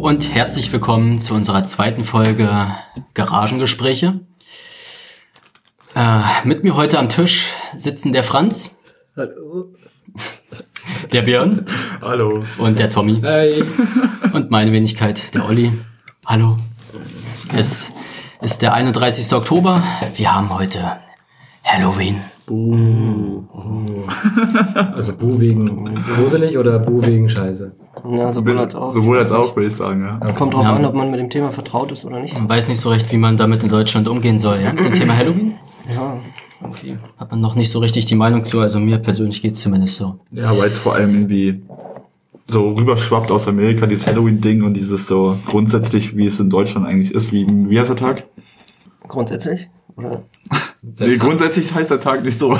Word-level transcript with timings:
Und 0.00 0.32
herzlich 0.32 0.72
willkommen 0.72 1.18
zu 1.18 1.34
unserer 1.34 1.64
zweiten 1.64 2.04
Folge 2.04 2.48
Garagengespräche. 3.14 4.20
Äh, 5.96 6.20
mit 6.44 6.62
mir 6.62 6.76
heute 6.76 7.00
am 7.00 7.08
Tisch 7.08 7.52
sitzen 7.76 8.12
der 8.12 8.22
Franz, 8.22 8.76
Hallo. 9.16 9.74
der 11.12 11.22
Björn 11.22 11.66
Hallo. 12.00 12.44
und 12.58 12.78
der 12.78 12.90
Tommy 12.90 13.20
Hi. 13.22 13.64
und 14.32 14.52
meine 14.52 14.70
Wenigkeit, 14.70 15.34
der 15.34 15.44
Olli. 15.46 15.72
Hallo. 16.24 16.56
Es 17.56 17.90
ist 18.40 18.62
der 18.62 18.74
31. 18.74 19.32
Oktober. 19.32 19.82
Wir 20.14 20.32
haben 20.32 20.56
heute 20.56 20.78
Halloween. 21.64 22.20
Also 24.94 25.16
Bu 25.16 25.40
wegen 25.40 26.02
gruselig 26.14 26.56
oder 26.56 26.78
Bu 26.78 27.04
wegen 27.04 27.28
Scheiße? 27.28 27.72
Ja, 28.10 28.32
sowohl 28.32 28.58
als 28.58 28.74
auch. 28.74 28.92
Sowohl 28.92 29.18
als 29.18 29.32
auch, 29.32 29.54
würde 29.56 29.68
ich 29.68 29.74
sagen, 29.74 30.02
ja. 30.02 30.32
Kommt 30.32 30.54
drauf 30.54 30.64
Ja. 30.64 30.76
an, 30.76 30.84
ob 30.84 30.94
man 30.94 31.10
mit 31.10 31.20
dem 31.20 31.30
Thema 31.30 31.50
vertraut 31.50 31.92
ist 31.92 32.04
oder 32.04 32.20
nicht. 32.20 32.34
Man 32.38 32.48
weiß 32.48 32.68
nicht 32.68 32.80
so 32.80 32.90
recht, 32.90 33.10
wie 33.12 33.16
man 33.16 33.36
damit 33.36 33.62
in 33.62 33.68
Deutschland 33.68 34.08
umgehen 34.08 34.38
soll. 34.38 34.60
Ja? 34.60 34.72
Mit 34.72 34.84
dem 34.84 34.92
Thema 34.92 35.16
Halloween? 35.16 35.52
Ja. 35.94 36.16
Irgendwie 36.60 36.98
hat 37.16 37.30
man 37.30 37.40
noch 37.40 37.54
nicht 37.54 37.70
so 37.70 37.78
richtig 37.78 38.06
die 38.06 38.16
Meinung 38.16 38.42
zu. 38.44 38.60
Also 38.60 38.78
mir 38.80 38.98
persönlich 38.98 39.40
geht's 39.42 39.60
zumindest 39.60 39.96
so. 39.96 40.18
Ja, 40.32 40.50
weil 40.58 40.68
es 40.68 40.78
vor 40.78 40.94
allem 40.94 41.14
irgendwie 41.14 41.62
so 42.48 42.70
rüberschwappt 42.70 43.30
aus 43.30 43.46
Amerika, 43.46 43.86
dieses 43.86 44.06
Halloween-Ding 44.06 44.62
und 44.64 44.74
dieses 44.74 45.06
so 45.06 45.36
grundsätzlich, 45.46 46.16
wie 46.16 46.26
es 46.26 46.40
in 46.40 46.50
Deutschland 46.50 46.86
eigentlich 46.86 47.14
ist, 47.14 47.32
wie, 47.32 47.46
wie 47.48 47.78
heißt 47.78 47.90
der 47.90 47.96
Tag? 47.96 48.24
Grundsätzlich? 49.06 49.68
Oder? 49.96 50.22
Nee, 50.98 51.16
grundsätzlich 51.16 51.72
heißt 51.74 51.90
der 51.90 52.00
Tag 52.00 52.24
nicht 52.24 52.38
so. 52.38 52.54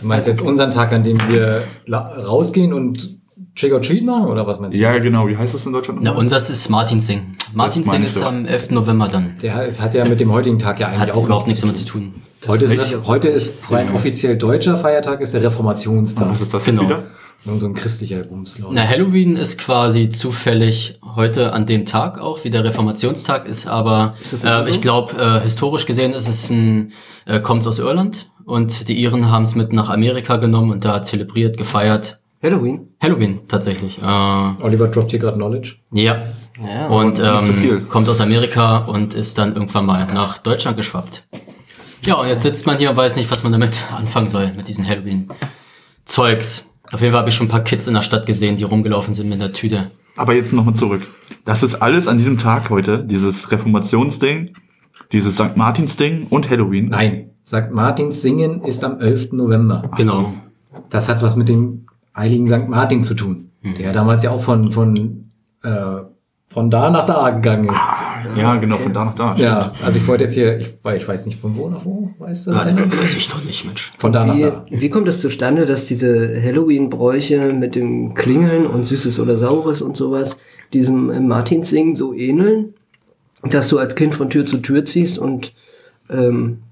Du 0.00 0.06
meinst 0.08 0.28
jetzt 0.28 0.42
unseren 0.42 0.70
Tag, 0.70 0.92
an 0.92 1.04
dem 1.04 1.18
wir 1.30 1.64
rausgehen 1.90 2.72
und 2.72 3.18
Trick 3.54 3.72
or 3.72 3.82
Treat 3.82 4.04
machen 4.04 4.26
oder 4.26 4.46
was 4.46 4.58
meinst 4.60 4.76
du? 4.76 4.80
Ja, 4.80 4.98
genau, 4.98 5.28
wie 5.28 5.36
heißt 5.36 5.52
das 5.52 5.66
in 5.66 5.72
Deutschland? 5.72 6.00
Na, 6.02 6.12
unseres 6.12 6.48
ist 6.48 6.68
Martinsing. 6.70 7.36
Martinsing 7.52 8.02
ist 8.02 8.20
doch. 8.20 8.26
am 8.26 8.46
11. 8.46 8.70
November 8.70 9.08
dann. 9.08 9.34
Der 9.42 9.54
hat, 9.54 9.66
es 9.68 9.80
hat 9.80 9.92
ja 9.94 10.06
mit 10.06 10.20
dem 10.20 10.32
heutigen 10.32 10.58
Tag 10.58 10.80
ja 10.80 10.88
eigentlich 10.88 11.00
Hat 11.00 11.10
auch 11.12 11.26
überhaupt 11.26 11.46
nichts 11.46 11.60
damit 11.60 11.76
zu 11.76 11.84
tun. 11.84 12.14
Heute 12.48 12.64
ist, 12.64 12.72
Echt? 12.72 13.06
heute 13.06 13.28
ist 13.28 13.70
rein 13.70 13.94
offiziell 13.94 14.36
deutscher 14.36 14.76
Feiertag, 14.76 15.20
ist 15.20 15.34
der 15.34 15.42
Reformationstag. 15.44 16.30
Was 16.30 16.40
ist 16.40 16.52
das 16.54 16.64
Genau. 16.64 16.82
jetzt 16.82 16.90
wieder? 16.90 17.04
Und 17.44 17.58
so 17.60 17.66
ein 17.66 17.74
christlicher 17.74 18.20
Bumslaut. 18.22 18.70
Na, 18.72 18.86
Halloween 18.88 19.36
ist 19.36 19.58
quasi 19.58 20.08
zufällig 20.10 20.98
heute 21.16 21.52
an 21.52 21.66
dem 21.66 21.84
Tag 21.84 22.20
auch, 22.20 22.42
wie 22.44 22.50
der 22.50 22.62
Reformationstag 22.64 23.46
ist, 23.46 23.66
aber 23.66 24.14
immer 24.42 24.60
äh, 24.60 24.64
so? 24.64 24.70
ich 24.70 24.80
glaube, 24.80 25.16
äh, 25.20 25.40
historisch 25.40 25.86
gesehen 25.86 26.12
ist 26.12 26.28
es 26.28 26.50
ein, 26.50 26.92
äh, 27.26 27.40
kommt 27.40 27.66
aus 27.66 27.78
Irland 27.80 28.30
und 28.44 28.88
die 28.88 28.94
Iren 28.94 29.28
haben 29.30 29.42
es 29.42 29.54
mit 29.56 29.72
nach 29.72 29.90
Amerika 29.90 30.36
genommen 30.36 30.70
und 30.70 30.84
da 30.84 31.02
zelebriert, 31.02 31.56
gefeiert. 31.58 32.20
Halloween? 32.42 32.88
Halloween 33.00 33.40
tatsächlich. 33.48 33.98
Äh, 33.98 34.02
ja. 34.02 34.56
Oliver 34.62 34.88
droppt 34.88 35.10
hier 35.10 35.20
gerade 35.20 35.36
Knowledge. 35.36 35.76
Ja. 35.92 36.22
Und 36.88 37.16
zu 37.18 37.54
viel. 37.54 37.72
ähm, 37.74 37.88
kommt 37.88 38.08
aus 38.08 38.20
Amerika 38.20 38.78
und 38.78 39.14
ist 39.14 39.38
dann 39.38 39.54
irgendwann 39.54 39.86
mal 39.86 40.06
nach 40.12 40.38
Deutschland 40.38 40.76
geschwappt. 40.76 41.26
Ja, 42.04 42.14
und 42.16 42.26
jetzt 42.28 42.42
sitzt 42.42 42.66
man 42.66 42.78
hier 42.78 42.90
und 42.90 42.96
weiß 42.96 43.16
nicht, 43.16 43.30
was 43.30 43.42
man 43.42 43.52
damit 43.52 43.84
anfangen 43.96 44.28
soll, 44.28 44.52
mit 44.56 44.66
diesen 44.68 44.86
Halloween-Zeugs. 44.86 46.66
Auf 46.90 47.00
jeden 47.00 47.12
Fall 47.12 47.20
habe 47.20 47.28
ich 47.28 47.34
schon 47.34 47.46
ein 47.46 47.50
paar 47.50 47.64
Kids 47.64 47.86
in 47.86 47.94
der 47.94 48.02
Stadt 48.02 48.26
gesehen, 48.26 48.56
die 48.56 48.64
rumgelaufen 48.64 49.14
sind 49.14 49.28
mit 49.28 49.40
einer 49.40 49.52
Tüte. 49.52 49.90
Aber 50.16 50.34
jetzt 50.34 50.52
nochmal 50.52 50.74
zurück. 50.74 51.02
Das 51.44 51.62
ist 51.62 51.76
alles 51.76 52.08
an 52.08 52.18
diesem 52.18 52.38
Tag 52.38 52.70
heute, 52.70 53.04
dieses 53.04 53.50
Reformationsding, 53.50 54.54
dieses 55.12 55.34
St. 55.36 55.56
Martins-Ding 55.56 56.26
und 56.28 56.50
Halloween. 56.50 56.88
Nein, 56.88 57.30
sagt 57.42 57.72
Martins 57.72 58.20
Singen 58.20 58.62
ist 58.62 58.84
am 58.84 59.00
11. 59.00 59.32
November. 59.32 59.90
Genau. 59.96 60.34
Das 60.90 61.08
hat 61.08 61.22
was 61.22 61.36
mit 61.36 61.48
dem 61.48 61.86
heiligen 62.16 62.46
St. 62.46 62.68
Martin 62.68 63.02
zu 63.02 63.14
tun, 63.14 63.50
der 63.78 63.92
damals 63.92 64.22
ja 64.22 64.30
auch 64.30 64.42
von, 64.42 64.72
von, 64.72 65.30
äh, 65.62 66.02
von 66.46 66.70
da 66.70 66.90
nach 66.90 67.06
da 67.06 67.30
gegangen 67.30 67.68
ist. 67.70 67.80
Ja, 68.36 68.56
genau, 68.56 68.76
von 68.76 68.92
da 68.92 69.04
nach 69.04 69.14
da. 69.14 69.34
Ja, 69.36 69.62
stimmt. 69.62 69.84
also 69.84 69.98
ich 69.98 70.06
wollte 70.06 70.24
jetzt 70.24 70.34
hier, 70.34 70.58
ich, 70.58 70.68
weil 70.82 70.96
ich 70.96 71.06
weiß 71.06 71.26
nicht 71.26 71.40
von 71.40 71.56
wo 71.56 71.68
nach 71.68 71.84
wo, 71.84 72.10
weißt 72.18 72.46
du? 72.46 72.54
Warte, 72.54 72.74
Dennis? 72.74 73.00
weiß 73.00 73.16
ich 73.16 73.28
doch 73.28 73.42
nicht, 73.44 73.64
Mensch. 73.64 73.92
Von 73.98 74.12
da 74.12 74.24
nach 74.24 74.36
Wie, 74.36 74.42
da. 74.42 74.64
wie 74.70 74.90
kommt 74.90 75.08
es 75.08 75.20
zustande, 75.20 75.66
dass 75.66 75.86
diese 75.86 76.40
Halloween-Bräuche 76.42 77.52
mit 77.52 77.74
dem 77.74 78.14
Klingeln 78.14 78.66
und 78.66 78.86
Süßes 78.86 79.18
oder 79.18 79.36
Saures 79.36 79.82
und 79.82 79.96
sowas 79.96 80.38
diesem 80.72 81.10
äh, 81.10 81.20
Martinssingen 81.20 81.94
so 81.94 82.14
ähneln, 82.14 82.74
dass 83.42 83.68
du 83.68 83.78
als 83.78 83.96
Kind 83.96 84.14
von 84.14 84.30
Tür 84.30 84.46
zu 84.46 84.58
Tür 84.58 84.84
ziehst 84.84 85.18
und 85.18 85.52
ähm, 86.08 86.62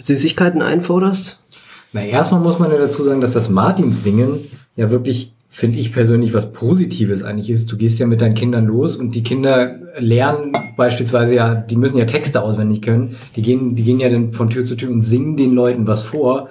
Süßigkeiten 0.00 0.62
einforderst? 0.62 1.40
Na, 1.92 2.02
erstmal 2.02 2.40
muss 2.40 2.58
man 2.58 2.70
ja 2.70 2.78
dazu 2.78 3.02
sagen, 3.02 3.20
dass 3.20 3.32
das 3.32 3.48
Martinssingen 3.48 4.40
ja 4.76 4.90
wirklich, 4.90 5.34
finde 5.48 5.78
ich 5.78 5.92
persönlich, 5.92 6.32
was 6.32 6.52
Positives 6.52 7.22
eigentlich 7.22 7.50
ist. 7.50 7.70
Du 7.72 7.76
gehst 7.76 7.98
ja 7.98 8.06
mit 8.06 8.20
deinen 8.20 8.34
Kindern 8.34 8.66
los 8.66 8.96
und 8.96 9.14
die 9.14 9.22
Kinder 9.22 9.76
lernen 9.98 10.52
beispielsweise 10.76 11.34
ja, 11.34 11.54
die 11.54 11.76
müssen 11.76 11.98
ja 11.98 12.04
Texte 12.04 12.42
auswendig 12.42 12.82
können. 12.82 13.16
Die 13.36 13.42
gehen, 13.42 13.74
die 13.74 13.82
gehen 13.82 14.00
ja 14.00 14.08
dann 14.08 14.30
von 14.32 14.48
Tür 14.48 14.64
zu 14.64 14.76
Tür 14.76 14.90
und 14.90 15.02
singen 15.02 15.36
den 15.36 15.52
Leuten 15.52 15.86
was 15.86 16.02
vor. 16.02 16.48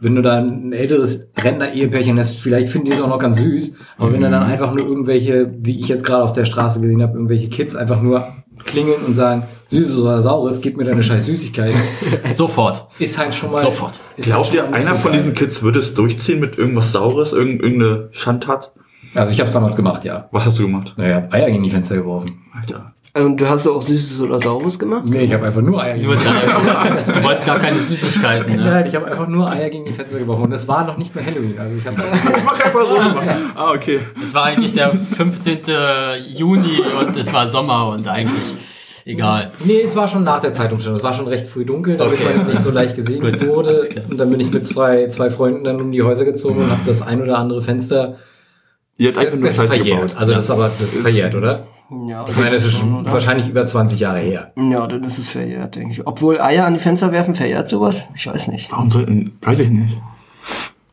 Wenn 0.00 0.14
du 0.14 0.22
da 0.22 0.38
ein 0.38 0.72
älteres 0.72 1.30
Rentner-Ehepärchen 1.38 2.18
hast, 2.18 2.38
vielleicht 2.38 2.68
finden 2.68 2.88
die 2.88 2.92
es 2.92 3.00
auch 3.00 3.08
noch 3.08 3.18
ganz 3.18 3.36
süß. 3.38 3.72
Aber 3.98 4.12
wenn 4.12 4.20
du 4.20 4.30
dann 4.30 4.42
einfach 4.42 4.74
nur 4.74 4.86
irgendwelche, 4.86 5.52
wie 5.58 5.78
ich 5.78 5.88
jetzt 5.88 6.04
gerade 6.04 6.22
auf 6.22 6.32
der 6.32 6.44
Straße 6.44 6.80
gesehen 6.80 7.02
habe, 7.02 7.14
irgendwelche 7.14 7.48
Kids 7.48 7.74
einfach 7.74 8.02
nur 8.02 8.26
klingeln 8.64 9.02
und 9.06 9.14
sagen, 9.14 9.44
Süßes 9.72 9.98
oder 10.00 10.20
Saures, 10.20 10.60
gib 10.60 10.76
mir 10.76 10.84
deine 10.84 11.02
scheiß 11.02 11.24
Süßigkeit, 11.24 11.74
Sofort. 12.32 12.86
ist 12.98 13.16
halt 13.18 13.34
schon 13.34 13.50
mal... 13.50 13.60
Sofort. 13.60 13.98
Ist 14.16 14.26
Glaubt 14.26 14.46
halt 14.50 14.54
ihr, 14.54 14.72
einer 14.74 14.94
von 14.94 15.12
diesen 15.12 15.32
Kids 15.34 15.62
würde 15.62 15.78
es 15.78 15.94
durchziehen 15.94 16.40
mit 16.40 16.58
irgendwas 16.58 16.92
Saures, 16.92 17.32
irgend, 17.32 17.62
irgendeine 17.62 18.08
Schandtat? 18.12 18.72
Also 19.14 19.32
ich 19.32 19.40
habe 19.40 19.48
es 19.48 19.54
damals 19.54 19.74
gemacht, 19.76 20.04
ja. 20.04 20.28
Was 20.30 20.46
hast 20.46 20.58
du 20.58 20.62
gemacht? 20.64 20.94
Naja, 20.96 21.16
hab 21.16 21.32
Eier 21.32 21.50
gegen 21.50 21.62
die 21.62 21.70
Fenster 21.70 21.96
geworfen. 21.96 22.42
Alter. 22.58 22.92
Und 23.14 23.38
du 23.38 23.46
hast 23.48 23.66
auch 23.66 23.82
Süßes 23.82 24.22
oder 24.22 24.40
Saures 24.40 24.78
gemacht? 24.78 25.04
Nee, 25.06 25.24
ich 25.24 25.34
habe 25.34 25.44
einfach 25.44 25.60
nur 25.60 25.82
Eier 25.82 25.98
drei. 25.98 27.02
Du 27.12 27.22
wolltest 27.22 27.44
gar 27.44 27.58
keine 27.58 27.78
Süßigkeiten, 27.78 28.56
ne? 28.56 28.64
Nein, 28.64 28.86
ich 28.86 28.94
habe 28.94 29.06
einfach 29.06 29.28
nur 29.28 29.50
Eier 29.50 29.68
gegen 29.68 29.84
die 29.84 29.92
Fenster 29.92 30.18
geworfen. 30.18 30.44
Und 30.44 30.52
es 30.52 30.66
war 30.66 30.84
noch 30.84 30.96
nicht 30.96 31.14
mehr 31.14 31.24
Halloween. 31.24 31.54
Also 31.58 31.76
ich 31.76 31.86
habe 31.86 31.96
Mach 32.44 32.58
einfach 32.58 32.86
so 32.86 32.94
gemacht. 32.94 33.26
Ah, 33.54 33.72
okay. 33.72 34.00
Es 34.22 34.32
war 34.32 34.44
eigentlich 34.44 34.72
der 34.72 34.90
15. 34.90 35.60
Juni 36.34 36.80
und 37.00 37.14
es 37.14 37.32
war 37.34 37.46
Sommer 37.46 37.88
und 37.88 38.08
eigentlich 38.08 38.54
egal. 39.04 39.50
Nee, 39.64 39.80
es 39.82 39.94
war 39.96 40.08
schon 40.08 40.24
nach 40.24 40.40
der 40.40 40.52
Zeitumstellung. 40.52 40.98
Es 40.98 41.04
war 41.04 41.12
schon 41.12 41.28
recht 41.28 41.46
früh 41.46 41.64
dunkel, 41.64 41.96
damit 41.96 42.14
Okay. 42.20 42.36
man 42.36 42.46
nicht 42.46 42.62
so 42.62 42.70
leicht 42.70 42.96
gesehen 42.96 43.22
wurde. 43.48 43.88
Und 44.10 44.18
dann 44.18 44.30
bin 44.30 44.40
ich 44.40 44.50
mit 44.50 44.66
zwei, 44.66 45.06
zwei 45.08 45.30
Freunden 45.30 45.64
dann 45.64 45.80
um 45.80 45.92
die 45.92 46.02
Häuser 46.02 46.24
gezogen 46.24 46.60
und 46.62 46.70
habe 46.70 46.80
das 46.86 47.02
ein 47.02 47.20
oder 47.22 47.38
andere 47.38 47.62
Fenster. 47.62 48.16
Ihr 48.98 49.08
habt 49.08 49.18
einfach 49.18 49.36
nur 49.36 49.46
Das 49.46 49.56
Scheiße 49.56 49.68
verjährt. 49.68 50.00
gebaut. 50.08 50.20
Also 50.20 50.32
das 50.34 50.44
ist 50.44 50.50
aber 50.50 50.70
das 50.78 50.94
ist 50.94 51.02
verjährt, 51.02 51.34
oder? 51.34 51.66
Ja, 52.08 52.24
Ich 52.26 52.36
meine, 52.36 52.50
das 52.52 52.64
ist 52.64 52.78
schon 52.78 53.04
wahrscheinlich 53.10 53.48
über 53.48 53.66
20 53.66 54.00
Jahre 54.00 54.20
her. 54.20 54.52
Ja, 54.56 54.86
dann 54.86 55.04
ist 55.04 55.18
es 55.18 55.28
verjährt, 55.28 55.76
denke 55.76 55.92
ich. 55.92 56.06
Obwohl 56.06 56.40
Eier 56.40 56.64
an 56.64 56.72
die 56.74 56.80
Fenster 56.80 57.12
werfen, 57.12 57.34
verjährt 57.34 57.68
sowas? 57.68 58.06
Ich 58.14 58.26
weiß 58.26 58.48
nicht. 58.48 58.72
Warum 58.72 58.88
sollten, 58.88 59.36
weiß 59.42 59.60
ich 59.60 59.70
nicht. 59.70 59.98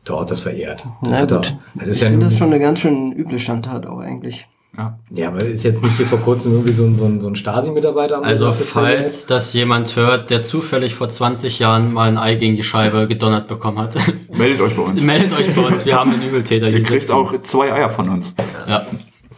Doch, 0.04 0.24
das 0.26 0.40
verjährt. 0.40 0.84
Das 1.02 1.10
Na 1.12 1.16
hat 1.18 1.30
gut. 1.30 1.46
doch- 1.46 1.52
Das 1.74 1.88
ist 1.88 1.96
ich 1.98 2.02
ja 2.02 2.08
finde 2.10 2.26
das 2.26 2.36
schon 2.36 2.48
eine 2.48 2.58
ganz 2.60 2.80
schön 2.80 3.12
üble 3.12 3.38
Schandtat 3.38 3.86
auch 3.86 3.98
eigentlich. 4.00 4.46
Ja. 4.80 4.98
Ja, 5.10 5.28
aber 5.28 5.44
ist 5.44 5.64
jetzt 5.64 5.82
nicht 5.82 5.96
hier 5.98 6.06
vor 6.06 6.20
kurzem 6.20 6.52
irgendwie 6.52 6.72
so 6.72 6.84
ein, 6.84 6.96
so 6.96 7.04
ein, 7.04 7.20
so 7.20 7.28
ein 7.28 7.36
Stasi-Mitarbeiter 7.36 8.16
am 8.18 8.24
Also 8.24 8.50
falls 8.52 9.26
das 9.26 9.52
jemand 9.52 9.94
hört, 9.96 10.30
der 10.30 10.42
zufällig 10.42 10.94
vor 10.94 11.08
20 11.08 11.58
Jahren 11.58 11.92
mal 11.92 12.08
ein 12.08 12.16
Ei 12.16 12.36
gegen 12.36 12.56
die 12.56 12.62
Scheibe 12.62 13.06
gedonnert 13.06 13.46
bekommen 13.48 13.78
hat, 13.78 13.96
Meldet 14.36 14.60
euch 14.62 14.74
bei 14.74 14.82
uns. 14.82 15.02
meldet 15.02 15.32
euch 15.38 15.54
bei 15.54 15.62
uns. 15.62 15.84
Wir 15.84 15.96
haben 15.98 16.12
den 16.12 16.22
Übeltäter 16.22 16.68
hier 16.68 16.78
Ihr 16.78 16.84
kriegt 16.84 17.02
sitzen. 17.02 17.14
auch 17.14 17.34
zwei 17.42 17.72
Eier 17.72 17.90
von 17.90 18.08
uns. 18.08 18.32
Ja, 18.66 18.86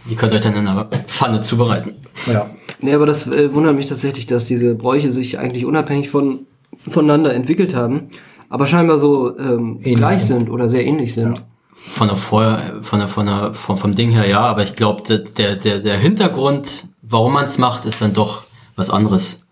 die 0.08 0.14
könnt 0.14 0.32
ihr 0.32 0.36
euch 0.36 0.42
dann 0.42 0.54
in 0.54 0.66
einer 0.68 0.84
Pfanne 1.06 1.42
zubereiten. 1.42 1.94
Ja. 2.32 2.48
Nee, 2.80 2.92
aber 2.94 3.06
das 3.06 3.26
äh, 3.26 3.52
wundert 3.52 3.74
mich 3.74 3.86
tatsächlich, 3.86 4.26
dass 4.26 4.44
diese 4.44 4.74
Bräuche 4.74 5.12
sich 5.12 5.38
eigentlich 5.38 5.64
unabhängig 5.64 6.10
von, 6.10 6.40
voneinander 6.78 7.34
entwickelt 7.34 7.74
haben, 7.74 8.10
aber 8.48 8.66
scheinbar 8.66 8.98
so 8.98 9.36
ähm, 9.38 9.78
Ähnlich 9.82 9.96
gleich 9.96 10.24
sind. 10.24 10.38
sind 10.40 10.50
oder 10.50 10.68
sehr 10.68 10.84
ähnlich 10.84 11.14
sind. 11.14 11.42
Von 11.84 12.08
der 12.08 12.16
Vorher, 12.16 12.82
von 12.82 13.00
der, 13.00 13.08
von 13.08 13.26
der, 13.26 13.54
vom, 13.54 13.76
vom 13.76 13.94
Ding 13.94 14.10
her 14.10 14.26
ja, 14.26 14.40
aber 14.40 14.62
ich 14.62 14.76
glaube, 14.76 15.02
der, 15.02 15.56
der, 15.56 15.80
der 15.80 15.98
Hintergrund, 15.98 16.86
warum 17.02 17.34
man 17.34 17.44
es 17.46 17.58
macht, 17.58 17.84
ist 17.84 18.00
dann 18.00 18.12
doch 18.12 18.44
was 18.76 18.88
anderes. 18.88 19.46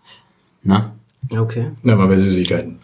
Ne? 0.63 0.91
Okay. 1.29 1.71
Ja, 1.83 1.95
mal 1.95 2.07
bei 2.07 2.17
Süßigkeiten. 2.17 2.79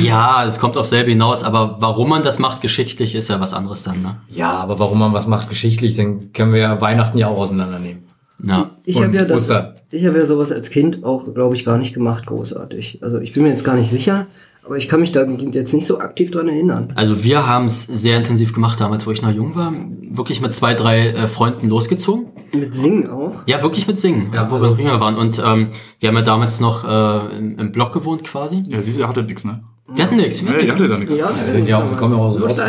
Ja, 0.00 0.44
es 0.44 0.58
kommt 0.58 0.76
auf 0.76 0.86
selbe 0.86 1.10
hinaus, 1.10 1.44
aber 1.44 1.76
warum 1.80 2.08
man 2.08 2.22
das 2.22 2.38
macht 2.38 2.60
geschichtlich, 2.60 3.14
ist 3.14 3.28
ja 3.28 3.40
was 3.40 3.52
anderes 3.52 3.82
dann, 3.82 4.00
ne? 4.00 4.16
Ja, 4.30 4.52
aber 4.52 4.78
warum 4.78 4.98
man 4.98 5.12
was 5.12 5.26
macht 5.26 5.48
geschichtlich, 5.48 5.94
dann 5.94 6.32
können 6.32 6.52
wir 6.52 6.60
ja 6.60 6.80
Weihnachten 6.80 7.18
ja 7.18 7.28
auch 7.28 7.38
auseinandernehmen. 7.38 8.04
Ja. 8.42 8.70
Ich 8.84 8.96
Und 8.96 9.04
habe 9.04 9.16
ja 9.16 9.24
das, 9.24 9.50
ich 9.90 10.06
habe 10.06 10.18
ja 10.18 10.26
sowas 10.26 10.50
als 10.50 10.70
Kind 10.70 11.04
auch, 11.04 11.32
glaube 11.34 11.54
ich, 11.54 11.64
gar 11.64 11.78
nicht 11.78 11.94
gemacht, 11.94 12.26
großartig. 12.26 13.00
Also 13.02 13.20
ich 13.20 13.32
bin 13.32 13.42
mir 13.42 13.50
jetzt 13.50 13.64
gar 13.64 13.76
nicht 13.76 13.90
sicher, 13.90 14.26
aber 14.64 14.76
ich 14.76 14.88
kann 14.88 15.00
mich 15.00 15.12
da 15.12 15.24
jetzt 15.24 15.72
nicht 15.74 15.86
so 15.86 15.98
aktiv 15.98 16.30
dran 16.30 16.48
erinnern. 16.48 16.88
Also 16.94 17.24
wir 17.24 17.46
haben 17.46 17.64
es 17.66 17.82
sehr 17.82 18.16
intensiv 18.16 18.52
gemacht 18.52 18.80
damals, 18.80 19.06
wo 19.06 19.10
ich 19.10 19.20
noch 19.22 19.30
jung 19.32 19.54
war. 19.54 19.72
Wirklich 20.10 20.40
mit 20.40 20.52
zwei, 20.54 20.74
drei 20.74 21.08
äh, 21.08 21.26
Freunden 21.28 21.68
losgezogen. 21.68 22.26
Mit 22.54 22.74
Singen 22.74 23.10
auch. 23.10 23.42
Ja, 23.46 23.62
wirklich 23.62 23.86
mit 23.86 23.98
Singen, 23.98 24.30
ja, 24.34 24.50
wo 24.50 24.60
wir 24.60 24.70
noch 24.70 24.78
jünger 24.78 25.00
waren. 25.00 25.16
Und 25.16 25.42
ähm, 25.44 25.68
wir 26.00 26.08
haben 26.08 26.16
ja 26.16 26.22
damals 26.22 26.60
noch 26.60 26.84
äh, 26.86 27.38
im, 27.38 27.58
im 27.58 27.72
Block 27.72 27.92
gewohnt 27.92 28.24
quasi. 28.24 28.62
Ja, 28.68 28.78
ihr 28.80 29.08
hattet 29.08 29.26
nix, 29.26 29.44
ne? 29.44 29.62
Wir 29.94 30.04
hatten 30.04 30.16
nichts. 30.16 30.44
Wir 30.44 30.52
Ja, 30.52 30.58
hatten 30.58 30.60
ihr 30.60 30.62
nichts. 30.62 30.74
hattet 30.74 30.90
da 30.90 30.98
nichts. 30.98 31.16
Ja, 31.16 31.30
wir 31.46 31.52
sind 31.52 31.68
ja 31.68 31.78
auch- 31.78 31.90
wir 31.90 31.96
kommen 31.96 32.12
ja 32.14 32.18
aus 32.20 32.34
dem 32.34 32.42
Osten. 32.44 32.60
Ja, 32.60 32.66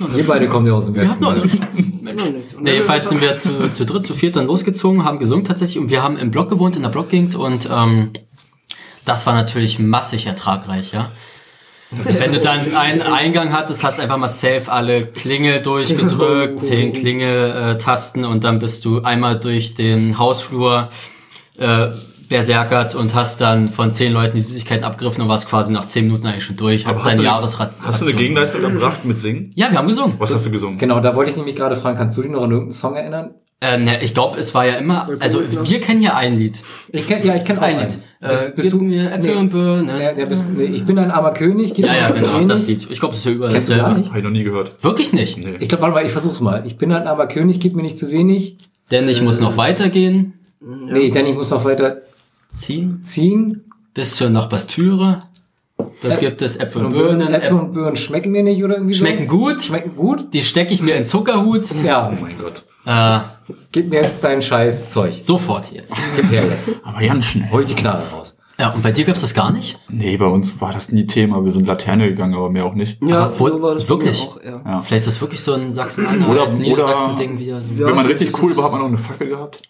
wir 0.00 0.08
Wir 0.08 0.14
nichts. 0.16 0.28
beide 0.28 0.48
kommen 0.48 0.66
ja 0.66 0.72
aus 0.74 0.84
dem 0.86 0.94
Wir 0.96 1.02
Westen. 1.02 1.24
hatten 1.26 1.36
noch 1.38 1.44
nichts. 1.44 1.58
Mensch. 2.02 2.24
Ja, 2.24 2.30
nicht. 2.30 2.60
Nee, 2.60 2.72
jedenfalls 2.74 3.08
sind 3.08 3.20
wir 3.20 3.36
zu, 3.36 3.70
zu 3.70 3.84
dritt, 3.86 4.04
zu 4.04 4.14
viert 4.14 4.34
dann 4.36 4.46
losgezogen, 4.46 5.04
haben 5.04 5.18
gesungen 5.18 5.44
tatsächlich 5.44 5.78
und 5.82 5.90
wir 5.90 6.02
haben 6.02 6.16
im 6.16 6.30
Block 6.30 6.48
gewohnt, 6.48 6.76
in 6.76 6.82
der 6.82 6.88
Blockgegend 6.88 7.36
und 7.36 7.68
ähm, 7.72 8.10
das 9.10 9.26
war 9.26 9.34
natürlich 9.34 9.80
massig 9.80 10.26
ertragreich, 10.26 10.92
ja. 10.92 11.10
Wenn 11.90 12.32
du 12.32 12.38
dann 12.38 12.60
einen 12.76 13.02
Eingang 13.02 13.52
hattest, 13.52 13.82
hast 13.82 13.98
einfach 13.98 14.16
mal 14.16 14.28
safe 14.28 14.70
alle 14.70 15.06
Klingel 15.06 15.60
durchgedrückt, 15.60 16.60
zehn 16.60 16.92
Klingeltasten 16.92 18.24
und 18.24 18.44
dann 18.44 18.60
bist 18.60 18.84
du 18.84 19.02
einmal 19.02 19.40
durch 19.40 19.74
den 19.74 20.16
Hausflur 20.16 20.90
äh, 21.58 21.88
berserkert 22.28 22.94
und 22.94 23.16
hast 23.16 23.40
dann 23.40 23.70
von 23.70 23.90
zehn 23.90 24.12
Leuten 24.12 24.36
die 24.36 24.42
Süßigkeiten 24.42 24.84
abgegriffen 24.84 25.22
und 25.22 25.28
warst 25.28 25.48
quasi 25.48 25.72
nach 25.72 25.84
zehn 25.84 26.06
Minuten 26.06 26.28
eigentlich 26.28 26.44
schon 26.44 26.56
durch. 26.56 26.84
Deine 26.84 27.16
du- 27.16 27.22
Jahresrat. 27.24 27.72
Hast 27.82 28.02
du 28.02 28.06
eine 28.06 28.14
Gegenleistung 28.14 28.62
erbracht 28.62 29.04
mit 29.04 29.18
Singen? 29.18 29.50
Ja, 29.56 29.72
wir 29.72 29.78
haben 29.78 29.88
gesungen. 29.88 30.14
Was 30.20 30.32
hast 30.32 30.46
du 30.46 30.52
gesungen? 30.52 30.78
Genau, 30.78 31.00
da 31.00 31.16
wollte 31.16 31.32
ich 31.32 31.36
nämlich 31.36 31.56
gerade 31.56 31.74
fragen, 31.74 31.98
kannst 31.98 32.16
du 32.16 32.22
dich 32.22 32.30
noch 32.30 32.44
an 32.44 32.52
irgendeinen 32.52 32.72
Song 32.72 32.94
erinnern? 32.94 33.34
Ähm, 33.62 33.84
ne, 33.84 34.02
ich 34.02 34.14
glaube, 34.14 34.38
es 34.38 34.54
war 34.54 34.64
ja 34.66 34.74
immer, 34.76 35.06
also 35.20 35.40
wir 35.68 35.80
kennen 35.82 36.00
ja 36.00 36.14
ein 36.14 36.38
Lied. 36.38 36.62
Ich 36.92 37.06
kenn, 37.06 37.22
ja, 37.26 37.34
ich 37.36 37.44
kenne 37.44 37.58
auch 37.60 37.64
Ein. 37.64 37.80
Lied. 37.80 37.92
Äh, 38.22 38.28
Bist, 38.30 38.54
bist 38.54 38.70
gib 38.70 38.78
du 38.78 38.84
mir 38.84 39.10
Äpfel 39.12 39.34
nee. 39.34 39.36
und 39.40 39.50
Birnen. 39.50 39.88
Ja, 40.00 40.12
der 40.14 40.26
bist, 40.26 40.44
nee, 40.56 40.64
ich 40.64 40.84
bin 40.86 40.98
ein 40.98 41.10
armer 41.10 41.32
König. 41.32 41.74
gib 41.74 41.84
Ja, 41.86 41.92
mir 41.92 41.98
ja, 41.98 42.14
zu 42.14 42.22
genau, 42.22 42.34
wenig. 42.36 42.48
das 42.48 42.66
Lied. 42.66 42.86
Ich 42.90 42.98
glaube, 43.00 43.12
es 43.14 43.20
ist 43.20 43.26
ja 43.26 43.32
überall 43.32 43.52
Kennst 43.52 43.68
du 43.68 43.72
gar 43.74 43.80
dasselbe. 43.82 43.98
nicht? 44.00 44.08
Habe 44.10 44.18
ich 44.18 44.24
noch 44.24 44.30
nie 44.30 44.44
gehört. 44.44 44.82
Wirklich 44.82 45.12
nicht. 45.12 45.36
Nee. 45.38 45.56
Ich 45.60 45.68
glaube, 45.68 45.82
warte 45.82 45.94
mal, 45.94 46.04
ich 46.06 46.12
versuch's 46.12 46.40
mal. 46.40 46.62
Ich 46.66 46.78
bin 46.78 46.90
ein 46.92 47.06
armer 47.06 47.26
König, 47.26 47.60
gib 47.60 47.74
mir 47.76 47.82
nicht 47.82 47.98
zu 47.98 48.10
wenig. 48.10 48.56
Denn 48.90 49.06
ich 49.10 49.20
muss 49.22 49.40
noch 49.40 49.56
weitergehen, 49.58 50.34
Nee, 50.62 51.10
denn 51.10 51.26
ich 51.26 51.34
muss 51.34 51.50
noch 51.50 51.64
weiter 51.64 51.98
ziehen, 52.48 53.00
ziehen. 53.04 53.64
bis 53.94 54.16
zur 54.16 54.28
Nachbarstüre. 54.30 55.22
Äp- 56.02 56.18
gibt 56.20 56.42
es 56.42 56.56
Äpfel 56.56 56.84
und 56.84 56.92
Birnen. 56.92 57.18
Birnen, 57.18 57.34
Äpfel 57.34 57.42
Äpfel 57.48 57.58
und 57.58 57.72
Birnen 57.72 57.96
schmecken 57.96 58.32
mir 58.32 58.42
nicht 58.42 58.62
oder 58.64 58.74
irgendwie 58.76 58.94
schmecken 58.94 59.28
so? 59.30 59.38
gut. 59.38 59.62
Schmecken 59.62 59.96
gut? 59.96 60.34
Die 60.34 60.42
stecke 60.42 60.74
ich 60.74 60.82
mir 60.82 60.94
in 60.96 61.06
Zuckerhut. 61.06 61.68
Ja, 61.84 62.10
Oh 62.14 62.18
mein 62.22 62.36
Gott. 62.38 62.64
Äh, 62.90 63.20
gib 63.72 63.88
mir 63.90 64.02
dein 64.20 64.42
scheiß 64.42 64.90
Zeug. 64.90 65.18
sofort 65.22 65.70
jetzt. 65.72 65.94
Gib 66.16 66.30
her 66.30 66.44
jetzt. 66.46 66.72
Aber 66.82 67.00
ganz 67.00 67.24
schnell. 67.26 67.48
Hol 67.52 67.60
ich 67.60 67.68
die 67.68 67.74
Knarre 67.74 68.08
raus. 68.10 68.36
Ja, 68.58 68.70
und 68.70 68.82
bei 68.82 68.92
dir 68.92 69.04
gab's 69.04 69.22
das 69.22 69.32
gar 69.32 69.52
nicht? 69.52 69.78
Nee, 69.88 70.16
bei 70.18 70.26
uns 70.26 70.60
war 70.60 70.72
das 70.72 70.90
nie 70.92 71.06
Thema. 71.06 71.42
Wir 71.44 71.52
sind 71.52 71.66
Laterne 71.66 72.08
gegangen, 72.08 72.34
aber 72.34 72.50
mehr 72.50 72.66
auch 72.66 72.74
nicht. 72.74 72.98
Ja, 73.02 73.24
Aber 73.26 73.38
wo- 73.40 73.48
so 73.48 73.62
war 73.62 73.74
das 73.74 73.88
wirklich? 73.88 74.20
Auch, 74.20 74.42
ja. 74.44 74.60
Ja. 74.64 74.82
Vielleicht 74.82 75.06
ist 75.06 75.14
das 75.14 75.20
wirklich 75.22 75.40
so 75.40 75.54
ein 75.54 75.62
Oder- 75.62 75.70
Sachsen-Anhalt, 75.70 76.58
Niedersachsen-Ding 76.58 77.38
wieder. 77.38 77.60
So. 77.60 77.82
Ja, 77.82 77.86
Wenn 77.88 77.94
man 77.94 78.06
richtig 78.06 78.42
cool 78.42 78.50
es- 78.50 78.56
war, 78.58 78.64
hat 78.64 78.72
man 78.72 78.80
noch 78.82 78.88
eine 78.88 78.98
Fackel 78.98 79.28
gehabt. 79.28 79.62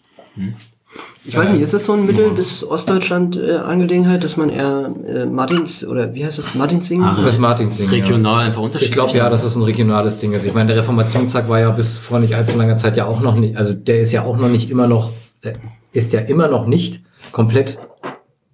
Ich 1.23 1.37
weiß 1.37 1.49
nicht, 1.51 1.61
ist 1.61 1.73
das 1.73 1.85
so 1.85 1.93
ein 1.93 2.05
Mittel- 2.07 2.31
bis 2.31 2.63
Ostdeutschland-Angelegenheit, 2.63 4.23
dass 4.23 4.37
man 4.37 4.49
eher 4.49 4.89
äh, 5.07 5.25
Martins, 5.25 5.85
oder 5.85 6.13
wie 6.13 6.25
heißt 6.25 6.39
das, 6.39 6.55
Martins 6.55 6.87
singen? 6.87 7.03
Ah, 7.03 7.17
Das 7.23 7.37
Martins 7.37 7.77
Ding. 7.77 7.85
Ja. 7.87 7.91
Regional 7.93 8.45
einfach 8.45 8.61
unterschiedlich. 8.61 8.89
Ich 8.89 8.95
glaube 8.95 9.17
ja, 9.17 9.29
dass 9.29 9.43
es 9.43 9.55
ein 9.55 9.61
regionales 9.63 10.17
Ding 10.17 10.33
ist. 10.33 10.45
Ich 10.45 10.53
meine, 10.53 10.67
der 10.67 10.77
Reformationstag 10.77 11.47
war 11.47 11.59
ja 11.59 11.69
bis 11.69 11.97
vor 11.97 12.19
nicht 12.19 12.33
allzu 12.35 12.57
langer 12.57 12.75
Zeit 12.75 12.97
ja 12.97 13.05
auch 13.05 13.21
noch 13.21 13.35
nicht, 13.35 13.55
also 13.55 13.73
der 13.73 14.01
ist 14.01 14.11
ja 14.11 14.23
auch 14.23 14.37
noch 14.37 14.49
nicht 14.49 14.69
immer 14.69 14.87
noch, 14.87 15.11
äh, 15.41 15.53
ist 15.93 16.11
ja 16.13 16.21
immer 16.21 16.47
noch 16.47 16.65
nicht 16.65 17.01
komplett 17.31 17.77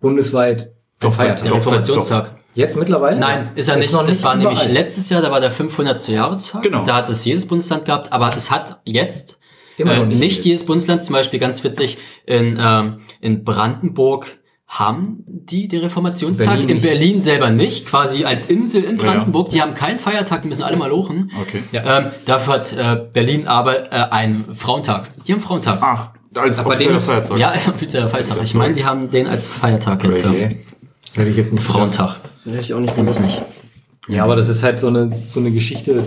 bundesweit 0.01 0.71
Doch, 0.99 1.13
Feiertag. 1.13 1.43
Der 1.43 1.53
Reformationstag. 1.55 2.31
Jetzt 2.53 2.75
mittlerweile? 2.75 3.19
Nein, 3.19 3.51
ist 3.55 3.67
er 3.69 3.75
Ist 3.77 3.81
nicht. 3.85 3.93
noch 3.93 4.05
Das 4.05 4.23
war 4.23 4.35
nämlich 4.35 4.59
überall. 4.59 4.71
letztes 4.73 5.09
Jahr, 5.09 5.21
da 5.21 5.29
war 5.31 5.39
der 5.39 5.51
500. 5.51 6.07
Jahrestag. 6.09 6.63
Genau. 6.63 6.83
Da 6.83 6.95
hat 6.97 7.09
es 7.09 7.23
jedes 7.23 7.45
Bundesland 7.45 7.85
gehabt, 7.85 8.11
aber 8.11 8.31
es 8.35 8.49
hat 8.51 8.79
jetzt 8.83 9.39
Immer 9.77 9.93
äh, 9.93 9.99
noch 9.99 10.05
nicht, 10.07 10.19
nicht 10.19 10.45
jedes. 10.45 10.65
Bundesland, 10.65 11.03
zum 11.03 11.13
Beispiel 11.13 11.39
ganz 11.39 11.63
witzig, 11.63 11.97
in, 12.25 12.57
ähm, 12.61 12.97
in 13.21 13.43
Brandenburg 13.43 14.37
haben 14.67 15.23
die 15.27 15.69
den 15.69 15.79
Reformationstag, 15.81 16.47
Berlin 16.49 16.67
in 16.69 16.75
nicht. 16.75 16.83
Berlin 16.85 17.21
selber 17.21 17.49
nicht, 17.51 17.85
quasi 17.85 18.25
als 18.25 18.47
Insel 18.47 18.83
in 18.83 18.97
Brandenburg, 18.97 19.49
die 19.49 19.61
haben 19.61 19.75
keinen 19.75 19.97
Feiertag, 19.97 20.41
die 20.41 20.49
müssen 20.49 20.63
alle 20.63 20.75
mal 20.75 20.89
lochen. 20.89 21.31
Okay. 21.41 21.63
Ja. 21.71 21.99
Ähm, 21.99 22.05
dafür 22.25 22.55
hat 22.55 22.73
äh, 22.73 23.05
Berlin 23.13 23.47
aber 23.47 23.91
äh, 23.93 24.09
einen 24.11 24.53
Frauentag. 24.55 25.09
Die 25.25 25.31
haben 25.31 25.39
Frauentag. 25.39 25.79
Ach, 25.81 26.09
als 26.35 26.59
offizieller 26.59 26.77
dem 26.77 26.95
ist- 26.95 27.05
Feiertag. 27.05 27.39
Ja, 27.39 27.49
als 27.51 27.69
offizieller 27.69 28.09
Feiertag. 28.09 28.39
Ich 28.43 28.53
meine, 28.55 28.73
die 28.73 28.83
haben 28.83 29.09
den 29.09 29.27
als 29.27 29.47
Feiertag 29.47 30.03
jetzt. 30.03 30.25
Ja. 30.25 30.31
Okay. 30.31 30.59
Das 31.07 31.15
hätte 31.17 31.29
ich 31.29 31.37
jetzt 31.37 31.53
nicht 31.53 31.63
Frauentag. 31.63 32.17
Hätte 32.43 32.59
ich 32.59 32.73
auch 32.73 32.79
nicht 32.79 32.93
gewusst. 32.95 33.21
nicht. 33.21 33.41
Ja, 34.09 34.23
aber 34.25 34.35
das 34.35 34.49
ist 34.49 34.63
halt 34.63 34.79
so 34.81 34.87
eine, 34.87 35.11
so 35.27 35.39
eine 35.39 35.51
Geschichte, 35.51 36.03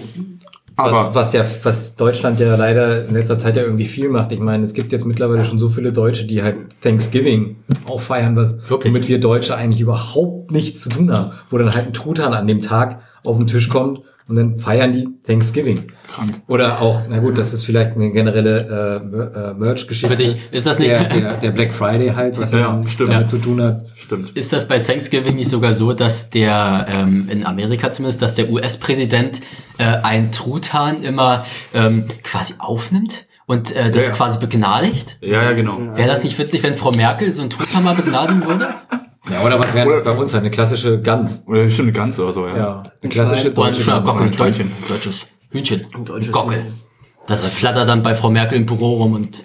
Aber- 0.77 1.11
was 1.15 1.33
ja, 1.33 1.45
was 1.63 1.97
Deutschland 1.97 2.41
ja 2.41 2.57
leider 2.57 3.07
in 3.07 3.15
letzter 3.15 3.37
Zeit 3.39 3.57
ja 3.57 3.63
irgendwie 3.63 3.85
viel 3.85 4.09
macht. 4.09 4.33
Ich 4.33 4.41
meine, 4.41 4.65
es 4.65 4.73
gibt 4.73 4.93
jetzt 4.93 5.05
mittlerweile 5.05 5.45
schon 5.45 5.59
so 5.59 5.69
viele 5.69 5.93
Deutsche, 5.93 6.27
die 6.27 6.43
halt 6.43 6.57
Thanksgiving 6.83 7.57
auch 7.87 8.01
feiern, 8.01 8.37
was, 8.37 8.59
Wirklich? 8.69 8.93
womit 8.93 9.09
wir 9.09 9.21
Deutsche 9.21 9.55
eigentlich 9.57 9.81
überhaupt 9.81 10.51
nichts 10.51 10.81
zu 10.83 10.89
tun 10.91 11.13
haben. 11.13 11.33
Wo 11.49 11.59
dann 11.59 11.71
halt 11.71 11.87
ein 11.87 11.93
Truthahn 11.93 12.33
an 12.33 12.47
dem 12.47 12.61
Tag 12.63 13.01
auf 13.25 13.37
den 13.39 13.47
Tisch 13.47 13.69
kommt 13.69 14.01
und 14.29 14.37
dann 14.37 14.59
feiern 14.59 14.93
die 14.93 15.09
Thanksgiving. 15.27 15.93
Krank. 16.13 16.43
Oder 16.49 16.81
auch, 16.81 17.03
na 17.09 17.19
gut, 17.19 17.39
das 17.39 17.53
ist 17.53 17.65
vielleicht 17.65 17.93
eine 17.93 18.11
generelle 18.11 19.01
äh, 19.13 19.51
äh, 19.51 19.55
Merch-Geschichte. 19.55 20.09
Für 20.17 20.23
dich 20.23 20.37
ist 20.53 20.67
das 20.67 20.79
nicht- 20.79 20.91
Der, 20.91 21.05
der, 21.05 21.33
der 21.35 21.51
Black 21.51 21.73
Friday 21.73 22.09
halt, 22.15 22.39
was 22.41 22.51
Ja, 22.53 22.59
ja, 22.59 22.83
stimmt. 22.87 23.11
damit 23.11 23.23
Ja. 23.23 23.27
zu 23.29 23.39
tun 23.39 23.63
hat. 23.63 23.87
Stimmt. 23.97 24.31
Ist 24.37 24.53
das 24.53 24.67
bei 24.69 24.79
Thanksgiving 24.79 25.37
nicht 25.37 25.49
sogar 25.51 25.75
so, 25.75 25.93
dass 25.93 26.31
der, 26.31 26.87
ähm, 26.93 27.29
in 27.31 27.47
Amerika 27.47 27.91
zumindest, 27.91 28.23
dass 28.23 28.35
der 28.35 28.51
US-Präsident 28.51 29.41
äh, 29.79 29.85
einen 29.85 30.33
Truthahn 30.33 31.03
immer 31.03 31.45
ähm, 31.75 32.05
quasi 32.23 32.55
aufnimmt 32.59 33.27
und 33.47 33.75
äh, 33.75 33.91
das 33.91 34.07
Ja, 34.07 34.11
ja. 34.11 34.17
quasi 34.17 34.39
begnadigt? 34.39 35.19
Ja, 35.21 35.43
ja, 35.45 35.53
genau. 35.53 35.79
Wäre 35.97 36.09
das 36.09 36.25
nicht 36.25 36.39
witzig, 36.39 36.63
wenn 36.63 36.75
Frau 36.75 36.91
Merkel 36.93 37.31
so 37.33 37.43
einen 37.43 37.51
Truthahn 37.51 37.85
mal 37.85 37.95
begnadigen 37.95 38.45
würde? 38.47 38.69
Ja, 39.29 39.43
oder 39.43 39.59
was 39.59 39.75
wäre 39.75 39.91
das 39.91 40.03
bei 40.05 40.13
uns? 40.13 40.35
Eine 40.35 40.51
klassische 40.51 41.01
Gans. 41.01 41.45
Oder 41.47 41.65
bestimmt 41.65 41.89
eine 41.89 41.93
ganze 41.97 42.23
oder 42.25 42.33
so, 42.33 42.47
ja. 42.47 42.57
Ja, 42.57 42.83
eine 43.03 43.11
klassische 43.11 43.51
deutsche 43.51 43.85
Gans. 43.85 44.05
Gockel, 44.07 44.27
ein 44.27 44.37
Deut 44.37 44.47
Hühnchen. 44.57 44.73
deutsches 44.89 45.29
Hühnchen, 45.51 45.87
ein 45.95 46.05
deutsches 46.05 46.33
Gockel. 46.33 46.65
Das 47.27 47.45
flattert 47.47 47.89
dann 47.89 48.03
bei 48.03 48.15
Frau 48.15 48.31
Merkel 48.31 48.59
im 48.59 48.67
Büro 48.67 48.95
rum 49.03 49.13
und 49.15 49.43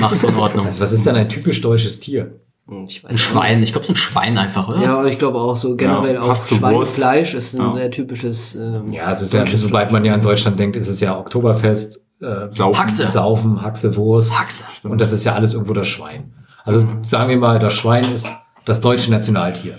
macht 0.00 0.24
Unordnung. 0.24 0.64
Also 0.66 0.80
was 0.80 0.92
ist 0.92 1.04
denn 1.06 1.14
ein 1.16 1.28
typisch 1.28 1.60
deutsches 1.60 2.00
Tier? 2.00 2.40
Hm, 2.66 2.86
Ich 2.88 3.04
weiß 3.04 3.10
Ein 3.12 3.18
Schwein, 3.18 3.62
ich 3.62 3.72
glaube 3.72 3.86
so 3.86 3.92
ein 3.92 3.96
Schwein 3.96 4.38
einfach, 4.38 4.68
oder? 4.68 4.82
Ja, 4.82 5.04
ich 5.04 5.18
glaube 5.18 5.38
auch 5.38 5.56
so 5.56 5.76
generell 5.76 6.14
Ja, 6.14 6.22
auch. 6.22 6.34
Schweinefleisch 6.46 7.34
ist 7.34 7.54
ein 7.54 7.60
Ja. 7.60 7.74
sehr 7.76 7.90
typisches. 7.90 8.54
Ähm, 8.54 8.92
Ja, 8.92 9.10
es 9.10 9.20
ist 9.22 9.32
ja, 9.34 9.44
sobald 9.46 9.92
man 9.92 10.04
ja 10.04 10.14
an 10.14 10.22
Deutschland 10.22 10.58
denkt, 10.58 10.74
ist 10.76 10.88
es 10.88 11.00
ja 11.00 11.16
Oktoberfest, 11.18 12.04
äh, 12.20 12.50
Saufen. 12.50 12.80
Haxe. 12.82 13.06
Saufen, 13.06 13.62
Haxe, 13.62 13.94
Wurst. 13.96 14.38
Haxe. 14.38 14.64
Und 14.84 15.00
das 15.00 15.12
ist 15.12 15.24
ja 15.24 15.34
alles 15.34 15.52
irgendwo 15.54 15.74
das 15.74 15.86
Schwein. 15.86 16.32
Also 16.64 16.86
sagen 17.06 17.28
wir 17.30 17.36
mal, 17.36 17.58
das 17.58 17.72
Schwein 17.74 18.02
ist 18.04 18.26
das 18.68 18.80
deutsche 18.80 19.10
Nationaltier. 19.10 19.74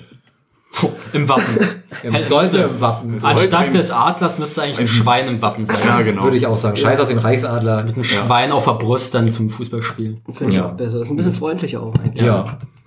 Im 1.13 1.29
Wappen. 1.29 1.58
Im 2.03 2.13
Hätte 2.13 2.29
sollte 2.29 2.58
im 2.60 2.81
Wappen. 2.81 3.17
Anstatt 3.24 3.74
des 3.74 3.91
Adlers 3.91 4.39
müsste 4.39 4.62
eigentlich 4.62 4.79
ein 4.79 4.88
Schwein 4.88 5.27
im 5.27 5.41
Wappen 5.41 5.65
sein. 5.65 5.77
Ja, 5.84 6.01
genau. 6.01 6.24
Würde 6.24 6.38
ich 6.38 6.48
auch 6.48 6.55
sagen. 6.55 6.77
Scheiß 6.77 7.00
auf 7.01 7.10
den 7.10 7.17
Reichsadler. 7.17 7.79
Ein 7.79 8.03
Schwein 8.03 8.51
auf 8.51 8.65
der 8.65 8.74
Brust 8.74 9.13
dann 9.15 9.27
zum 9.27 9.50
Fußballspiel. 9.50 10.22
Finde 10.31 10.53
ich 10.53 10.60
Ja. 10.60 10.67
auch 10.67 10.74
besser. 10.74 11.01
Ist 11.01 11.10
ein 11.10 11.17
bisschen 11.17 11.34
freundlicher 11.34 11.81
auch 11.81 11.93
eigentlich. 11.96 12.24
Ja. 12.24 12.46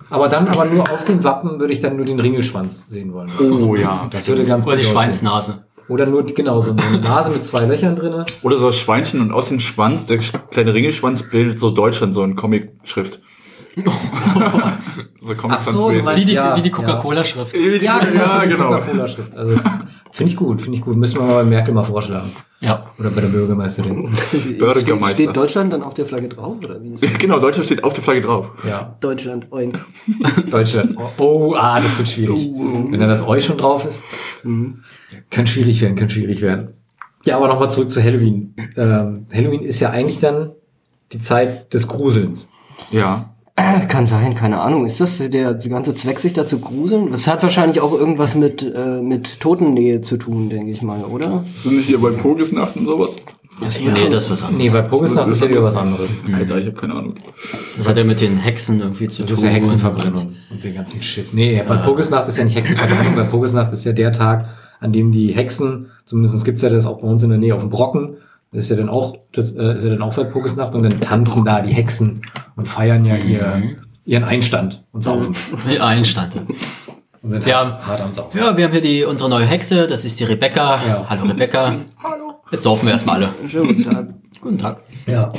Aber 0.09 0.29
dann 0.29 0.47
aber 0.47 0.65
nur 0.65 0.89
auf 0.89 1.05
dem 1.05 1.23
Wappen 1.23 1.59
würde 1.59 1.73
ich 1.73 1.79
dann 1.81 1.95
nur 1.97 2.05
den 2.05 2.19
Ringelschwanz 2.19 2.87
sehen 2.87 3.13
wollen. 3.13 3.29
Oh 3.39 3.75
ja. 3.75 4.07
Das 4.11 4.27
würde 4.27 4.45
ganz 4.45 4.65
Oder 4.65 4.77
die 4.77 4.81
gut 4.83 4.91
aussehen. 4.91 5.03
Schweinsnase. 5.03 5.65
Oder 5.89 6.05
nur, 6.05 6.25
genau, 6.25 6.61
so 6.61 6.71
eine 6.71 6.99
Nase 6.99 7.29
mit 7.29 7.43
zwei 7.45 7.65
Löchern 7.65 7.95
drinne. 7.95 8.25
Oder 8.41 8.57
so 8.57 8.67
das 8.67 8.77
Schweinchen 8.77 9.19
und 9.21 9.31
aus 9.31 9.49
dem 9.49 9.59
Schwanz, 9.59 10.05
der 10.05 10.19
kleine 10.19 10.73
Ringelschwanz 10.73 11.23
bildet 11.29 11.59
so 11.59 11.69
Deutschland, 11.71 12.15
so 12.15 12.23
in 12.23 12.35
Comic-Schrift. 12.35 13.19
so 15.19 15.33
Ach 15.49 15.59
so, 15.61 15.89
du 15.91 16.03
meinst- 16.03 16.21
Wie 16.21 16.25
die, 16.25 16.33
Ja, 16.33 16.55
wie 16.55 16.61
die 16.61 16.69
Coca-Cola-Schrift. 16.69 17.55
Ja, 17.81 18.01
ja, 18.03 18.45
genau. 18.45 18.67
Coca-Cola-Schrift. 18.67 19.35
Also, 19.35 19.59
finde 20.11 20.31
ich 20.31 20.37
gut, 20.37 20.61
finde 20.61 20.77
ich 20.77 20.83
gut. 20.83 20.95
Müssen 20.95 21.19
wir 21.19 21.25
mal 21.25 21.35
bei 21.35 21.43
Merkel 21.43 21.73
mal 21.73 21.83
vorschlagen. 21.83 22.31
Ja. 22.59 22.85
Oder 22.99 23.09
bei 23.09 23.21
der 23.21 23.29
Bürgermeisterin. 23.29 24.13
Steht, 24.27 24.57
Bürgermeister. 24.59 25.15
steht 25.15 25.35
Deutschland 25.35 25.73
dann 25.73 25.81
auf 25.83 25.93
der 25.95 26.05
Flagge 26.05 26.27
drauf? 26.29 26.57
Oder 26.63 26.81
wie 26.83 26.93
ist 26.93 27.03
das? 27.03 27.13
Genau, 27.19 27.39
Deutschland 27.39 27.65
steht 27.65 27.83
auf 27.83 27.93
der 27.93 28.03
Flagge 28.03 28.21
drauf. 28.21 28.51
Ja. 28.67 28.95
Deutschland, 28.99 29.51
oink. 29.51 29.79
Deutschland. 30.51 30.95
Oh, 30.97 31.09
oh, 31.17 31.55
ah, 31.57 31.79
das 31.81 31.97
wird 31.97 32.09
schwierig. 32.09 32.49
Wenn 32.53 32.99
da 32.99 33.07
das 33.07 33.27
Eu 33.27 33.39
schon 33.41 33.57
drauf 33.57 33.85
ist. 33.85 34.03
Kann 35.29 35.47
schwierig 35.47 35.81
werden, 35.81 35.95
kann 35.95 36.09
schwierig 36.09 36.41
werden. 36.41 36.73
Ja, 37.25 37.37
aber 37.37 37.47
nochmal 37.47 37.69
zurück 37.69 37.89
zu 37.89 38.03
Halloween. 38.03 38.53
Ähm, 38.75 39.25
Halloween 39.33 39.61
ist 39.63 39.79
ja 39.79 39.89
eigentlich 39.89 40.19
dann 40.19 40.51
die 41.11 41.19
Zeit 41.19 41.73
des 41.73 41.87
Gruselns. 41.87 42.49
Ja. 42.91 43.32
Äh, 43.55 43.85
Kann 43.87 44.07
sein, 44.07 44.33
keine 44.33 44.59
Ahnung. 44.59 44.85
Ist 44.85 44.99
das 44.99 45.17
der 45.29 45.53
ganze 45.53 45.93
Zweck, 45.93 46.19
sich 46.19 46.33
da 46.33 46.45
zu 46.45 46.59
gruseln? 46.59 47.11
Das 47.11 47.27
hat 47.27 47.43
wahrscheinlich 47.43 47.81
auch 47.81 47.93
irgendwas 47.93 48.33
mit, 48.33 48.63
äh, 48.63 49.01
mit 49.01 49.39
Totennähe 49.39 50.01
zu 50.01 50.17
tun, 50.17 50.49
denke 50.49 50.71
ich 50.71 50.81
mal, 50.81 51.03
oder? 51.03 51.43
Sind 51.55 51.75
nicht 51.75 51.85
hier 51.85 51.99
bei 51.99 52.09
Pogesnacht 52.09 52.75
und 52.77 52.85
sowas? 52.85 53.17
Nee, 53.61 54.09
das 54.09 54.25
ist 54.25 54.31
was 54.31 54.41
anderes. 54.41 54.63
Nee, 54.63 54.69
bei 54.71 54.81
Pogesnacht 54.81 55.29
ist 55.29 55.43
ja 55.43 55.49
wieder 55.49 55.63
was 55.63 55.75
anderes. 55.75 56.09
Alter, 56.33 56.57
ich 56.57 56.65
habe 56.65 56.75
keine 56.75 56.95
Ahnung. 56.95 57.13
Das 57.75 57.87
hat 57.87 57.95
ja 57.97 58.03
mit 58.03 58.19
den 58.19 58.37
Hexen 58.37 58.79
irgendwie 58.79 59.07
zu 59.07 59.21
tun. 59.21 59.29
Das 59.29 59.37
ist 59.37 59.43
ja 59.43 59.51
Hexenverbrennung 59.51 60.33
und 60.49 60.63
den 60.63 60.73
ganzen 60.73 61.01
Shit. 61.03 61.33
Nee, 61.33 61.61
weil 61.67 61.77
Pogesnacht 61.79 62.27
ist 62.27 62.37
ja 62.37 62.45
nicht 62.45 62.55
Hexenverbrennung, 62.55 63.15
weil 63.15 63.25
Pogesnacht 63.25 63.71
ist 63.71 63.83
ja 63.85 63.93
der 63.93 64.11
Tag, 64.11 64.49
an 64.79 64.91
dem 64.91 65.11
die 65.11 65.31
Hexen, 65.31 65.91
zumindest 66.05 66.43
gibt's 66.43 66.63
ja 66.63 66.69
das 66.69 66.87
auch 66.87 67.01
bei 67.01 67.07
uns 67.07 67.21
in 67.21 67.29
der 67.29 67.37
Nähe 67.37 67.53
auf 67.53 67.61
dem 67.61 67.69
Brocken, 67.69 68.17
das 68.53 68.65
ist 68.65 68.69
ja 68.69 68.75
dann 68.77 68.89
auch, 68.89 69.15
das 69.33 69.51
äh, 69.53 69.75
ist 69.75 69.83
ja 69.83 69.89
dann 69.89 70.01
auch 70.01 70.13
bei 70.15 70.23
Pogesnacht 70.23 70.75
und 70.75 70.83
dann 70.83 70.99
tanzen 71.01 71.43
da 71.45 71.61
die 71.61 71.73
Hexen 71.73 72.21
und 72.55 72.67
feiern 72.67 73.03
ja 73.05 73.15
ihr, 73.17 73.61
ihren 74.05 74.23
Einstand 74.23 74.83
und 74.91 75.03
saufen. 75.03 75.35
Einstand. 75.81 76.35
Und 77.21 77.29
sind 77.29 77.45
Ja. 77.45 77.57
hart, 77.65 77.87
hart 77.87 78.01
am 78.01 78.11
Saufen. 78.13 78.37
Ja, 78.37 78.55
wir 78.55 78.65
haben 78.65 78.71
hier 78.71 78.81
die, 78.81 79.03
unsere 79.05 79.29
neue 79.29 79.45
Hexe, 79.45 79.87
das 79.87 80.05
ist 80.05 80.19
die 80.19 80.25
Rebecca. 80.25 80.79
Ja. 80.85 81.05
Hallo 81.09 81.23
Rebecca. 81.25 81.75
Hallo. 82.03 82.33
Jetzt 82.51 82.63
saufen 82.63 82.85
wir 82.85 82.91
erstmal 82.93 83.15
alle. 83.23 83.29
Schönen 83.47 83.67
guten 83.67 83.83
Tag. 83.83 84.07
Guten 84.41 84.57
Tag. 84.57 84.81
Ja. 85.07 85.31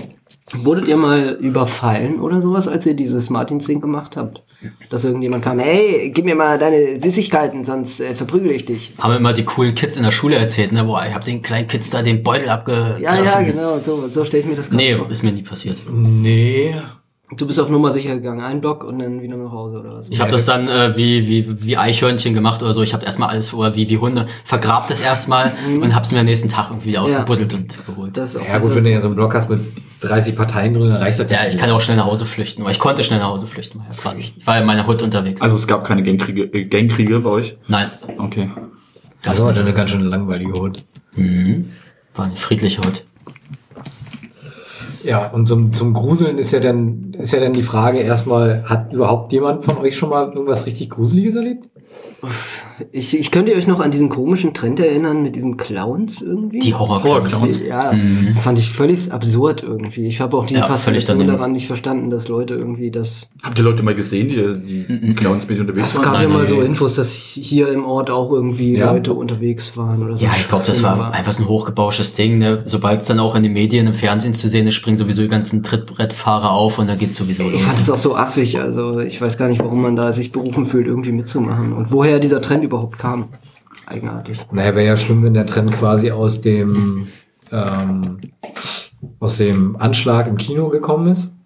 Wurdet 0.62 0.88
ihr 0.88 0.96
mal 0.96 1.36
überfallen 1.40 2.20
oder 2.20 2.40
sowas, 2.40 2.68
als 2.68 2.86
ihr 2.86 2.94
dieses 2.94 3.30
Martinsding 3.30 3.80
gemacht 3.80 4.16
habt? 4.16 4.42
Dass 4.88 5.04
irgendjemand 5.04 5.44
kam, 5.44 5.58
hey, 5.58 6.10
gib 6.14 6.24
mir 6.24 6.34
mal 6.36 6.58
deine 6.58 6.98
Süßigkeiten, 7.00 7.64
sonst 7.64 8.00
äh, 8.00 8.14
verprügel 8.14 8.50
ich 8.50 8.64
dich. 8.64 8.94
Haben 8.98 9.16
immer 9.16 9.32
die 9.34 9.44
coolen 9.44 9.74
Kids 9.74 9.96
in 9.96 10.04
der 10.04 10.10
Schule 10.10 10.36
erzählt, 10.36 10.72
ne? 10.72 10.84
Boah, 10.84 11.04
ich 11.06 11.14
hab 11.14 11.24
den 11.24 11.42
kleinen 11.42 11.66
Kids 11.68 11.90
da 11.90 12.00
den 12.02 12.22
Beutel 12.22 12.48
abgegriffen. 12.48 13.02
Ja, 13.02 13.22
ja, 13.22 13.42
genau, 13.42 13.78
so, 13.82 14.08
so 14.08 14.24
stelle 14.24 14.42
ich 14.42 14.48
mir 14.48 14.56
das 14.56 14.70
gerade 14.70 14.82
Nee, 14.82 14.94
vor. 14.96 15.10
ist 15.10 15.22
mir 15.22 15.32
nie 15.32 15.42
passiert. 15.42 15.76
Nee. 15.90 16.74
Du 17.36 17.46
bist 17.46 17.58
auf 17.60 17.68
Nummer 17.68 17.90
sicher 17.92 18.14
gegangen, 18.14 18.40
ein 18.40 18.60
Block 18.60 18.84
und 18.84 18.98
dann 18.98 19.20
wieder 19.22 19.36
nach 19.36 19.52
Hause 19.52 19.78
oder 19.80 19.96
was? 19.96 20.08
Ich 20.10 20.20
habe 20.20 20.30
das 20.30 20.44
dann 20.46 20.68
äh, 20.68 20.96
wie, 20.96 21.26
wie, 21.28 21.64
wie 21.64 21.76
Eichhörnchen 21.76 22.34
gemacht 22.34 22.62
oder 22.62 22.72
so. 22.72 22.82
Ich 22.82 22.94
habe 22.94 23.04
erstmal 23.04 23.30
alles, 23.30 23.52
oder 23.54 23.74
wie, 23.74 23.88
wie 23.88 23.98
Hunde, 23.98 24.26
vergrabt 24.44 24.90
es 24.90 25.00
erstmal 25.00 25.52
und 25.80 25.94
hab's 25.94 26.12
mir 26.12 26.20
am 26.20 26.24
nächsten 26.26 26.48
Tag 26.48 26.70
irgendwie 26.70 26.96
ausgebuddelt 26.98 27.52
und 27.54 27.86
geholt. 27.86 28.16
Das 28.16 28.34
ist 28.34 28.40
auch 28.40 28.48
Ja 28.48 28.58
gut, 28.58 28.74
wenn 28.74 28.84
du 28.84 28.90
ja 28.90 29.00
so 29.00 29.08
einen 29.08 29.16
Block 29.16 29.34
hast 29.34 29.48
mit 29.50 29.60
30 30.00 30.36
Parteien 30.36 30.74
drin, 30.74 30.88
dann 30.88 30.96
reicht 31.02 31.18
das 31.18 31.30
ja, 31.30 31.46
ich 31.48 31.56
kann 31.56 31.68
ja 31.68 31.74
auch 31.74 31.80
schnell 31.80 31.96
nach 31.96 32.06
Hause 32.06 32.24
flüchten. 32.24 32.62
Oder 32.62 32.70
ich 32.70 32.78
konnte 32.78 33.04
schnell 33.04 33.18
nach 33.18 33.28
Hause 33.28 33.46
flüchten. 33.46 33.80
Ich 33.90 34.04
war, 34.04 34.16
ich 34.16 34.34
war 34.46 34.58
in 34.60 34.66
meiner 34.66 34.86
Hut 34.86 35.02
unterwegs. 35.02 35.42
Also 35.42 35.56
es 35.56 35.66
gab 35.66 35.84
keine 35.84 36.02
Gangkriege, 36.02 36.44
äh, 36.44 36.64
Gangkriege 36.64 37.20
bei 37.20 37.30
euch? 37.30 37.56
Nein, 37.68 37.90
Okay. 38.18 38.50
Das 39.24 39.42
war 39.42 39.52
dann 39.54 39.64
eine 39.64 39.72
ganz 39.72 39.90
schön 39.90 40.02
langweilige 40.02 40.52
Hut. 40.52 40.84
war 42.14 42.24
eine 42.26 42.36
friedliche 42.36 42.82
Hut. 42.82 43.04
Ja, 45.04 45.28
und 45.28 45.46
zum, 45.46 45.72
zum 45.72 45.92
Gruseln 45.92 46.38
ist 46.38 46.50
ja 46.52 46.60
dann, 46.60 47.12
ist 47.18 47.32
ja 47.32 47.40
dann 47.40 47.52
die 47.52 47.62
Frage 47.62 47.98
erstmal, 47.98 48.64
hat 48.64 48.92
überhaupt 48.92 49.32
jemand 49.32 49.64
von 49.64 49.76
euch 49.78 49.96
schon 49.96 50.08
mal 50.08 50.32
irgendwas 50.32 50.64
richtig 50.64 50.90
Gruseliges 50.90 51.34
erlebt? 51.34 51.68
Ich, 52.90 53.16
ich 53.18 53.30
könnte 53.30 53.52
euch 53.54 53.66
noch 53.66 53.80
an 53.80 53.90
diesen 53.90 54.08
komischen 54.08 54.54
Trend 54.54 54.80
erinnern 54.80 55.22
mit 55.22 55.36
diesen 55.36 55.56
Clowns 55.56 56.22
irgendwie. 56.22 56.58
Die 56.58 56.74
Horror-Clowns. 56.74 57.60
Ja, 57.66 57.92
fand 58.42 58.58
ich 58.58 58.70
völlig 58.70 59.12
absurd 59.12 59.62
irgendwie. 59.62 60.06
Ich 60.06 60.20
habe 60.20 60.36
auch 60.36 60.46
die 60.46 60.54
Ja, 60.54 60.62
Faszination 60.62 61.26
daran 61.26 61.52
nicht 61.52 61.66
verstanden, 61.66 62.10
dass 62.10 62.28
Leute 62.28 62.54
irgendwie 62.54 62.90
das. 62.90 63.28
Habt 63.42 63.58
ihr 63.58 63.64
Leute 63.64 63.82
mal 63.82 63.94
gesehen, 63.94 64.28
die, 64.28 64.86
die 65.06 65.14
Clowns 65.14 65.46
mäßig 65.46 65.60
unterwegs 65.60 65.88
Es 65.90 65.96
waren? 65.96 66.04
gab 66.04 66.12
nein, 66.14 66.22
ja 66.22 66.28
mal 66.36 66.46
so 66.46 66.60
Infos, 66.62 66.94
dass 66.96 67.12
hier 67.14 67.68
im 67.68 67.84
Ort 67.84 68.10
auch 68.10 68.32
irgendwie 68.32 68.76
Ja. 68.76 68.92
Leute 68.92 69.12
unterwegs 69.12 69.76
waren 69.76 70.02
oder 70.02 70.16
so. 70.16 70.24
Ja, 70.24 70.30
ich 70.36 70.48
glaube, 70.48 70.64
das 70.66 70.82
war 70.82 71.12
einfach 71.12 71.32
so 71.32 71.42
ein 71.44 71.48
hochgebauschtes 71.48 72.14
Ding. 72.14 72.38
Ne? 72.38 72.62
Sobald 72.64 73.02
es 73.02 73.06
dann 73.06 73.20
auch 73.20 73.36
in 73.36 73.42
den 73.44 73.52
Medien, 73.52 73.86
im 73.86 73.94
Fernsehen 73.94 74.34
zu 74.34 74.48
sehen 74.48 74.66
ist, 74.66 74.74
springen 74.74 74.96
sowieso 74.96 75.22
die 75.22 75.28
ganzen 75.28 75.62
Trittbrettfahrer 75.62 76.50
auf 76.50 76.78
und 76.78 76.88
dann 76.88 76.98
geht's 76.98 77.16
sowieso 77.16 77.44
Ich 77.44 77.62
fand 77.62 77.72
los. 77.78 77.82
es 77.82 77.90
auch 77.90 77.98
so 77.98 78.16
affig, 78.16 78.58
also 78.58 78.98
ich 78.98 79.20
weiß 79.20 79.36
gar 79.38 79.48
nicht, 79.48 79.62
warum 79.62 79.82
man 79.82 79.94
da 79.94 80.12
sich 80.12 80.32
berufen 80.32 80.66
fühlt, 80.66 80.86
irgendwie 80.86 81.12
mitzumachen 81.12 81.72
und 81.84 81.92
woher 81.92 82.18
dieser 82.18 82.40
Trend 82.40 82.64
überhaupt 82.64 82.98
kam. 82.98 83.28
Eigenartig. 83.86 84.46
Naja, 84.50 84.74
wäre 84.74 84.86
ja 84.86 84.96
schlimm, 84.96 85.22
wenn 85.22 85.34
der 85.34 85.46
Trend 85.46 85.72
quasi 85.72 86.10
aus 86.10 86.40
dem, 86.40 87.08
ähm, 87.52 88.20
aus 89.20 89.38
dem 89.38 89.76
Anschlag 89.76 90.26
im 90.26 90.38
Kino 90.38 90.70
gekommen 90.70 91.08
ist. 91.08 91.36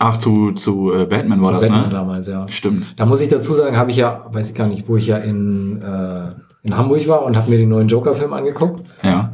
Ach, 0.00 0.16
zu, 0.16 0.52
zu 0.52 0.92
äh, 0.92 1.06
Batman 1.06 1.40
war 1.40 1.46
Zu 1.46 1.52
das, 1.54 1.62
Batman 1.62 1.82
ne? 1.84 1.90
damals, 1.90 2.26
ja. 2.26 2.48
Stimmt. 2.48 2.94
Da 2.96 3.06
muss 3.06 3.20
ich 3.20 3.28
dazu 3.28 3.54
sagen, 3.54 3.76
habe 3.76 3.90
ich 3.90 3.96
ja, 3.96 4.26
weiß 4.30 4.50
ich 4.50 4.56
gar 4.56 4.66
nicht, 4.66 4.88
wo 4.88 4.96
ich 4.96 5.06
ja 5.06 5.18
in, 5.18 5.80
äh, 5.80 6.32
in 6.62 6.76
Hamburg 6.76 7.06
war 7.08 7.24
und 7.24 7.36
habe 7.36 7.50
mir 7.50 7.58
den 7.58 7.68
neuen 7.68 7.88
Joker-Film 7.88 8.32
angeguckt. 8.32 8.84
Ja. 9.02 9.32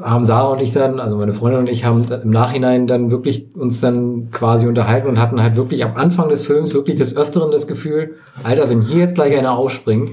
Haben 0.00 0.24
Sarah 0.24 0.52
und 0.52 0.60
ich 0.60 0.72
dann, 0.72 1.00
also 1.00 1.16
meine 1.16 1.32
Freundin 1.32 1.60
und 1.60 1.68
ich, 1.68 1.84
haben 1.84 2.02
im 2.22 2.30
Nachhinein 2.30 2.86
dann 2.86 3.10
wirklich 3.10 3.54
uns 3.54 3.80
dann 3.80 4.30
quasi 4.30 4.66
unterhalten 4.66 5.08
und 5.08 5.18
hatten 5.18 5.42
halt 5.42 5.56
wirklich 5.56 5.84
am 5.84 5.96
Anfang 5.96 6.28
des 6.28 6.46
Films 6.46 6.74
wirklich 6.74 6.96
des 6.96 7.16
Öfteren 7.16 7.50
das 7.50 7.66
Gefühl, 7.66 8.14
Alter, 8.44 8.68
wenn 8.70 8.80
hier 8.80 8.98
jetzt 8.98 9.14
gleich 9.14 9.36
einer 9.36 9.52
aufspringt, 9.52 10.10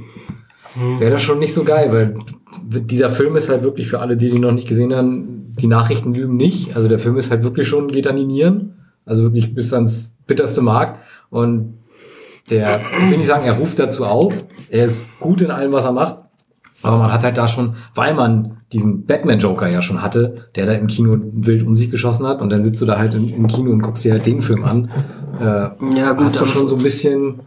wäre 0.99 1.11
das 1.11 1.21
schon 1.21 1.39
nicht 1.39 1.53
so 1.53 1.63
geil, 1.63 1.89
weil 1.91 2.15
dieser 2.63 3.09
Film 3.09 3.35
ist 3.35 3.49
halt 3.49 3.63
wirklich 3.63 3.87
für 3.87 3.99
alle, 3.99 4.17
die 4.17 4.29
den 4.29 4.41
noch 4.41 4.51
nicht 4.51 4.67
gesehen 4.67 4.93
haben, 4.93 5.53
die 5.59 5.67
Nachrichten 5.67 6.13
lügen 6.13 6.35
nicht. 6.35 6.75
Also 6.75 6.87
der 6.87 6.99
Film 6.99 7.17
ist 7.17 7.31
halt 7.31 7.43
wirklich 7.43 7.67
schon, 7.67 7.89
geht 7.89 8.07
an 8.07 8.15
die 8.15 8.25
Nieren, 8.25 8.73
also 9.05 9.23
wirklich 9.23 9.53
bis 9.53 9.73
ans 9.73 10.15
bitterste 10.27 10.61
Mark. 10.61 10.97
Und 11.29 11.75
der, 12.49 12.81
ich 13.03 13.09
will 13.09 13.17
nicht 13.17 13.27
sagen, 13.27 13.45
er 13.45 13.53
ruft 13.53 13.79
dazu 13.79 14.05
auf, 14.05 14.33
er 14.69 14.85
ist 14.85 15.01
gut 15.19 15.41
in 15.41 15.51
allem, 15.51 15.71
was 15.71 15.85
er 15.85 15.91
macht, 15.91 16.17
aber 16.85 16.97
man 16.97 17.11
hat 17.11 17.23
halt 17.23 17.37
da 17.37 17.47
schon, 17.47 17.75
weil 17.93 18.13
man 18.13 18.57
diesen 18.71 19.05
Batman-Joker 19.05 19.69
ja 19.69 19.81
schon 19.81 20.01
hatte, 20.01 20.47
der 20.55 20.65
da 20.65 20.73
im 20.73 20.87
Kino 20.87 21.17
wild 21.33 21.65
um 21.65 21.75
sich 21.75 21.89
geschossen 21.91 22.25
hat 22.27 22.41
und 22.41 22.51
dann 22.51 22.63
sitzt 22.63 22.81
du 22.81 22.85
da 22.85 22.97
halt 22.97 23.13
im, 23.13 23.27
im 23.29 23.47
Kino 23.47 23.71
und 23.71 23.81
guckst 23.81 24.03
dir 24.05 24.13
halt 24.13 24.25
den 24.25 24.41
Film 24.41 24.63
an. 24.63 24.89
Äh, 25.39 25.97
Ja, 25.97 26.13
gut, 26.13 26.25
hast 26.25 26.39
du 26.41 26.45
schon 26.45 26.67
so 26.67 26.75
ein 26.77 26.83
bisschen 26.83 27.41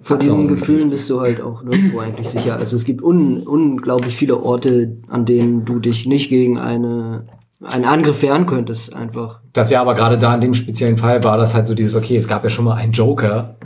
Von 0.00 0.18
diesen 0.18 0.48
Gefühlen 0.48 0.90
bist 0.90 1.08
du 1.10 1.20
halt 1.20 1.40
auch 1.40 1.62
nirgendwo 1.62 2.00
eigentlich 2.00 2.28
sicher. 2.28 2.56
Also 2.56 2.74
es 2.76 2.84
gibt 2.84 3.02
un 3.02 3.46
unglaublich 3.46 4.16
viele 4.16 4.42
Orte, 4.42 4.96
an 5.08 5.24
denen 5.24 5.64
du 5.64 5.78
dich 5.78 6.06
nicht 6.06 6.28
gegen 6.28 6.58
eine, 6.58 7.26
einen 7.62 7.84
Angriff 7.84 8.20
wehren 8.22 8.46
könntest, 8.46 8.94
einfach. 8.96 9.40
Das 9.52 9.70
ja, 9.70 9.80
aber 9.80 9.94
gerade 9.94 10.18
da 10.18 10.34
in 10.34 10.40
dem 10.40 10.54
speziellen 10.54 10.96
Fall 10.96 11.22
war 11.22 11.36
das 11.38 11.54
halt 11.54 11.66
so 11.68 11.74
dieses, 11.74 11.94
okay, 11.94 12.16
es 12.16 12.26
gab 12.26 12.42
ja 12.42 12.50
schon 12.50 12.64
mal 12.64 12.74
einen 12.74 12.92
Joker 12.92 13.56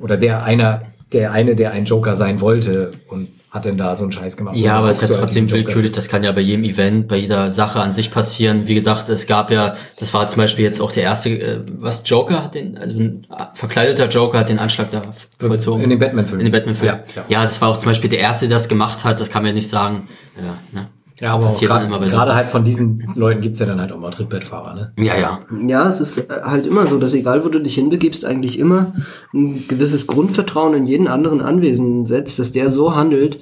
oder 0.00 0.16
der 0.16 0.42
einer, 0.42 0.82
der 1.12 1.30
eine, 1.30 1.54
der 1.54 1.70
ein 1.70 1.84
Joker 1.84 2.16
sein 2.16 2.40
wollte 2.40 2.90
und 3.08 3.28
hat 3.56 3.64
denn 3.64 3.76
da 3.76 3.96
so 3.96 4.04
einen 4.04 4.12
Scheiß 4.12 4.36
gemacht. 4.36 4.56
Ja, 4.56 4.74
aber 4.74 4.90
es 4.90 4.98
ist 5.02 5.08
ja 5.08 5.14
halt 5.14 5.20
trotzdem 5.20 5.50
willkürlich. 5.50 5.90
Das 5.90 6.08
kann 6.08 6.22
ja 6.22 6.30
bei 6.32 6.40
jedem 6.40 6.64
Event, 6.64 7.08
bei 7.08 7.16
jeder 7.16 7.50
Sache 7.50 7.80
an 7.80 7.92
sich 7.92 8.10
passieren. 8.10 8.68
Wie 8.68 8.74
gesagt, 8.74 9.08
es 9.08 9.26
gab 9.26 9.50
ja, 9.50 9.74
das 9.98 10.14
war 10.14 10.28
zum 10.28 10.42
Beispiel 10.42 10.64
jetzt 10.64 10.80
auch 10.80 10.92
der 10.92 11.02
erste, 11.02 11.30
äh, 11.30 11.60
was 11.78 12.02
Joker 12.06 12.44
hat 12.44 12.54
den, 12.54 12.78
also 12.78 12.98
ein 12.98 13.26
verkleideter 13.54 14.08
Joker 14.08 14.38
hat 14.38 14.48
den 14.48 14.58
Anschlag 14.58 14.90
da 14.90 15.02
vollzogen. 15.38 15.82
In 15.82 15.90
dem 15.90 15.98
Batman-Film. 15.98 16.40
In 16.40 16.46
dem 16.46 16.52
Batman-Film. 16.52 16.88
Ja, 16.88 17.04
Ja, 17.16 17.24
ja. 17.28 17.44
das 17.44 17.60
war 17.60 17.70
auch 17.70 17.76
zum 17.76 17.90
Beispiel 17.90 18.10
der 18.10 18.20
erste, 18.20 18.46
der 18.46 18.56
das 18.56 18.68
gemacht 18.68 19.04
hat. 19.04 19.18
Das 19.20 19.30
kann 19.30 19.42
man 19.42 19.48
ja 19.48 19.54
nicht 19.54 19.68
sagen. 19.68 20.06
Ja, 20.36 20.80
ne? 20.80 20.88
Ja, 21.20 21.32
aber 21.32 21.44
auch 21.44 21.48
Passiert 21.48 21.70
dann 21.70 21.78
grad- 21.78 21.86
immer 21.88 21.98
bei 21.98 22.08
gerade 22.08 22.34
halt 22.34 22.48
von 22.48 22.64
diesen 22.64 23.10
Leuten 23.14 23.40
gibt's 23.40 23.58
ja 23.60 23.66
dann 23.66 23.80
halt 23.80 23.90
auch 23.92 23.98
mal 23.98 24.10
Trittbettfahrer, 24.10 24.74
ne? 24.74 24.92
Ja, 24.98 25.16
ja. 25.16 25.40
Ja, 25.66 25.88
es 25.88 26.00
ist 26.00 26.18
äh, 26.18 26.42
halt 26.42 26.66
immer 26.66 26.86
so, 26.86 26.98
dass 26.98 27.14
egal 27.14 27.44
wo 27.44 27.48
du 27.48 27.58
dich 27.58 27.74
hinbegibst, 27.76 28.24
eigentlich 28.24 28.58
immer 28.58 28.92
ein 29.32 29.64
gewisses 29.68 30.06
Grundvertrauen 30.06 30.74
in 30.74 30.86
jeden 30.86 31.08
anderen 31.08 31.40
Anwesenden 31.40 32.04
setzt, 32.06 32.38
dass 32.38 32.52
der 32.52 32.70
so 32.70 32.94
handelt, 32.94 33.38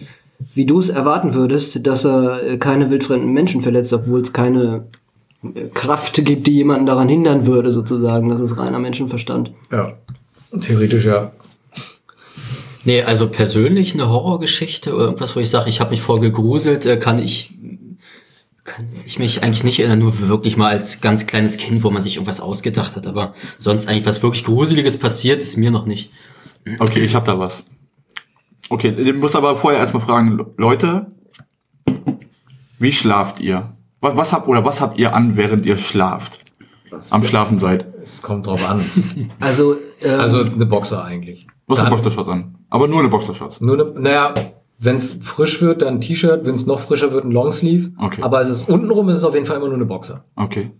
wie 0.54 0.66
du 0.66 0.78
es 0.78 0.88
erwarten 0.88 1.34
würdest, 1.34 1.86
dass 1.86 2.04
er 2.04 2.42
äh, 2.44 2.56
keine 2.58 2.90
wildfremden 2.90 3.32
Menschen 3.32 3.62
verletzt, 3.62 3.92
obwohl 3.92 4.20
es 4.20 4.32
keine 4.32 4.84
äh, 5.42 5.68
Kraft 5.74 6.24
gibt, 6.24 6.46
die 6.46 6.54
jemanden 6.54 6.86
daran 6.86 7.08
hindern 7.08 7.46
würde, 7.46 7.72
sozusagen. 7.72 8.28
Das 8.28 8.40
ist 8.40 8.56
reiner 8.56 8.78
Menschenverstand. 8.78 9.52
Ja. 9.72 9.94
Theoretisch 10.60 11.06
ja. 11.06 11.32
Nee, 12.84 13.02
also 13.02 13.28
persönlich 13.28 13.94
eine 13.94 14.08
Horrorgeschichte 14.08 14.94
oder 14.94 15.04
irgendwas, 15.06 15.34
wo 15.36 15.40
ich 15.40 15.48
sage, 15.50 15.70
ich 15.70 15.80
habe 15.80 15.90
mich 15.90 16.00
voll 16.02 16.20
gegruselt, 16.20 16.84
äh, 16.86 16.96
kann 16.98 17.18
ich 17.18 17.52
kann 18.64 18.86
ich 19.04 19.18
mich 19.18 19.42
eigentlich 19.42 19.62
nicht 19.62 19.78
erinnern, 19.78 19.98
nur 19.98 20.18
wirklich 20.28 20.56
mal 20.56 20.70
als 20.70 21.02
ganz 21.02 21.26
kleines 21.26 21.58
Kind, 21.58 21.84
wo 21.84 21.90
man 21.90 22.00
sich 22.00 22.14
irgendwas 22.16 22.40
ausgedacht 22.40 22.96
hat, 22.96 23.06
aber 23.06 23.34
sonst 23.58 23.88
eigentlich 23.88 24.06
was 24.06 24.22
wirklich 24.22 24.44
Gruseliges 24.44 24.98
passiert, 24.98 25.42
ist 25.42 25.58
mir 25.58 25.70
noch 25.70 25.84
nicht. 25.84 26.10
Okay, 26.78 27.00
ich 27.04 27.14
hab 27.14 27.26
da 27.26 27.38
was. 27.38 27.64
Okay, 28.70 28.88
ich 28.96 29.14
muss 29.14 29.36
aber 29.36 29.56
vorher 29.56 29.80
erstmal 29.80 30.02
fragen, 30.02 30.40
Leute, 30.56 31.06
wie 32.78 32.92
schlaft 32.92 33.40
ihr? 33.40 33.76
Was, 34.00 34.16
was 34.16 34.32
habt 34.32 34.48
oder 34.48 34.64
was 34.64 34.80
habt 34.80 34.98
ihr 34.98 35.14
an, 35.14 35.36
während 35.36 35.66
ihr 35.66 35.76
schlaft? 35.76 36.40
Am 37.10 37.22
Schlafen 37.22 37.58
seid. 37.58 37.86
Es 38.02 38.22
kommt 38.22 38.46
drauf 38.46 38.68
an. 38.68 38.82
Also, 39.40 39.76
ähm, 40.02 40.20
Also 40.20 40.42
eine 40.42 40.64
Boxer 40.64 41.04
eigentlich. 41.04 41.46
Du 41.66 41.74
eine 41.74 41.82
Dann- 41.84 41.90
Boxershorts 41.92 42.28
an. 42.30 42.54
Aber 42.74 42.88
nur 42.88 42.98
eine 42.98 43.08
Boxershorts. 43.08 43.60
Nur 43.60 43.76
ne, 43.76 43.92
naja, 43.96 44.34
wenn 44.80 44.96
es 44.96 45.12
frisch 45.12 45.62
wird, 45.62 45.82
dann 45.82 45.94
ein 45.94 46.00
T-Shirt, 46.00 46.44
wenn 46.44 46.56
es 46.56 46.66
noch 46.66 46.80
frischer 46.80 47.12
wird, 47.12 47.24
ein 47.24 47.30
Longsleeve. 47.30 47.92
Okay. 48.00 48.20
Aber 48.20 48.40
es 48.40 48.48
ist 48.48 48.68
untenrum 48.68 49.08
ist 49.10 49.18
es 49.18 49.24
auf 49.24 49.34
jeden 49.34 49.46
Fall 49.46 49.58
immer 49.58 49.66
nur 49.66 49.76
eine 49.76 49.84
Boxer. 49.84 50.24
Okay. 50.34 50.72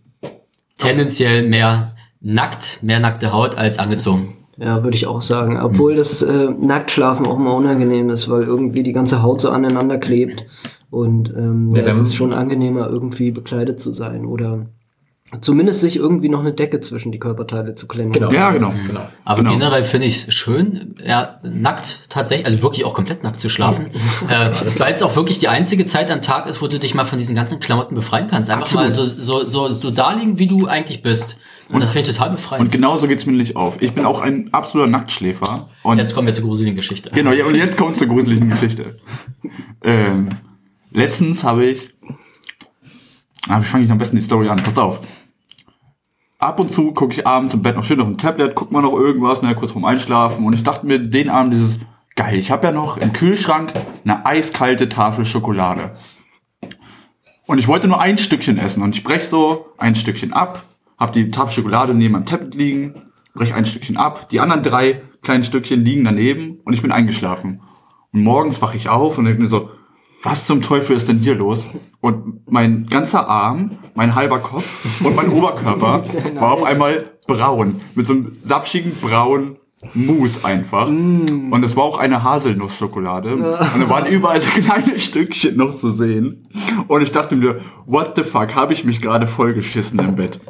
Tendenziell 0.77 1.49
mehr 1.49 1.95
nackt, 2.21 2.81
mehr 2.83 2.99
nackte 2.99 3.33
Haut 3.33 3.57
als 3.57 3.79
angezogen. 3.79 4.39
Ja, 4.57 4.83
würde 4.83 4.97
ich 4.97 5.07
auch 5.07 5.23
sagen. 5.23 5.57
Obwohl 5.57 5.95
das 5.95 6.21
äh, 6.21 6.49
Nacktschlafen 6.51 7.27
auch 7.29 7.39
mal 7.39 7.53
unangenehm 7.53 8.09
ist, 8.11 8.29
weil 8.29 8.43
irgendwie 8.43 8.83
die 8.83 8.93
ganze 8.93 9.23
Haut 9.23 9.41
so 9.41 9.51
aneinander 9.51 9.99
klebt. 9.99 10.47
Und 10.91 11.33
ähm, 11.37 11.77
Ja, 11.77 11.83
ja, 11.83 11.89
es 11.91 12.01
ist 12.01 12.17
schon 12.17 12.33
angenehmer, 12.33 12.89
irgendwie 12.89 13.31
bekleidet 13.31 13.79
zu 13.79 13.93
sein. 13.93 14.27
Oder 14.27 14.67
zumindest 15.41 15.81
sich 15.81 15.97
irgendwie 15.97 16.29
noch 16.29 16.41
eine 16.41 16.53
Decke 16.53 16.81
zwischen 16.81 17.13
die 17.13 17.19
Körperteile 17.19 17.75
zu 17.75 17.87
klemmen. 17.87 18.13
Genau. 18.13 18.31
Ja, 18.33 18.51
genau. 18.51 18.73
genau. 18.87 19.09
Aber 19.25 19.41
Genau. 19.41 19.53
generell 19.53 19.85
finde 19.85 20.07
ich 20.07 20.29
es 20.29 20.35
schön, 20.35 20.95
ja, 21.05 21.39
nackt 21.43 22.01
tatsächlich, 22.09 22.47
also 22.47 22.63
wirklich 22.63 22.85
auch 22.85 22.95
komplett 22.95 23.23
nackt 23.23 23.41
zu 23.41 23.49
schlafen. 23.49 23.87
äh, 24.29 24.51
Weil 24.79 24.95
es 24.95 25.03
auch 25.03 25.17
wirklich 25.17 25.39
die 25.39 25.49
einzige 25.49 25.85
Zeit 25.85 26.11
am 26.11 26.23
Tag 26.23 26.47
ist, 26.49 26.61
wo 26.63 26.69
du 26.69 26.79
dich 26.79 26.95
mal 26.95 27.05
von 27.05 27.19
diesen 27.19 27.35
ganzen 27.35 27.61
Klamotten 27.61 27.95
befreien 27.95 28.27
kannst. 28.27 28.51
Einfach 28.51 28.73
mal 28.75 28.91
so, 28.91 29.05
so, 29.05 29.45
so, 29.47 29.69
so 29.69 29.91
da 29.91 30.13
liegen, 30.13 30.39
wie 30.39 30.47
du 30.47 30.67
eigentlich 30.67 31.03
bist. 31.03 31.39
Und, 31.71 31.81
das 31.81 31.93
finde 31.93 32.11
ich 32.11 32.17
total 32.17 32.31
befreiend. 32.31 32.63
Und 32.63 32.73
genauso 32.73 33.09
geht's 33.09 33.25
mir 33.25 33.33
nicht 33.33 33.57
auf. 33.57 33.77
Ich 33.81 33.93
bin 33.93 34.05
auch 34.05 34.21
ein 34.21 34.53
absoluter 34.53 34.91
Nacktschläfer. 34.91 35.69
Und 35.83 35.99
Jetzt 35.99 36.15
kommen 36.15 36.27
wir 36.27 36.35
zur 36.35 36.45
gruseligen 36.45 36.77
Geschichte. 36.77 37.11
Genau, 37.15 37.33
ja, 37.33 37.47
und 37.47 37.55
jetzt 37.55 37.77
kommt 37.79 37.97
zur 37.97 38.07
gruseligen 38.09 38.51
Geschichte. 38.51 38.97
Ähm, 39.87 40.31
letztens 40.93 41.45
habe 41.45 41.67
ich. 41.67 41.93
Ah, 43.49 43.61
wie 43.61 43.67
fange 43.67 43.85
ich 43.85 43.91
am 43.91 43.99
besten 43.99 44.17
die 44.17 44.23
Story 44.23 44.49
an? 44.49 44.57
Passt 44.57 44.79
auf. 44.79 45.01
Ab 46.45 46.61
und 46.61 46.71
zu 46.71 46.93
gucke 46.93 47.15
ich 47.15 47.27
abends 47.27 47.55
im 47.55 47.63
Bett 47.63 47.75
noch 47.75 47.85
schön 47.85 47.99
auf 48.03 48.07
dem 48.07 48.19
Tablet, 48.19 48.55
guck 48.55 48.71
mal 48.71 48.83
noch 48.83 48.93
irgendwas, 48.93 49.41
ne, 49.41 49.55
kurz 49.55 49.73
vorm 49.73 49.87
Einschlafen. 49.87 50.45
Und 50.45 50.53
ich 50.53 50.63
dachte 50.63 50.85
mir 50.85 50.99
den 50.99 51.31
Abend 51.31 51.55
dieses, 51.55 51.79
geil, 52.17 52.37
ich 52.37 52.51
habe 52.51 52.67
ja 52.67 52.73
noch 52.73 52.99
im 52.99 53.15
Kühlschrank 53.15 53.73
eine 54.05 54.27
eiskalte 54.27 54.91
Tafel 54.91 55.25
Schokolade. 55.25 55.93
Und 57.47 57.57
ich 57.57 57.67
wollte 57.67 57.89
nur 57.89 57.99
ein 57.99 58.19
Stückchen 58.19 58.59
essen 58.59 58.83
und 58.83 58.95
ich 58.95 59.03
brech 59.05 59.25
so 59.25 59.69
ein 59.79 59.95
Stückchen 59.95 60.35
ab, 60.35 60.65
hab 60.99 61.15
die 61.15 61.31
Tafel 61.31 61.55
Schokolade 61.55 61.95
neben 61.95 62.13
meinem 62.13 62.27
Tablet 62.27 62.55
liegen, 62.55 63.11
brech 63.35 63.55
ein 63.55 63.65
Stückchen 63.65 63.97
ab, 63.97 64.29
die 64.29 64.41
anderen 64.41 64.63
drei 64.63 65.01
kleinen 65.23 65.45
Stückchen 65.45 65.83
liegen 65.83 66.05
daneben 66.05 66.61
und 66.67 66.75
ich 66.75 66.83
bin 66.83 66.93
eingeschlafen. 66.93 67.63
Und 68.13 68.23
morgens 68.23 68.61
wache 68.61 68.77
ich 68.77 68.91
auf 68.91 69.17
und 69.17 69.25
denke 69.25 69.41
mir 69.41 69.49
so, 69.49 69.71
was 70.25 70.47
zum 70.47 70.63
Teufel 70.63 70.97
ist 70.97 71.09
denn 71.09 71.19
hier 71.19 71.35
los? 71.35 71.67
Und 72.01 72.51
mein 72.51 72.87
ganzer 72.87 73.29
Arm, 73.29 73.73
mein 73.95 74.15
halber 74.15 74.39
Kopf 74.39 75.05
und 75.05 75.15
mein 75.15 75.31
Oberkörper 75.31 76.03
war 76.41 76.53
auf 76.53 76.63
einmal 76.63 77.05
braun. 77.27 77.77
Mit 77.95 78.07
so 78.07 78.15
einem 78.15 78.33
sapschigen 78.39 78.93
braunen 79.01 79.57
Mousse 79.95 80.45
einfach. 80.45 80.87
Und 80.87 81.63
es 81.63 81.77
war 81.77 81.85
auch 81.85 81.99
eine 81.99 82.23
Haselnussschokolade. 82.23 83.31
Und 83.31 83.43
da 83.43 83.89
waren 83.89 84.07
überall 84.07 84.41
so 84.41 84.51
kleine 84.51 84.99
Stückchen 84.99 85.57
noch 85.57 85.75
zu 85.75 85.91
sehen. 85.91 86.47
Und 86.89 87.03
ich 87.03 87.13
dachte 87.13 87.37
mir, 87.37 87.61
what 87.87 88.13
the 88.17 88.23
fuck, 88.23 88.55
habe 88.55 88.73
ich 88.73 88.85
mich 88.85 89.01
gerade 89.01 89.27
vollgeschissen 89.27 89.99
im 89.99 90.15
Bett. 90.15 90.41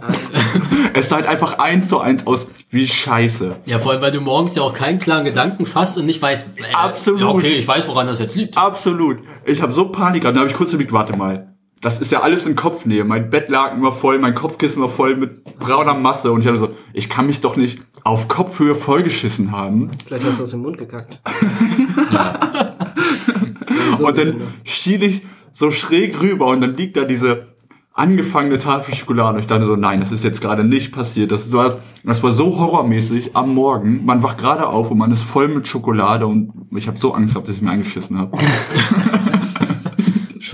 es 0.94 1.08
sah 1.08 1.16
halt 1.16 1.26
einfach 1.26 1.58
eins 1.58 1.88
zu 1.88 2.00
eins 2.00 2.26
aus 2.26 2.46
wie 2.70 2.86
Scheiße. 2.86 3.56
Ja, 3.66 3.78
vor 3.78 3.92
allem, 3.92 4.02
weil 4.02 4.12
du 4.12 4.20
morgens 4.20 4.54
ja 4.54 4.62
auch 4.62 4.74
keinen 4.74 4.98
klaren 4.98 5.24
Gedanken 5.24 5.66
fasst 5.66 5.98
und 5.98 6.06
nicht 6.06 6.20
weißt, 6.20 6.58
äh, 6.58 6.74
Absolut. 6.74 7.20
Ja, 7.20 7.28
okay, 7.28 7.54
ich 7.54 7.68
weiß, 7.68 7.88
woran 7.88 8.06
das 8.06 8.18
jetzt 8.18 8.36
liegt. 8.36 8.56
Absolut. 8.56 9.18
Ich 9.44 9.62
habe 9.62 9.72
so 9.72 9.88
Panik 9.88 10.22
gehabt. 10.22 10.36
Dann 10.36 10.42
habe 10.42 10.50
ich 10.50 10.56
kurz 10.56 10.72
überlegt, 10.72 10.92
warte 10.92 11.16
mal. 11.16 11.53
Das 11.84 12.00
ist 12.00 12.10
ja 12.10 12.22
alles 12.22 12.46
in 12.46 12.56
Kopfnähe. 12.56 13.04
Mein 13.04 13.28
Bettlaken 13.28 13.82
war 13.82 13.92
voll, 13.92 14.18
mein 14.18 14.34
Kopfkissen 14.34 14.80
war 14.80 14.88
voll 14.88 15.16
mit 15.16 15.44
brauner 15.58 15.92
Masse. 15.92 16.32
Und 16.32 16.40
ich 16.40 16.46
habe 16.46 16.56
so, 16.56 16.70
ich 16.94 17.10
kann 17.10 17.26
mich 17.26 17.42
doch 17.42 17.56
nicht 17.56 17.82
auf 18.04 18.26
Kopfhöhe 18.26 18.74
vollgeschissen 18.74 19.52
haben. 19.52 19.90
Vielleicht 20.06 20.24
hast 20.24 20.38
du 20.38 20.44
aus 20.44 20.52
dem 20.52 20.62
Mund 20.62 20.78
gekackt. 20.78 21.20
und 23.98 24.16
dann 24.16 24.40
schiel 24.64 25.02
ich 25.02 25.20
so 25.52 25.70
schräg 25.70 26.22
rüber 26.22 26.46
und 26.46 26.62
dann 26.62 26.74
liegt 26.74 26.96
da 26.96 27.04
diese 27.04 27.48
angefangene 27.92 28.58
Tafel 28.58 28.94
Schokolade. 28.94 29.34
Und 29.34 29.40
ich 29.40 29.46
dachte 29.46 29.66
so, 29.66 29.76
nein, 29.76 30.00
das 30.00 30.10
ist 30.10 30.24
jetzt 30.24 30.40
gerade 30.40 30.64
nicht 30.64 30.90
passiert. 30.90 31.32
Das 31.32 31.52
war, 31.52 31.76
das 32.02 32.22
war 32.22 32.32
so 32.32 32.58
horrormäßig 32.58 33.36
am 33.36 33.54
Morgen. 33.54 34.06
Man 34.06 34.22
wacht 34.22 34.38
gerade 34.38 34.68
auf 34.68 34.90
und 34.90 34.96
man 34.96 35.10
ist 35.10 35.22
voll 35.22 35.48
mit 35.48 35.68
Schokolade 35.68 36.26
und 36.26 36.50
ich 36.74 36.88
habe 36.88 36.98
so 36.98 37.12
Angst 37.12 37.34
gehabt, 37.34 37.46
dass 37.46 37.56
ich 37.56 37.62
mir 37.62 37.72
eingeschissen 37.72 38.18
habe. 38.18 38.38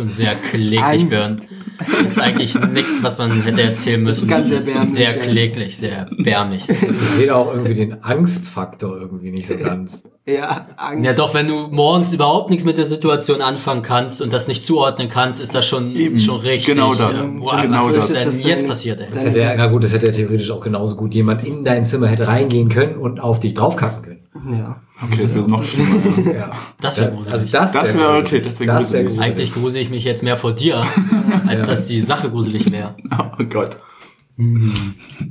Schon 0.01 0.09
sehr 0.09 0.35
kläglich. 0.35 1.09
Bernd. 1.09 1.47
Das 2.03 2.13
ist 2.13 2.19
eigentlich 2.19 2.55
nichts, 2.73 3.03
was 3.03 3.19
man 3.19 3.43
hätte 3.43 3.63
erzählen 3.63 4.03
müssen. 4.03 4.29
Ganz 4.29 4.49
das 4.51 4.67
ist 4.67 4.95
sehr 4.95 5.13
kläglich, 5.19 5.77
sehr 5.77 6.09
erbärmlich. 6.11 6.69
Ich 6.69 6.77
sehe 7.11 7.27
da 7.27 7.35
auch 7.37 7.53
irgendwie 7.53 7.75
den 7.75 8.03
Angstfaktor 8.03 8.97
irgendwie 8.99 9.31
nicht 9.31 9.47
so 9.47 9.57
ganz. 9.57 10.05
Ja, 10.27 10.69
Angst. 10.77 11.05
Ja, 11.05 11.13
doch, 11.15 11.35
wenn 11.35 11.49
du 11.49 11.69
morgens 11.73 12.13
überhaupt 12.13 12.51
nichts 12.51 12.65
mit 12.65 12.79
der 12.79 12.85
Situation 12.85 13.41
anfangen 13.41 13.83
kannst 13.83 14.23
und 14.23 14.33
das 14.33 14.47
nicht 14.47 14.63
zuordnen 14.65 15.09
kannst, 15.09 15.41
ist 15.41 15.57
das 15.57 15.67
schon, 15.67 15.97
Eben. 15.97 16.17
schon 16.19 16.39
richtig. 16.39 16.67
Genau 16.67 16.95
das. 16.95 17.27
Boah, 17.41 17.63
Genau 17.63 17.79
was 17.79 17.93
das. 17.95 18.11
ist 18.11 18.17
denn 18.17 18.25
Das 18.27 18.45
jetzt 18.45 18.69
passiert, 18.69 19.01
ey? 19.01 19.09
Das 19.11 19.25
hätte 19.25 19.41
ja, 19.41 19.57
na 19.57 19.67
gut, 19.67 19.83
das 19.83 19.93
hätte 19.93 20.07
ja 20.07 20.13
theoretisch 20.13 20.53
auch 20.53 20.61
genauso 20.61 20.95
gut 20.95 21.15
jemand 21.15 21.45
in 21.45 21.65
dein 21.65 21.85
Zimmer 21.85 22.07
hätte 22.07 22.29
reingehen 22.29 22.69
können 22.69 22.97
und 22.97 23.19
auf 23.19 23.41
dich 23.41 23.55
draufkacken 23.55 24.03
können. 24.03 24.57
Ja. 24.57 24.81
Okay, 25.03 25.23
das 25.23 25.35
wird 25.35 25.49
noch 25.49 25.65
schlimmer. 25.65 26.33
Ja. 26.35 26.53
Das 26.81 26.99
wäre 26.99 27.11
gruselig. 27.13 27.33
Also 27.33 27.47
das, 27.51 27.73
Das 27.73 27.95
wär 27.95 28.05
gruselig. 28.05 28.25
okay, 28.27 28.41
das 28.41 28.61
wär 28.61 28.67
das 28.67 28.93
wär 28.93 29.03
gruselig. 29.03 29.07
gruselig. 29.07 29.21
Eigentlich 29.23 29.53
grusel 29.55 29.81
ich 29.83 29.91
mich 29.91 30.05
jetzt 30.05 30.23
mehr 30.23 30.37
vor 30.37 30.53
dir, 30.53 30.85
als 31.47 31.67
dass 31.67 31.87
die 31.87 32.01
Sache 32.01 32.31
gruselig 32.31 32.71
wäre. 32.73 32.95
Oh 33.39 33.45
Gott. 33.45 33.77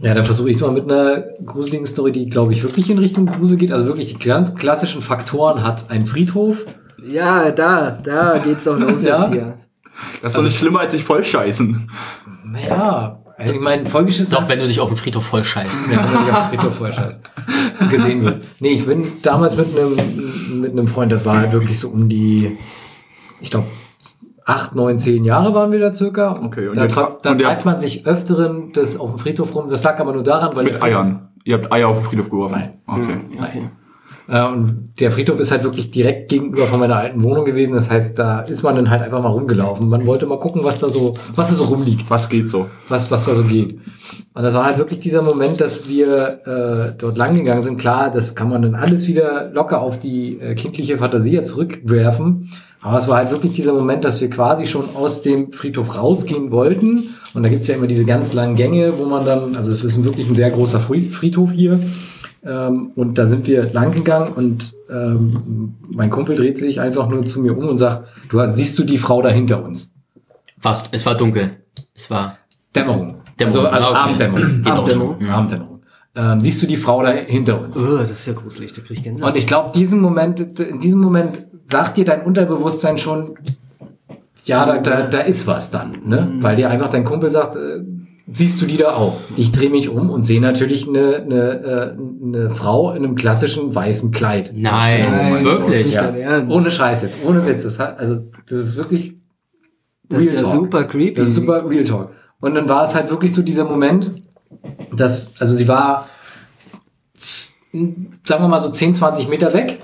Ja, 0.02 0.14
dann 0.14 0.24
versuche 0.26 0.50
ich 0.52 0.60
mal 0.62 0.72
mit 0.72 0.84
einer 0.90 1.24
gruseligen 1.46 1.86
Story, 1.88 2.12
die, 2.12 2.28
glaube 2.28 2.52
ich, 2.54 2.62
wirklich 2.64 2.90
in 2.92 2.98
Richtung 3.00 3.26
Grusel 3.26 3.58
geht. 3.58 3.72
Also 3.72 3.88
wirklich 3.88 4.14
die 4.14 4.20
ganz 4.28 4.54
klassischen 4.56 5.02
Faktoren 5.02 5.64
hat 5.64 5.90
ein 5.90 6.06
Friedhof. 6.06 6.66
Ja, 7.04 7.50
da, 7.52 7.92
da 7.92 8.38
geht's 8.40 8.66
doch 8.66 8.78
los 8.78 9.04
Ja. 9.04 9.22
jetzt 9.22 9.32
hier. 9.32 9.58
Das 10.22 10.32
ist 10.34 10.38
doch 10.38 10.44
nicht 10.44 10.58
schlimmer, 10.58 10.82
als 10.82 10.92
sich 10.92 11.04
vollscheißen. 11.04 11.90
Naja, 12.46 13.20
also 13.40 13.54
ich 13.54 13.60
meine, 13.60 13.86
vollgeschissen 13.88 14.36
Doch, 14.36 14.48
wenn 14.50 14.60
du 14.60 14.68
dich 14.68 14.80
auf 14.80 14.90
dem 14.90 14.98
Friedhof 14.98 15.26
voll 15.26 15.44
scheißt. 15.44 15.86
Ja, 15.92 15.98
wenn 16.04 16.28
ich 16.28 16.34
auf 16.34 16.50
dem 16.52 16.60
Friedhof 16.60 16.96
schon 16.96 17.90
gesehen 17.90 18.24
wird. 18.24 18.44
Nee, 18.60 18.70
ich 18.72 18.86
bin 18.86 19.06
damals 19.22 19.56
mit 19.58 19.68
einem, 19.78 20.62
mit 20.62 20.72
einem 20.74 20.88
Freund, 20.88 21.12
das 21.12 21.26
war 21.26 21.38
halt 21.38 21.52
wirklich 21.54 21.80
so 21.80 21.90
um 21.90 22.10
die, 22.10 22.58
ich 23.40 23.50
glaube, 23.50 23.68
acht, 24.46 24.76
neun, 24.76 25.00
zehn 25.00 25.24
Jahre 25.26 25.54
waren 25.54 25.72
wir 25.72 25.80
da 25.80 25.94
circa. 25.94 26.42
Okay, 26.44 26.68
und 26.68 26.78
da, 26.78 26.84
tra- 26.86 27.18
da 27.22 27.36
treibt 27.36 27.66
man 27.66 27.80
sich 27.80 28.06
öfteren 28.06 28.72
das 28.74 29.00
auf 29.00 29.12
dem 29.12 29.20
Friedhof 29.20 29.56
rum. 29.56 29.68
Das 29.68 29.84
lag 29.84 30.00
aber 30.00 30.12
nur 30.14 30.24
daran, 30.24 30.56
weil 30.56 30.66
Mit 30.66 30.82
Eiern. 30.84 31.30
Ihr 31.46 31.56
habt 31.56 31.72
Eier 31.72 31.88
auf 31.88 32.00
den 32.00 32.06
Friedhof 32.10 32.30
geworfen. 32.30 32.56
Nein. 32.58 32.74
Okay. 32.88 33.18
Okay. 33.40 33.64
Äh, 34.30 34.46
und 34.46 34.94
der 35.00 35.12
Friedhof 35.12 35.40
ist 35.40 35.52
halt 35.52 35.64
wirklich 35.64 35.92
direkt 35.92 36.30
gegenüber 36.30 36.68
von 36.68 36.80
meiner 36.80 36.98
alten 36.98 37.24
Wohnung 37.24 37.46
gewesen. 37.46 37.74
Das 37.74 37.90
heißt, 37.90 38.18
da 38.20 38.42
ist 38.42 38.64
man 38.64 38.76
dann 38.76 38.90
halt 38.90 39.02
einfach 39.02 39.22
mal 39.22 39.30
rumgelaufen. 39.30 39.90
Man 39.90 40.06
wollte 40.06 40.26
mal 40.26 40.40
gucken, 40.40 40.64
was 40.64 40.80
da 40.80 40.90
so, 40.90 41.16
was 41.36 41.50
da 41.50 41.56
so 41.56 41.66
rumliegt, 41.66 42.10
Was 42.10 42.30
geht 42.30 42.50
so? 42.50 42.68
was, 42.90 43.10
was 43.12 43.26
da 43.26 43.34
so 43.36 43.44
geht. 43.44 43.80
Und 44.34 44.44
das 44.44 44.54
war 44.54 44.66
halt 44.66 44.78
wirklich 44.78 45.00
dieser 45.00 45.22
Moment, 45.22 45.60
dass 45.60 45.90
wir 45.90 46.40
äh, 46.46 46.96
dort 46.98 47.18
lang 47.18 47.34
gegangen 47.36 47.64
sind. 47.64 47.80
Klar, 47.80 48.12
das 48.12 48.36
kann 48.36 48.50
man 48.50 48.62
dann 48.62 48.76
alles 48.76 49.08
wieder 49.08 49.50
locker 49.52 49.82
auf 49.82 49.98
die 50.00 50.40
äh, 50.40 50.54
kindliche 50.56 50.98
Fantasie 50.98 51.42
zurückwerfen. 51.44 52.50
Aber 52.82 52.98
es 52.98 53.08
war 53.10 53.18
halt 53.18 53.32
wirklich 53.32 53.54
dieser 53.54 53.74
Moment, 53.74 54.06
dass 54.06 54.22
wir 54.22 54.30
quasi 54.30 54.66
schon 54.66 54.86
aus 54.96 55.22
dem 55.22 55.52
Friedhof 55.52 55.98
rausgehen 55.98 56.52
wollten. 56.52 57.04
Und 57.34 57.44
da 57.44 57.50
gibt's 57.50 57.68
ja 57.68 57.76
immer 57.76 57.88
diese 57.88 58.06
ganz 58.06 58.32
langen 58.32 58.56
Gänge, 58.56 58.98
wo 58.98 59.06
man 59.06 59.26
dann, 59.26 59.56
also 59.58 59.72
es 59.72 59.84
ist 59.84 60.02
wirklich 60.06 60.30
ein 60.30 60.36
sehr 60.36 60.52
großer 60.52 60.80
Fri- 60.80 61.10
Friedhof 61.10 61.52
hier. 61.52 61.78
Ähm, 62.46 62.92
und 62.96 63.18
da 63.18 63.28
sind 63.28 63.48
wir 63.48 63.72
lang 63.74 63.92
gegangen 63.92 64.32
und 64.34 64.74
ähm, 64.90 65.76
mein 65.90 66.10
Kumpel 66.10 66.36
dreht 66.36 66.58
sich 66.58 66.80
einfach 66.80 67.10
nur 67.10 67.26
zu 67.26 67.42
mir 67.42 67.58
um 67.58 67.68
und 67.68 67.78
sagt, 67.78 68.08
du 68.30 68.40
siehst 68.50 68.78
du 68.80 68.84
die 68.84 68.98
Frau 68.98 69.22
da 69.22 69.30
hinter 69.30 69.64
uns? 69.64 69.94
Fast. 70.60 70.90
Es 70.92 71.06
war 71.06 71.16
dunkel. 71.16 71.52
Es 71.96 72.10
war 72.10 72.38
Dämmerung. 72.76 73.16
Dämmerung. 73.40 73.66
Also, 73.66 73.68
also 73.68 73.88
Ah, 73.88 73.90
okay. 73.90 73.98
Abenddämmerung. 74.00 74.62
Geht 74.62 74.72
auch 74.74 74.78
Abenddämmerung. 74.80 75.20
schon. 75.22 75.30
Abenddämmerung. 75.30 75.80
Ähm, 76.16 76.42
siehst 76.42 76.62
du 76.62 76.68
die 76.68 76.78
Frau 76.78 77.04
da 77.04 77.12
hinter 77.12 77.62
uns? 77.62 77.78
Oh, 77.78 77.98
das 77.98 78.12
ist 78.12 78.26
ja 78.26 78.34
gruselig, 78.34 78.74
da 78.74 78.82
krieg 78.82 78.98
ich 78.98 79.04
Gänsehaut. 79.04 79.32
Und 79.32 79.38
ich 79.38 79.48
glaube, 79.48 79.72
diesen 79.76 80.02
Moment, 80.02 80.60
in 80.60 80.80
diesem 80.80 81.02
Moment 81.02 81.46
sagt 81.66 81.98
dir 81.98 82.06
dein 82.06 82.24
Unterbewusstsein 82.24 82.98
schon, 82.98 83.36
ja, 84.46 84.66
da, 84.66 84.78
da, 84.80 85.02
da 85.04 85.20
ist 85.20 85.46
was 85.48 85.70
dann, 85.70 85.92
ne? 86.06 86.34
Weil 86.40 86.56
dir 86.56 86.70
einfach 86.70 86.90
dein 86.90 87.04
Kumpel 87.04 87.30
sagt, 87.30 87.56
äh, 87.56 87.82
siehst 88.32 88.62
du 88.62 88.66
die 88.66 88.78
da 88.78 88.96
auch? 88.96 89.18
Ich 89.38 89.52
drehe 89.52 89.70
mich 89.70 89.90
um 89.90 90.10
und 90.10 90.24
sehe 90.24 90.42
natürlich 90.42 90.88
eine, 90.88 91.18
eine, 91.18 91.36
äh, 91.36 92.26
eine 92.26 92.50
Frau 92.50 92.92
in 92.92 92.98
einem 92.98 93.16
klassischen 93.16 93.74
weißen 93.74 94.12
Kleid. 94.12 94.54
Nein, 94.56 95.06
Nein, 95.10 95.44
wirklich. 95.44 95.86
Nicht 95.86 95.96
Ja. 95.96 96.48
Ohne 96.48 96.72
Scheiß 96.72 97.02
jetzt, 97.04 97.18
ohne 97.26 97.46
Witz. 97.46 97.64
Das 97.64 97.80
hat, 97.80 98.00
also, 98.00 98.22
das 98.48 98.58
ist 98.58 98.78
wirklich 98.78 99.16
Das 100.08 100.24
ist 100.24 100.42
ja 100.42 100.50
super 100.50 100.84
creepy. 100.86 101.16
Das 101.16 101.30
ist 101.30 101.36
super 101.36 101.68
Real 101.68 101.86
Talk. 101.86 102.12
Und 102.40 102.56
dann 102.56 102.70
war 102.70 102.84
es 102.84 102.96
halt 102.96 103.10
wirklich 103.10 103.34
so 103.34 103.42
dieser 103.42 103.66
Moment, 103.66 104.12
dass, 104.96 105.34
also 105.40 105.56
sie 105.56 105.68
war, 105.68 106.08
sagen 107.72 108.44
wir 108.44 108.48
mal 108.48 108.60
so 108.60 108.70
10, 108.70 108.96
20 108.96 109.28
Meter 109.28 109.54
weg. 109.54 109.80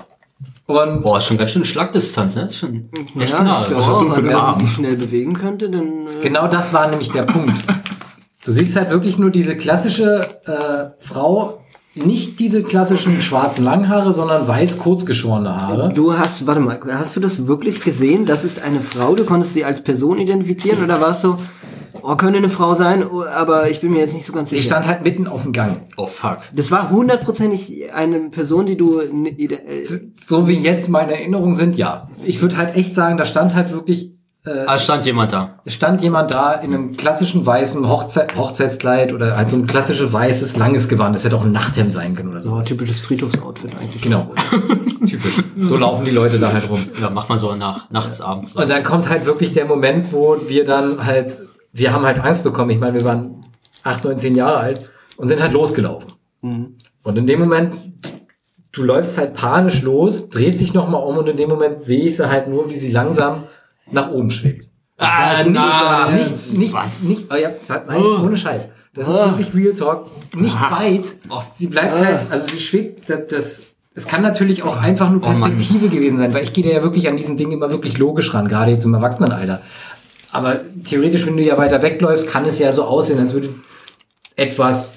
Und 0.66 1.02
Boah, 1.02 1.18
ist 1.18 1.26
schon 1.26 1.36
ganz 1.36 1.52
schön 1.52 1.64
Schlagdistanz, 1.64 2.34
ne? 2.34 2.46
Ist 2.46 2.58
schon 2.58 2.90
echt 3.20 3.32
ja, 3.32 3.44
nah. 3.44 3.62
ich 3.62 3.68
glaube 3.68 4.24
wenn 4.24 4.54
die 4.54 4.60
sich 4.60 4.72
schnell 4.72 4.96
bewegen 4.96 5.34
könnte, 5.34 5.70
dann... 5.70 6.08
Äh, 6.08 6.20
genau 6.20 6.48
das 6.48 6.72
war 6.72 6.88
nämlich 6.88 7.10
der 7.10 7.22
Punkt. 7.22 7.54
Du 8.46 8.52
siehst 8.52 8.76
halt 8.76 8.90
wirklich 8.90 9.18
nur 9.18 9.30
diese 9.30 9.56
klassische 9.56 10.20
äh, 10.46 10.90
Frau, 11.04 11.60
nicht 11.96 12.38
diese 12.40 12.62
klassischen 12.62 13.20
schwarzen 13.20 13.64
Langhaare, 13.64 14.12
sondern 14.12 14.46
weiß 14.46 14.78
kurzgeschorene 14.78 15.60
Haare. 15.60 15.92
Du 15.92 16.16
hast, 16.16 16.46
warte 16.46 16.60
mal, 16.60 16.78
hast 16.92 17.16
du 17.16 17.20
das 17.20 17.46
wirklich 17.46 17.80
gesehen? 17.80 18.24
Das 18.26 18.44
ist 18.44 18.62
eine 18.62 18.80
Frau, 18.80 19.14
du 19.14 19.24
konntest 19.24 19.54
sie 19.54 19.64
als 19.64 19.82
Person 19.82 20.18
identifizieren 20.18 20.84
oder 20.84 21.00
war 21.00 21.10
es 21.10 21.22
so, 21.22 21.38
oh, 22.02 22.14
könnte 22.16 22.38
eine 22.38 22.50
Frau 22.50 22.74
sein, 22.74 23.02
oh, 23.10 23.24
aber 23.24 23.70
ich 23.70 23.80
bin 23.80 23.92
mir 23.92 24.00
jetzt 24.00 24.14
nicht 24.14 24.26
so 24.26 24.32
ganz 24.32 24.50
Sie 24.50 24.56
sicher. 24.56 24.68
stand 24.68 24.86
halt 24.86 25.02
mitten 25.04 25.26
auf 25.26 25.42
dem 25.42 25.52
Gang. 25.52 25.80
Oh 25.96 26.06
fuck. 26.06 26.38
das 26.54 26.70
war 26.70 26.90
hundertprozentig 26.90 27.92
eine 27.94 28.28
Person, 28.30 28.66
die 28.66 28.76
du... 28.76 29.00
äh, 29.00 29.86
So 30.22 30.46
wie 30.48 30.54
jetzt 30.58 30.88
meine 30.88 31.14
Erinnerungen 31.14 31.54
sind, 31.54 31.76
ja. 31.76 32.10
Ich 32.24 32.40
würde 32.42 32.58
halt 32.58 32.76
echt 32.76 32.94
sagen, 32.94 33.16
da 33.16 33.24
stand 33.24 33.54
halt 33.54 33.72
wirklich 33.72 34.12
Ah, 34.46 34.78
stand 34.78 35.04
jemand 35.04 35.32
da. 35.32 35.58
stand 35.66 36.02
jemand 36.02 36.30
da 36.30 36.52
in 36.52 36.72
einem 36.72 36.96
klassischen 36.96 37.44
weißen 37.44 37.88
Hochzeit, 37.88 38.36
Hochzeitskleid 38.36 39.12
oder 39.12 39.36
halt 39.36 39.50
so 39.50 39.56
ein 39.56 39.66
klassisches 39.66 40.12
weißes, 40.12 40.56
langes 40.56 40.88
Gewand. 40.88 41.16
Das 41.16 41.24
hätte 41.24 41.34
auch 41.36 41.44
ein 41.44 41.50
Nachthemd 41.50 41.92
sein 41.92 42.14
können 42.14 42.28
oder 42.30 42.40
So 42.40 42.54
ein 42.54 42.62
typisches 42.62 43.00
Friedhofsoutfit 43.00 43.72
eigentlich. 43.80 44.02
Genau. 44.02 44.30
Typisch. 45.06 45.42
So 45.60 45.76
laufen 45.76 46.04
die 46.04 46.12
Leute 46.12 46.38
da 46.38 46.52
halt 46.52 46.70
rum. 46.70 46.78
Ja, 47.00 47.10
macht 47.10 47.28
man 47.28 47.38
so 47.38 47.54
nach, 47.56 47.90
nachts, 47.90 48.20
abends. 48.20 48.54
Und 48.54 48.70
dann 48.70 48.84
kommt 48.84 49.08
halt 49.08 49.26
wirklich 49.26 49.52
der 49.52 49.64
Moment, 49.64 50.12
wo 50.12 50.36
wir 50.46 50.64
dann 50.64 51.04
halt, 51.04 51.32
wir 51.72 51.92
haben 51.92 52.06
halt 52.06 52.20
Angst 52.20 52.44
bekommen. 52.44 52.70
Ich 52.70 52.78
meine, 52.78 52.94
wir 52.94 53.04
waren 53.04 53.40
acht, 53.82 54.04
neun, 54.04 54.16
zehn 54.16 54.36
Jahre 54.36 54.58
alt 54.58 54.80
und 55.16 55.28
sind 55.28 55.40
halt 55.40 55.52
losgelaufen. 55.52 56.12
Und 56.42 57.18
in 57.18 57.26
dem 57.26 57.40
Moment, 57.40 57.74
du 58.70 58.82
läufst 58.84 59.18
halt 59.18 59.34
panisch 59.34 59.82
los, 59.82 60.28
drehst 60.28 60.60
dich 60.60 60.72
nochmal 60.74 61.02
um 61.02 61.16
und 61.18 61.28
in 61.28 61.36
dem 61.36 61.48
Moment 61.48 61.82
sehe 61.82 62.04
ich 62.04 62.16
sie 62.16 62.30
halt 62.30 62.46
nur, 62.48 62.70
wie 62.70 62.76
sie 62.76 62.92
langsam 62.92 63.44
nach 63.90 64.10
oben 64.10 64.30
schwebt. 64.30 64.68
Ah, 64.98 65.42
Nicht- 65.42 65.52
nein. 65.54 66.14
Nichts, 66.18 66.52
nichts, 66.52 67.02
nicht, 67.02 67.24
oh 67.30 67.36
ja, 67.36 67.50
nein, 67.68 68.02
ohne 68.22 68.36
Scheiß. 68.36 68.68
Das 68.94 69.08
ist 69.08 69.14
wirklich 69.14 69.54
Real 69.54 69.74
Talk. 69.74 70.06
Nicht 70.34 70.58
weit. 70.70 71.04
Sie 71.52 71.66
bleibt 71.66 71.98
halt, 71.98 72.26
also 72.30 72.48
sie 72.48 72.60
schwebt, 72.60 73.10
das, 73.10 73.26
das 73.28 73.62
es 73.94 74.06
kann 74.06 74.20
natürlich 74.22 74.62
auch 74.62 74.76
einfach 74.76 75.10
nur 75.10 75.20
Oh. 75.22 75.26
Perspektive 75.26 75.88
gewesen 75.88 76.16
sein, 76.18 76.32
weil 76.34 76.42
ich 76.42 76.52
gehe 76.52 76.70
ja 76.70 76.82
wirklich 76.82 77.08
an 77.08 77.16
diesen 77.16 77.36
Dingen 77.36 77.52
immer 77.52 77.70
wirklich 77.70 77.96
logisch 77.98 78.32
ran, 78.34 78.46
gerade 78.48 78.70
jetzt 78.70 78.84
im 78.84 78.94
Erwachsenenalter. 78.94 79.62
Aber 80.32 80.56
theoretisch, 80.84 81.24
wenn 81.26 81.36
du 81.36 81.42
ja 81.42 81.56
weiter 81.56 81.80
wegläufst, 81.82 82.28
kann 82.28 82.44
es 82.44 82.58
ja 82.58 82.72
so 82.72 82.84
aussehen, 82.84 83.18
als 83.18 83.32
würde 83.32 83.50
etwas 84.34 84.94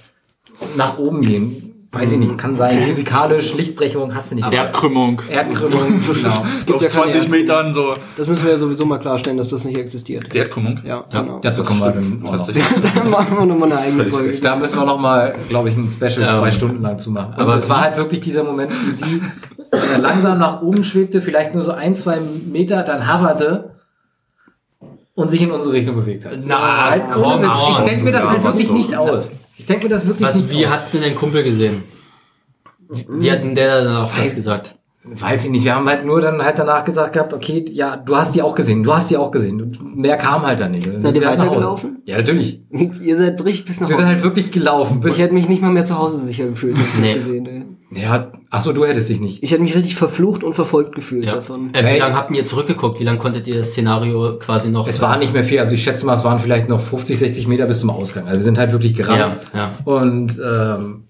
nach 0.75 0.97
oben 0.97 1.21
gehen. 1.21 1.68
Weiß 1.91 2.11
ich 2.11 2.19
nicht, 2.19 2.37
kann 2.37 2.55
sein. 2.55 2.83
Physikalisch, 2.83 3.55
Lichtbrechung 3.55 4.13
hast 4.13 4.29
du 4.29 4.35
nicht. 4.35 4.51
Erdkrümmung. 4.53 5.23
Erdkrümmung, 5.27 5.99
genau. 5.99 6.75
Auf 6.75 6.81
ja 6.83 6.87
keine 6.87 6.89
20 6.89 7.15
Erd- 7.21 7.29
Metern 7.29 7.73
so. 7.73 7.95
Das 8.15 8.27
müssen 8.27 8.45
wir 8.45 8.51
ja 8.51 8.59
sowieso 8.59 8.85
mal 8.85 8.99
klarstellen, 8.99 9.37
dass 9.37 9.47
das 9.47 9.63
nicht 9.65 9.75
existiert. 9.75 10.31
Die 10.31 10.37
Erdkrümmung? 10.37 10.81
Ja, 10.85 11.03
Ja, 11.11 11.21
genau. 11.21 11.39
dazu 11.41 11.63
kommen 11.63 11.79
wir 11.79 11.91
dann 11.91 12.21
auch 12.27 12.37
noch. 12.47 13.09
Machen 13.09 13.37
wir 13.39 13.45
nochmal 13.47 13.71
eine 13.71 13.81
eigene 13.81 14.03
Völlig 14.03 14.13
Folge. 14.13 14.37
Da 14.39 14.55
müssen 14.55 14.77
wir 14.77 14.85
noch 14.85 14.99
mal, 14.99 15.33
glaube 15.49 15.69
ich, 15.69 15.77
ein 15.77 15.89
Special 15.89 16.21
Ja. 16.21 16.31
zwei 16.31 16.51
Stunden 16.51 16.83
lang 16.83 16.99
zu 16.99 17.09
machen. 17.09 17.33
Aber 17.33 17.41
Aber 17.41 17.55
es 17.55 17.67
war 17.67 17.81
halt 17.81 17.97
wirklich 17.97 18.19
dieser 18.21 18.43
Moment, 18.43 18.71
wie 18.85 18.91
sie 18.91 19.21
äh, 19.71 19.97
langsam 19.99 20.37
nach 20.37 20.61
oben 20.61 20.83
schwebte, 20.83 21.21
vielleicht 21.21 21.55
nur 21.55 21.63
so 21.63 21.71
ein, 21.71 21.95
zwei 21.95 22.19
Meter, 22.51 22.83
dann 22.83 23.11
hoverte 23.11 23.71
und 25.15 25.31
sich 25.31 25.41
in 25.41 25.49
unsere 25.49 25.73
Richtung 25.73 25.95
bewegt 25.95 26.25
hat. 26.25 26.33
Na, 26.45 26.91
Halt, 26.91 27.03
Witz. 27.15 27.79
ich 27.79 27.83
denke 27.85 28.03
mir 28.03 28.11
das 28.11 28.25
Ja, 28.25 28.29
halt 28.31 28.43
wirklich 28.43 28.71
nicht 28.71 28.95
aus. 28.95 29.31
Ich 29.59 29.65
denke 29.65 29.83
mir 29.83 29.89
das 29.89 30.07
wirklich 30.07 30.27
Was, 30.27 30.35
nicht 30.37 30.49
wie 30.51 30.65
aus. 30.65 30.71
hat's 30.71 30.91
denn 30.91 31.01
dein 31.01 31.13
Kumpel 31.15 31.43
gesehen? 31.43 31.83
Wie 32.89 33.31
hat 33.31 33.43
denn 33.43 33.53
der 33.53 33.83
dann 33.83 33.95
auch 33.97 34.11
das 34.15 34.33
gesagt? 34.33 34.77
Weiß 35.03 35.45
ich 35.45 35.51
nicht. 35.51 35.63
Wir 35.63 35.75
haben 35.75 35.87
halt 35.87 36.05
nur 36.05 36.21
dann 36.21 36.41
halt 36.41 36.57
danach 36.59 36.83
gesagt 36.83 37.13
gehabt, 37.13 37.33
okay, 37.33 37.65
ja, 37.71 37.95
du 37.97 38.15
hast 38.15 38.35
die 38.35 38.41
auch 38.41 38.55
gesehen, 38.55 38.83
du 38.83 38.93
hast 38.93 39.09
die 39.09 39.17
auch 39.17 39.31
gesehen. 39.31 39.61
Und 39.61 39.95
mehr 39.97 40.17
kam 40.17 40.43
halt 40.43 40.59
dann 40.59 40.71
nicht. 40.71 40.87
Dann 40.87 40.99
Seid 40.99 41.13
sind 41.13 41.21
ihr 41.21 41.27
halt 41.27 41.39
Hause. 41.39 41.49
weitergelaufen? 41.49 42.01
Ja, 42.05 42.17
natürlich. 42.17 42.61
Ihr 43.01 43.17
seid 43.17 43.43
richtig 43.43 43.65
bis 43.65 43.79
nach 43.81 43.89
Wir 43.89 43.95
sind 43.95 44.05
Hause. 44.05 44.15
halt 44.15 44.23
wirklich 44.23 44.51
gelaufen. 44.51 44.99
Bis, 45.01 45.15
Ich 45.17 45.21
hätte 45.23 45.33
mich 45.33 45.47
nicht 45.49 45.61
mal 45.61 45.71
mehr 45.71 45.85
zu 45.85 45.97
Hause 45.97 46.17
sicher 46.23 46.47
gefühlt, 46.47 46.77
hätte 46.77 46.87
ich 46.93 46.99
Nee. 46.99 47.15
das 47.15 47.25
gesehen. 47.25 47.45
Ey. 47.45 47.65
Ja, 47.91 48.31
ach 48.51 48.61
so, 48.61 48.71
du 48.71 48.85
hättest 48.85 49.09
dich 49.09 49.19
nicht. 49.19 49.41
Ich 49.43 49.51
hätte 49.51 49.61
mich 49.63 49.75
richtig 49.75 49.95
verflucht 49.95 50.43
und 50.43 50.53
verfolgt 50.53 50.93
gefühlt 50.95 51.25
Ja. 51.25 51.35
davon. 51.35 51.73
Äh, 51.73 51.83
wie 51.83 51.87
Hey. 51.87 51.99
lange 51.99 52.15
habt 52.15 52.31
ihr 52.31 52.45
zurückgeguckt? 52.45 52.99
Wie 52.99 53.03
lange 53.03 53.17
konntet 53.17 53.47
ihr 53.47 53.55
das 53.57 53.69
Szenario 53.71 54.37
quasi 54.39 54.69
noch? 54.69 54.87
Es 54.87 55.01
war 55.01 55.17
nicht 55.17 55.33
mehr 55.33 55.43
viel. 55.43 55.59
Also 55.59 55.73
ich 55.73 55.83
schätze 55.83 56.05
mal, 56.05 56.13
es 56.13 56.23
waren 56.23 56.39
vielleicht 56.39 56.69
noch 56.69 56.79
50, 56.79 57.17
60 57.17 57.47
Meter 57.47 57.65
bis 57.65 57.79
zum 57.79 57.89
Ausgang. 57.89 58.27
Also 58.27 58.39
wir 58.41 58.43
sind 58.43 58.57
halt 58.59 58.71
wirklich 58.71 58.93
gerannt. 58.93 59.39
Ja, 59.53 59.59
ja. 59.59 59.71
Und 59.85 60.39
ähm, 60.39 61.03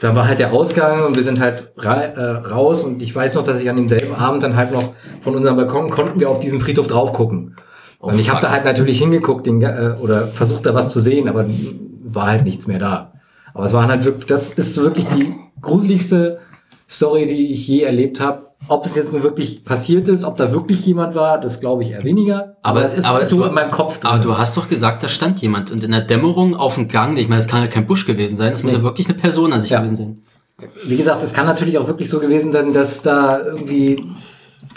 da 0.00 0.14
war 0.14 0.26
halt 0.28 0.38
der 0.38 0.52
Ausgang 0.52 1.04
und 1.06 1.16
wir 1.16 1.22
sind 1.24 1.40
halt 1.40 1.72
ra 1.76 1.94
äh, 2.00 2.30
raus. 2.48 2.84
Und 2.84 3.02
ich 3.02 3.14
weiß 3.14 3.34
noch, 3.34 3.44
dass 3.44 3.60
ich 3.60 3.68
an 3.68 3.76
demselben 3.76 4.14
Abend 4.14 4.42
dann 4.42 4.56
halt 4.56 4.72
noch 4.72 4.94
von 5.20 5.34
unserem 5.36 5.56
Balkon 5.56 5.90
konnten 5.90 6.20
wir 6.20 6.30
auf 6.30 6.40
diesen 6.40 6.60
Friedhof 6.60 6.86
drauf 6.86 7.12
gucken. 7.12 7.56
Oh, 8.00 8.08
und 8.08 8.18
ich 8.20 8.30
habe 8.30 8.40
da 8.40 8.50
halt 8.50 8.64
natürlich 8.64 8.98
hingeguckt 9.00 9.44
den, 9.44 9.60
äh, 9.60 9.96
oder 10.00 10.28
versucht 10.28 10.64
da 10.66 10.74
was 10.74 10.92
zu 10.92 11.00
sehen, 11.00 11.28
aber 11.28 11.44
war 12.04 12.28
halt 12.28 12.44
nichts 12.44 12.66
mehr 12.68 12.78
da. 12.78 13.12
Aber 13.54 13.64
es 13.64 13.72
waren 13.74 13.88
halt 13.90 14.04
wirklich, 14.04 14.26
das 14.26 14.50
ist 14.52 14.72
so 14.74 14.84
wirklich 14.84 15.04
die 15.08 15.34
gruseligste 15.60 16.38
Story, 16.88 17.26
die 17.26 17.52
ich 17.52 17.66
je 17.68 17.82
erlebt 17.82 18.20
habe. 18.20 18.48
Ob 18.66 18.84
es 18.84 18.96
jetzt 18.96 19.12
nur 19.12 19.22
wirklich 19.22 19.62
passiert 19.62 20.08
ist, 20.08 20.24
ob 20.24 20.36
da 20.36 20.50
wirklich 20.50 20.84
jemand 20.84 21.14
war, 21.14 21.38
das 21.40 21.60
glaube 21.60 21.84
ich 21.84 21.92
eher 21.92 22.02
weniger. 22.02 22.56
Aber, 22.62 22.84
es 22.84 22.94
ist 22.94 23.04
aber 23.04 23.24
so 23.24 23.38
du, 23.38 23.44
in 23.44 23.54
meinem 23.54 23.70
Kopf 23.70 23.98
drin. 23.98 24.10
Aber 24.10 24.18
du 24.18 24.36
hast 24.36 24.56
doch 24.56 24.68
gesagt, 24.68 25.02
da 25.02 25.08
stand 25.08 25.40
jemand 25.40 25.70
und 25.70 25.84
in 25.84 25.92
der 25.92 26.00
Dämmerung 26.00 26.56
auf 26.56 26.74
dem 26.74 26.88
Gang, 26.88 27.16
ich 27.18 27.28
meine, 27.28 27.38
das 27.40 27.46
kann 27.46 27.60
ja 27.62 27.68
kein 27.68 27.86
Busch 27.86 28.04
gewesen 28.04 28.36
sein, 28.36 28.50
das 28.50 28.64
muss 28.64 28.72
ja 28.72 28.82
wirklich 28.82 29.08
eine 29.08 29.16
Person 29.16 29.52
an 29.52 29.60
sich 29.60 29.70
Ja. 29.70 29.78
gewesen 29.78 29.96
sein. 29.96 30.22
Wie 30.84 30.96
gesagt, 30.96 31.22
es 31.22 31.32
kann 31.32 31.46
natürlich 31.46 31.78
auch 31.78 31.86
wirklich 31.86 32.10
so 32.10 32.18
gewesen 32.18 32.50
sein, 32.50 32.72
dass 32.72 33.02
da 33.02 33.38
irgendwie, 33.38 34.02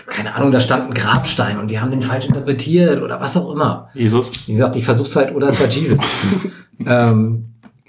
keine 0.06 0.36
Ahnung, 0.36 0.52
da 0.52 0.60
stand 0.60 0.89
ein 0.89 0.94
Grabstein 0.94 1.58
und 1.58 1.72
die 1.72 1.80
haben 1.80 1.89
den 1.89 2.04
falsch 2.04 2.28
interpretiert 2.28 3.02
oder 3.02 3.20
was 3.20 3.36
auch 3.36 3.52
immer. 3.52 3.89
Jesus. 3.96 4.30
Wie 4.46 4.54
gesagt, 4.54 4.76
ich 4.76 4.86
versuch's 4.86 5.15
halt, 5.15 5.34
oder 5.34 5.48
es 5.48 5.60
war 5.60 5.67
Jesus. 5.67 6.00
ähm, 6.86 7.44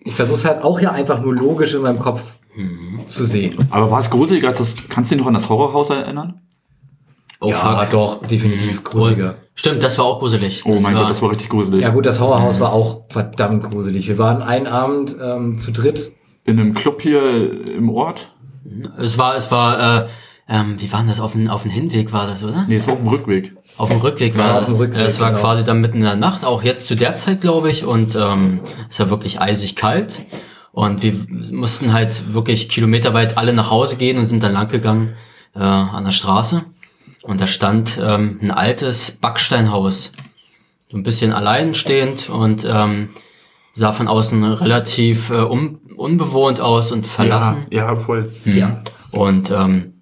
ich 0.04 0.14
versuch's 0.14 0.46
halt 0.46 0.62
auch 0.62 0.80
ja 0.80 0.92
einfach 0.92 1.20
nur 1.20 1.34
logisch 1.34 1.74
in 1.74 1.82
meinem 1.82 1.98
Kopf 1.98 2.22
zu 3.06 3.24
sehen. 3.24 3.56
Aber 3.70 3.90
war 3.90 4.00
es 4.00 4.10
gruseliger 4.10 4.48
als 4.48 4.58
das? 4.58 4.88
Kannst 4.88 5.10
du 5.10 5.14
dich 5.14 5.20
noch 5.22 5.28
an 5.28 5.34
das 5.34 5.48
Horrorhaus 5.48 5.90
erinnern? 5.90 6.40
Oh 7.40 7.50
ja, 7.50 7.84
doch, 7.86 8.24
definitiv 8.24 8.84
gruseliger. 8.84 9.36
Stimmt, 9.54 9.82
das 9.82 9.98
war 9.98 10.04
auch 10.04 10.20
gruselig. 10.20 10.62
Oh 10.64 10.70
Das 10.70 10.82
mein 10.82 10.94
war, 10.94 11.02
Gott, 11.02 11.10
das 11.10 11.22
war 11.22 11.30
richtig 11.30 11.48
gruselig. 11.48 11.82
Ja 11.82 11.88
gut, 11.90 12.06
das 12.06 12.20
Horrorhaus 12.20 12.60
war 12.60 12.72
auch 12.72 13.02
verdammt 13.08 13.64
gruselig. 13.64 14.06
Wir 14.08 14.16
waren 14.18 14.42
einen 14.42 14.66
Abend 14.66 15.16
ähm, 15.20 15.58
zu 15.58 15.72
dritt. 15.72 16.12
In 16.44 16.58
einem 16.58 16.74
Club 16.74 17.02
hier 17.02 17.66
im 17.76 17.88
Ort? 17.90 18.32
Es 18.98 19.18
war, 19.18 19.34
es 19.36 19.50
war, 19.50 20.04
äh, 20.04 20.08
ähm, 20.48 20.76
wie 20.78 20.90
war 20.92 21.00
denn 21.00 21.08
das? 21.08 21.20
Auf 21.20 21.32
dem, 21.32 21.48
auf 21.48 21.62
dem 21.62 21.72
Hinweg 21.72 22.12
war 22.12 22.26
das, 22.28 22.44
oder? 22.44 22.64
Nee, 22.68 22.76
ist 22.76 22.88
auf 22.88 22.98
dem 22.98 23.08
Rückweg. 23.08 23.52
Auf 23.76 23.90
dem 23.90 24.00
Rückweg 24.00 24.34
Ja, 24.36 24.40
war 24.40 24.52
auf 24.54 24.60
das. 24.60 24.68
dem 24.70 24.78
Rückweg, 24.78 25.06
es 25.06 25.18
war 25.20 25.30
genau. 25.30 25.40
quasi 25.40 25.64
dann 25.64 25.80
mitten 25.80 25.98
in 25.98 26.04
der 26.04 26.16
Nacht, 26.16 26.44
auch 26.44 26.62
jetzt 26.62 26.86
zu 26.86 26.94
der 26.94 27.14
Zeit, 27.16 27.40
glaube 27.40 27.70
ich, 27.70 27.84
und 27.84 28.14
ähm, 28.14 28.60
es 28.88 29.00
war 29.00 29.10
wirklich 29.10 29.40
eisig 29.40 29.74
kalt. 29.76 30.22
Und 30.72 31.02
wir 31.02 31.14
mussten 31.52 31.92
halt 31.92 32.32
wirklich 32.32 32.68
kilometerweit 32.68 33.36
alle 33.36 33.52
nach 33.52 33.70
Hause 33.70 33.96
gehen 33.96 34.18
und 34.18 34.26
sind 34.26 34.42
dann 34.42 34.52
lang 34.52 34.68
gegangen 34.68 35.14
äh, 35.54 35.58
an 35.58 36.04
der 36.04 36.12
Straße. 36.12 36.64
Und 37.22 37.40
da 37.40 37.46
stand 37.46 38.00
ähm, 38.02 38.38
ein 38.42 38.50
altes 38.50 39.12
Backsteinhaus. 39.12 40.12
So 40.90 40.96
ein 40.96 41.02
bisschen 41.02 41.32
alleinstehend 41.32 42.28
und 42.28 42.66
ähm, 42.68 43.10
sah 43.72 43.92
von 43.92 44.08
außen 44.08 44.44
relativ 44.44 45.30
äh, 45.30 45.36
un 45.36 45.78
unbewohnt 45.96 46.60
aus 46.60 46.90
und 46.90 47.06
verlassen. 47.06 47.66
Ja, 47.70 47.92
ja 47.92 47.96
voll. 47.96 48.32
Ja. 48.44 48.82
Und 49.10 49.50
ähm, 49.50 49.92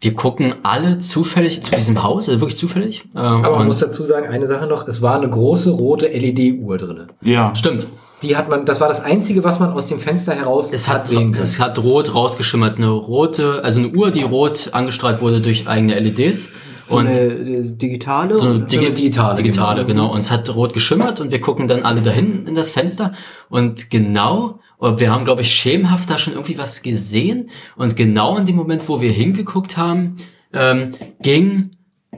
wir 0.00 0.14
gucken 0.14 0.54
alle 0.62 0.98
zufällig 0.98 1.62
zu 1.62 1.74
diesem 1.74 2.02
Haus, 2.02 2.28
also 2.28 2.40
wirklich 2.40 2.58
zufällig. 2.58 3.04
Ähm, 3.14 3.44
Aber 3.44 3.58
man 3.58 3.66
muss 3.66 3.80
dazu 3.80 4.04
sagen, 4.04 4.28
eine 4.28 4.46
Sache 4.46 4.66
noch, 4.66 4.86
es 4.86 5.02
war 5.02 5.16
eine 5.16 5.28
große 5.28 5.70
rote 5.70 6.08
LED-Uhr 6.08 6.78
drinne. 6.78 7.08
Ja. 7.22 7.54
stimmt. 7.54 7.86
Die 8.24 8.36
hat 8.36 8.48
man, 8.48 8.64
das 8.64 8.80
war 8.80 8.88
das 8.88 9.00
einzige, 9.00 9.44
was 9.44 9.60
man 9.60 9.72
aus 9.72 9.86
dem 9.86 10.00
Fenster 10.00 10.34
heraus 10.34 10.72
Es 10.72 10.88
hat, 10.88 11.06
sehen 11.06 11.32
können. 11.32 11.42
es 11.42 11.60
hat 11.60 11.78
rot 11.78 12.14
rausgeschimmert. 12.14 12.78
Eine 12.78 12.88
rote, 12.88 13.62
also 13.62 13.80
eine 13.80 13.88
Uhr, 13.90 14.10
die 14.10 14.22
rot 14.22 14.70
angestrahlt 14.72 15.20
wurde 15.20 15.40
durch 15.40 15.68
eigene 15.68 15.98
LEDs. 15.98 16.50
So 16.88 16.98
und 16.98 17.06
eine, 17.08 17.18
eine 17.20 17.62
digitale? 17.62 18.36
so 18.36 18.44
eine, 18.44 18.64
Digi- 18.66 18.90
digitale, 18.92 19.36
digitale, 19.36 19.86
genau. 19.86 20.12
Und 20.12 20.20
es 20.20 20.30
hat 20.30 20.54
rot 20.54 20.72
geschimmert 20.72 21.20
und 21.20 21.30
wir 21.32 21.40
gucken 21.40 21.68
dann 21.68 21.82
alle 21.82 22.00
dahin 22.02 22.46
in 22.46 22.54
das 22.54 22.70
Fenster 22.70 23.12
und 23.48 23.90
genau, 23.90 24.58
und 24.76 25.00
wir 25.00 25.10
haben, 25.10 25.24
glaube 25.24 25.40
ich, 25.42 25.50
schemenhaft 25.50 26.10
da 26.10 26.18
schon 26.18 26.34
irgendwie 26.34 26.58
was 26.58 26.82
gesehen 26.82 27.48
und 27.76 27.96
genau 27.96 28.36
in 28.36 28.44
dem 28.44 28.56
Moment, 28.56 28.86
wo 28.88 29.00
wir 29.00 29.10
hingeguckt 29.12 29.76
haben, 29.78 30.16
ähm, 30.52 30.94
ging 31.22 31.70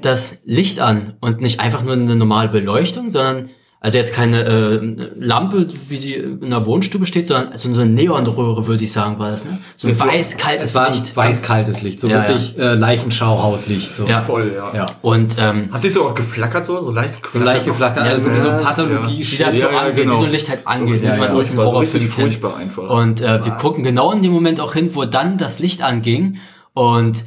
das 0.03 0.43
Licht 0.45 0.81
an 0.81 1.15
und 1.21 1.41
nicht 1.41 1.61
einfach 1.61 1.83
nur 1.85 1.93
eine 1.93 2.17
normale 2.17 2.49
Beleuchtung, 2.49 3.09
sondern 3.09 3.51
also 3.87 3.99
jetzt 3.99 4.13
keine 4.13 4.43
äh, 4.45 5.07
Lampe, 5.17 5.69
wie 5.89 5.97
sie 5.97 6.15
in 6.15 6.43
einer 6.43 6.67
Wohnstube 6.67 7.07
steht, 7.07 7.29
sondern 7.29 7.53
also 7.53 7.73
so 7.73 7.83
eine 7.83 7.91
Neonröhre, 7.91 8.67
würde 8.67 8.83
ich 8.83 8.91
sagen, 8.91 9.21
war 9.21 9.31
das, 9.31 9.45
ne? 9.45 9.59
So 9.77 9.87
ein 9.87 9.93
Es 9.93 10.01
war- 10.01 10.09
weiß-kaltes 10.09 10.75
Licht. 10.75 11.17
Weiß-kaltes 11.17 11.83
Licht, 11.83 12.01
so 12.01 12.09
Ja, 12.09 12.27
wirklich 12.27 12.59
Äh, 12.59 12.75
Leichenschauhauslicht. 12.75 13.95
So. 13.95 14.07
Ja. 14.09 14.23
Voll, 14.23 14.53
ja. 14.57 14.75
ja. 14.75 14.87
Und 15.03 15.37
ähm, 15.39 15.69
Hat 15.73 15.83
sich 15.83 15.95
so 15.95 16.09
auch 16.09 16.15
geflackert 16.17 16.67
so? 16.67 16.83
So 16.83 16.91
leicht 16.91 17.23
geflackert? 17.23 17.33
So 17.33 17.39
leicht 17.39 17.65
geflackert, 17.65 18.03
also 18.03 18.25
wirklich 18.25 18.43
so 18.43 18.49
ja, 18.49 18.57
Pathologie. 18.59 19.19
wie 19.31 19.37
das 19.37 19.55
so 19.55 19.63
Ja, 19.63 19.71
ja, 19.73 19.79
angeht, 19.83 19.97
genau. 19.97 20.13
wie 20.15 20.19
so 20.19 20.25
ein 20.25 20.31
Licht 20.33 20.49
halt 20.51 20.67
angeht, 20.67 21.03
Ja, 21.03 21.15
wie 21.15 21.19
man 21.19 21.27
es 21.29 21.33
ja, 21.33 21.39
aus 21.39 21.47
dem 21.49 21.55
furchtbar, 21.57 21.65
so 21.65 21.71
Horrorfilm 21.73 22.13
kennt. 22.17 22.45
einfach. 22.45 22.91
Und 22.91 23.21
äh, 23.21 23.45
wir 23.45 23.53
gucken 23.53 23.85
genau 23.85 24.11
in 24.11 24.23
dem 24.23 24.33
Moment 24.33 24.59
auch 24.59 24.75
hin, 24.75 24.91
wo 24.95 25.05
dann 25.05 25.39
das 25.39 25.61
Licht 25.61 25.83
anging 25.85 26.39
und 26.75 27.23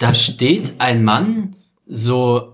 da 0.00 0.12
steht 0.12 0.74
ein 0.80 1.02
Mann 1.02 1.56
so 1.86 2.53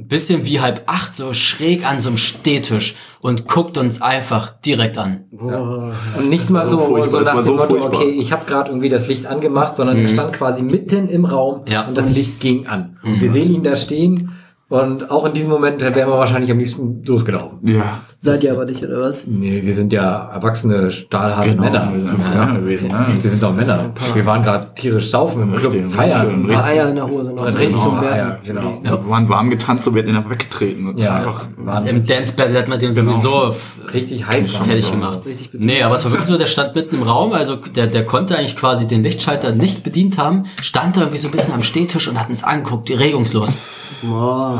ein 0.00 0.08
bisschen 0.08 0.46
wie 0.46 0.60
halb 0.60 0.82
acht, 0.86 1.14
so 1.14 1.32
schräg 1.34 1.86
an 1.86 2.00
so 2.00 2.08
einem 2.08 2.16
Stehtisch 2.16 2.94
und 3.20 3.46
guckt 3.46 3.76
uns 3.76 4.00
einfach 4.02 4.48
direkt 4.60 4.96
an. 4.98 5.24
Boah. 5.30 5.92
Und 6.18 6.28
nicht 6.30 6.48
mal 6.50 6.66
so, 6.66 6.78
So 6.78 7.08
so 7.08 7.20
nach 7.20 7.34
dem 7.34 7.44
so 7.44 7.52
Motto, 7.54 7.66
furchtbar. 7.76 8.00
okay, 8.00 8.10
ich 8.10 8.32
habe 8.32 8.46
gerade 8.46 8.70
irgendwie 8.70 8.88
das 8.88 9.06
Licht 9.08 9.26
angemacht, 9.26 9.76
sondern 9.76 9.98
er 9.98 10.08
stand 10.08 10.32
quasi 10.32 10.62
mitten 10.62 11.08
im 11.08 11.24
Raum 11.26 11.62
Ja. 11.68 11.86
und 11.86 11.96
das 11.96 12.10
Licht 12.10 12.40
ging 12.40 12.66
an. 12.66 12.98
Und 13.02 13.20
wir 13.20 13.28
sehen 13.30 13.52
ihn 13.54 13.62
da 13.62 13.76
stehen 13.76 14.32
und 14.70 15.10
auch 15.10 15.26
in 15.26 15.32
diesem 15.34 15.50
Moment 15.50 15.82
wären 15.82 15.94
wir 15.94 16.08
wahrscheinlich 16.08 16.50
am 16.50 16.58
liebsten 16.58 17.02
losgelaufen. 17.04 17.58
Ja. 17.64 18.00
Seid 18.18 18.42
ihr 18.44 18.52
aber 18.52 18.64
nicht, 18.64 18.82
oder 18.82 19.00
was? 19.00 19.26
Nee, 19.26 19.60
wir 19.62 19.74
sind 19.74 19.92
ja 19.92 20.30
erwachsene, 20.32 20.90
stahlharte 20.90 21.50
Genau. 21.50 21.62
Männer. 21.62 21.90
Wir 21.92 22.00
sind 22.02 22.18
Männer 22.18 22.54
gewesen, 22.60 22.88
ne? 22.88 23.06
Wir 23.20 23.30
sind 23.30 23.42
doch 23.42 23.54
Männer. 23.54 23.90
Wir 24.14 24.26
waren 24.26 24.42
gerade 24.42 24.72
tierisch 24.74 25.10
saufen 25.10 25.42
im 25.42 25.52
Richtig, 25.54 25.70
Club, 25.80 25.92
feiern. 25.92 26.26
richtig 26.26 26.48
paar 26.54 26.64
Richtig. 26.64 26.80
Eier 26.80 26.88
in 26.90 26.94
der 26.96 27.08
Hose 27.08 27.32
noch. 27.32 27.46
Richtig 27.46 27.70
zum 27.70 27.78
zum 27.80 28.00
Werfen. 28.00 28.08
Eier, 28.14 28.38
genau. 28.46 28.80
Ja. 28.84 28.90
Wir 28.92 29.10
waren 29.10 29.28
warm 29.28 29.50
getanzt 29.50 29.88
und 29.88 29.94
wir 29.94 30.06
ihn 30.06 30.14
einfach 30.16 30.30
weggetreten. 30.30 30.94
Das 30.94 31.04
Ja, 31.04 31.16
einfach, 31.16 31.46
waren 31.56 31.86
Im 31.86 32.06
Dance 32.06 32.32
Battle 32.34 32.58
hat 32.58 32.68
man 32.68 32.78
den 32.78 32.92
sowieso 32.92 33.48
f- 33.48 33.76
richtig 33.92 34.26
heiß. 34.26 34.54
waren 34.54 34.64
fertig 34.66 34.84
so. 34.84 34.90
gemacht. 34.92 35.20
Richtig 35.26 35.50
bedient. 35.50 35.66
Nee, 35.72 35.82
aber 35.82 35.94
es 35.96 36.04
war 36.04 36.12
wirklich 36.12 36.26
so, 36.28 36.38
der 36.38 36.46
stand 36.46 36.74
mitten 36.76 36.96
im 36.96 37.02
Raum, 37.02 37.32
also 37.32 37.56
der, 37.56 37.86
der 37.88 38.04
konnte 38.06 38.36
eigentlich 38.38 38.56
quasi 38.56 38.86
den 38.86 39.02
Lichtschalter 39.02 39.52
nicht 39.52 39.82
bedient 39.82 40.18
haben, 40.18 40.44
stand 40.62 40.96
da 40.96 41.00
irgendwie 41.00 41.18
so 41.18 41.26
ein 41.28 41.32
bisschen 41.32 41.54
am 41.54 41.62
Stehtisch 41.64 42.06
und 42.06 42.20
hat 42.20 42.28
uns 42.28 42.44
angeguckt, 42.44 42.88
regungslos. 42.90 43.56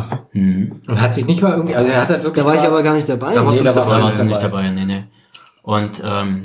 Boah. 0.08 0.26
Und 0.34 1.00
hat 1.00 1.14
sich 1.14 1.26
nicht 1.26 1.42
mal 1.42 1.52
irgendwie, 1.52 1.74
also 1.74 1.90
er 1.90 2.02
hat 2.02 2.08
halt 2.10 2.22
wirklich. 2.24 2.44
Da 2.44 2.48
war 2.50 2.56
ich 2.56 2.62
aber 2.66 2.82
gar 2.82 2.94
nicht 2.94 3.08
dabei. 3.08 3.34
Da 3.34 3.44
warst 3.44 3.52
Nee, 3.52 3.58
du 3.58 3.64
da, 3.64 3.70
nicht 3.70 3.76
war, 3.76 3.86
dabei. 3.86 4.02
warst 4.04 4.20
du 4.20 4.24
nicht 4.24 4.42
dabei, 4.42 4.68
nee, 4.70 4.84
nee. 4.84 5.04
Und 5.62 6.02
ähm, 6.04 6.42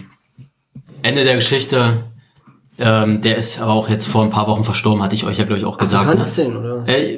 Ende 1.02 1.24
der 1.24 1.36
Geschichte, 1.36 1.98
ähm, 2.80 3.22
der 3.22 3.38
ist 3.38 3.62
aber 3.62 3.74
auch 3.74 3.90
jetzt 3.90 4.06
vor 4.08 4.24
ein 4.24 4.30
paar 4.30 4.48
Wochen 4.48 4.64
verstorben, 4.64 5.02
hatte 5.04 5.16
ich 5.16 5.26
euch 5.26 5.38
ja, 5.38 5.46
glaube 5.46 5.60
ich, 5.60 5.66
auch 5.66 5.78
du 5.78 5.84
gesagt. 5.86 6.06
kanntest 6.06 6.38
Ne? 6.38 6.44
den, 6.46 6.58
oder? 6.58 6.82
was? 6.82 6.90
Äh, 6.90 7.16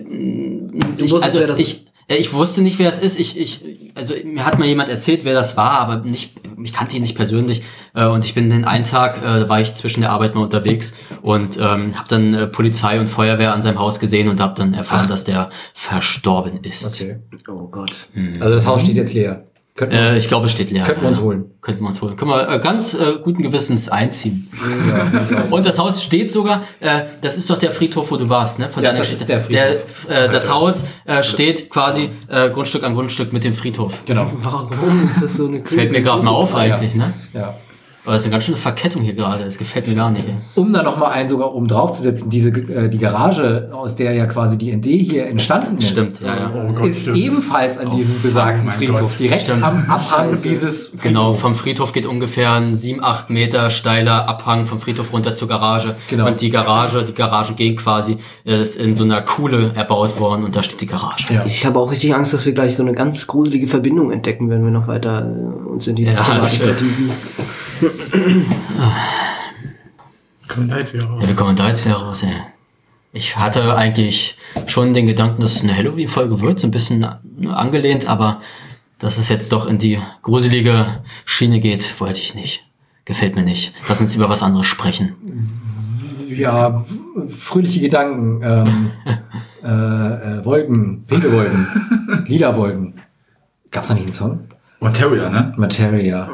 ich, 0.98 1.12
wusstest, 1.12 1.24
also, 1.24 1.40
wer 1.40 1.48
das 1.48 1.60
ich, 1.60 1.88
äh, 2.08 2.16
ich 2.16 2.34
wusste 2.34 2.62
nicht, 2.62 2.80
wer 2.80 2.90
es 2.90 3.00
ist. 3.00 3.20
Ich, 3.20 3.38
ich, 3.38 3.92
also 3.96 4.14
mir 4.24 4.46
hat 4.46 4.60
mal 4.60 4.68
jemand 4.68 4.90
erzählt, 4.90 5.22
wer 5.24 5.34
das 5.34 5.58
war, 5.58 5.80
aber 5.80 5.98
nicht 5.98 6.32
ich 6.64 6.74
kannte 6.74 6.96
ihn 6.96 7.02
nicht 7.02 7.16
persönlich 7.16 7.64
äh, 7.94 8.06
und 8.06 8.26
ich 8.26 8.34
bin 8.34 8.50
den 8.50 8.66
einen 8.66 8.84
Tag, 8.84 9.22
äh, 9.24 9.48
war 9.48 9.62
ich 9.62 9.74
zwischen 9.74 10.02
der 10.02 10.12
Arbeit 10.12 10.36
mal 10.36 10.42
unterwegs 10.42 10.94
und 11.22 11.58
ähm, 11.58 11.98
habe 11.98 12.08
dann 12.10 12.34
äh, 12.34 12.48
Polizei 12.48 13.00
und 13.00 13.08
Feuerwehr 13.08 13.54
an 13.54 13.62
seinem 13.62 13.80
Haus 13.80 14.00
gesehen 14.00 14.28
und 14.28 14.40
habe 14.40 14.56
dann 14.56 14.74
erfahren, 14.74 15.08
dass 15.08 15.24
der 15.24 15.50
verstorben 15.74 16.60
ist. 16.64 17.02
Okay. 17.02 17.18
Oh 17.48 17.68
Gott. 17.68 17.92
Also 18.40 18.56
das 18.56 18.66
Haus 18.66 18.82
steht 18.82 18.96
jetzt 18.96 19.14
leer. 19.14 19.48
Äh, 19.80 20.18
ich 20.18 20.28
glaube, 20.28 20.46
es 20.48 20.52
steht 20.52 20.72
leer. 20.72 20.84
Könnten 20.84 21.02
wir 21.02 21.10
uns 21.10 21.22
holen. 21.22 21.46
Könnten 21.62 21.82
wir 21.84 21.88
uns 21.90 22.02
holen. 22.02 22.16
Können 22.16 22.32
wir 22.32 22.50
äh, 22.50 22.60
ganz 22.60 22.94
äh, 22.94 23.14
guten 23.24 23.44
Gewissens 23.44 23.90
einziehen. 23.90 24.50
ja. 24.90 25.44
Und 25.52 25.66
das 25.66 25.78
Haus 25.78 26.04
steht 26.04 26.32
sogar, 26.34 26.64
äh, 26.80 27.02
das 27.22 27.38
ist 27.38 27.50
doch 27.50 27.58
der 27.58 27.72
Friedhof, 27.72 28.10
wo 28.12 28.18
du 28.18 28.28
warst, 28.30 28.60
ne? 28.60 28.70
Von 28.70 28.84
Ja, 28.84 28.90
deiner 28.90 29.00
das 29.00 29.10
Geschichte. 29.12 29.34
ist 29.34 29.50
der 29.50 29.76
Friedhof. 29.76 30.06
Der, 30.08 30.26
äh, 30.26 30.30
das 30.30 30.50
Haus 30.50 30.90
äh, 31.06 31.22
steht 31.24 31.70
quasi 31.70 32.10
äh, 32.30 32.50
Grundstück 32.50 32.84
an 32.84 32.96
Grundstück 32.96 33.34
mit 33.34 33.44
dem 33.44 33.54
Friedhof. 33.54 34.04
genau. 34.06 34.32
Warum 34.42 35.06
ist 35.10 35.22
das 35.22 35.36
so 35.38 35.48
eine 35.48 35.64
Fällt 35.64 35.92
mir 35.92 36.02
gerade 36.02 36.24
mal 36.24 36.32
auf 36.32 36.56
Ah, 36.56 36.66
ja. 36.66 36.76
eigentlich, 36.76 36.96
ne? 36.96 37.14
Ja. 37.34 37.56
Aber 38.08 38.14
das 38.14 38.22
ist 38.22 38.28
eine 38.28 38.32
ganz 38.36 38.46
schöne 38.46 38.56
Verkettung 38.56 39.02
hier 39.02 39.14
gerade. 39.14 39.44
Das 39.44 39.58
gefällt 39.58 39.86
mir 39.86 39.96
gar 39.96 40.10
nicht. 40.12 40.26
Ey. 40.26 40.34
Um 40.56 40.72
da 40.72 40.82
nochmal 40.82 41.12
einen 41.12 41.28
sogar 41.28 41.54
oben 41.54 41.68
drauf 41.68 41.92
zu 41.92 42.02
setzen, 42.02 42.30
diese, 42.30 42.52
äh, 42.52 42.88
die 42.88 43.00
Garage, 43.00 43.70
aus 43.74 43.98
der 43.98 44.14
ja 44.14 44.26
quasi 44.26 44.58
die 44.58 44.72
ND 44.72 44.86
hier 44.86 45.28
entstanden 45.28 45.78
ist, 45.78 45.90
Stimmt, 45.90 46.22
ja, 46.22 46.28
ja. 46.38 46.52
Oh 46.56 46.74
Gott, 46.74 46.88
ist 46.88 47.02
stimmt. 47.02 47.18
ebenfalls 47.18 47.78
an 47.78 47.92
diesem 47.92 48.22
besagten 48.22 48.70
Friedhof. 48.70 49.02
Gott. 49.02 49.20
Direkt 49.20 49.42
Stimmt. 49.42 49.62
am 49.62 49.90
Abhang 49.90 50.42
dieses 50.42 50.88
Friedhofs. 50.88 51.04
Genau, 51.04 51.34
vom 51.34 51.54
Friedhof 51.54 51.92
geht 51.92 52.06
ungefähr 52.06 52.54
ein 52.54 52.78
7, 52.78 53.04
8 53.04 53.30
Meter 53.30 53.70
steiler 53.70 54.30
Abhang 54.30 54.66
vom 54.66 54.80
Friedhof 54.80 55.12
runter 55.12 55.34
zur 55.34 55.50
Garage. 55.50 55.98
Genau. 56.08 56.28
Und 56.28 56.40
die 56.40 56.50
Garage, 56.50 57.04
die 57.04 57.14
Garagengegend 57.14 57.78
quasi, 57.78 58.16
ist 58.46 58.80
in 58.80 58.94
so 58.94 59.04
einer 59.04 59.22
Kuhle 59.22 59.74
erbaut 59.76 60.18
worden 60.18 60.46
und 60.46 60.56
da 60.56 60.64
steht 60.64 60.80
die 60.80 60.88
Garage. 60.88 61.34
Ja. 61.34 61.44
Ich 61.46 61.66
habe 61.66 61.78
auch 61.78 61.92
richtig 61.92 62.16
Angst, 62.16 62.34
dass 62.34 62.46
wir 62.46 62.54
gleich 62.54 62.74
so 62.74 62.84
eine 62.84 62.94
ganz 62.94 63.28
gruselige 63.28 63.68
Verbindung 63.68 64.12
entdecken, 64.12 64.50
wenn 64.50 64.64
wir 64.64 64.72
noch 64.72 64.88
weiter 64.88 65.30
äh, 65.30 65.68
uns 65.68 65.88
in 65.88 65.98
die 65.98 66.04
Ja, 66.04 66.24
vertiefen. 66.24 67.12
Kommen 70.48 70.70
da 70.70 70.80
jetzt 70.80 70.94
wieder 70.94 71.06
raus. 71.06 71.24
Ja, 71.24 71.30
wie 71.30 71.34
kommen 71.34 71.52
wir 71.52 71.56
da 71.56 71.68
jetzt 71.70 71.86
wieder 71.86 71.96
raus, 71.96 72.24
ey? 72.24 72.34
Ich 73.14 73.38
hatte 73.38 73.76
eigentlich 73.76 74.38
schon 74.68 74.94
den 74.94 75.08
Gedanken, 75.08 75.42
dass 75.42 75.56
es 75.56 75.64
eine 75.64 75.76
Halloween-Folge 75.76 76.42
wird, 76.42 76.60
so 76.60 76.68
ein 76.68 76.72
bisschen 76.72 77.00
ne, 77.00 77.20
angelehnt, 77.56 78.08
aber 78.08 78.42
dass 79.00 79.18
es 79.18 79.30
jetzt 79.30 79.52
doch 79.52 79.66
in 79.68 79.78
die 79.78 80.00
gruselige 80.22 81.02
Schiene 81.26 81.60
geht, 81.60 82.00
wollte 82.00 82.20
ich 82.20 82.36
nicht. 82.36 82.66
Gefällt 83.06 83.36
mir 83.36 83.44
nicht. 83.44 83.74
Lass 83.88 84.02
uns 84.02 84.16
über 84.16 84.30
was 84.30 84.44
anderes 84.44 84.68
sprechen. 84.68 85.16
Ja, 86.30 86.86
fröhliche 87.30 87.80
Gedanken. 87.80 88.42
Ähm, 88.44 88.92
äh, 89.64 90.40
äh, 90.40 90.46
Wolken, 90.46 91.06
pinke 91.06 91.32
Wolken, 91.32 92.26
lila 92.28 92.56
Wolken. 92.56 92.96
Gab's 93.72 93.88
da 93.88 93.94
nicht 93.94 94.04
einen 94.04 94.12
Song? 94.12 94.48
Materia, 94.80 95.30
ne? 95.30 95.54
Materia. 95.58 96.30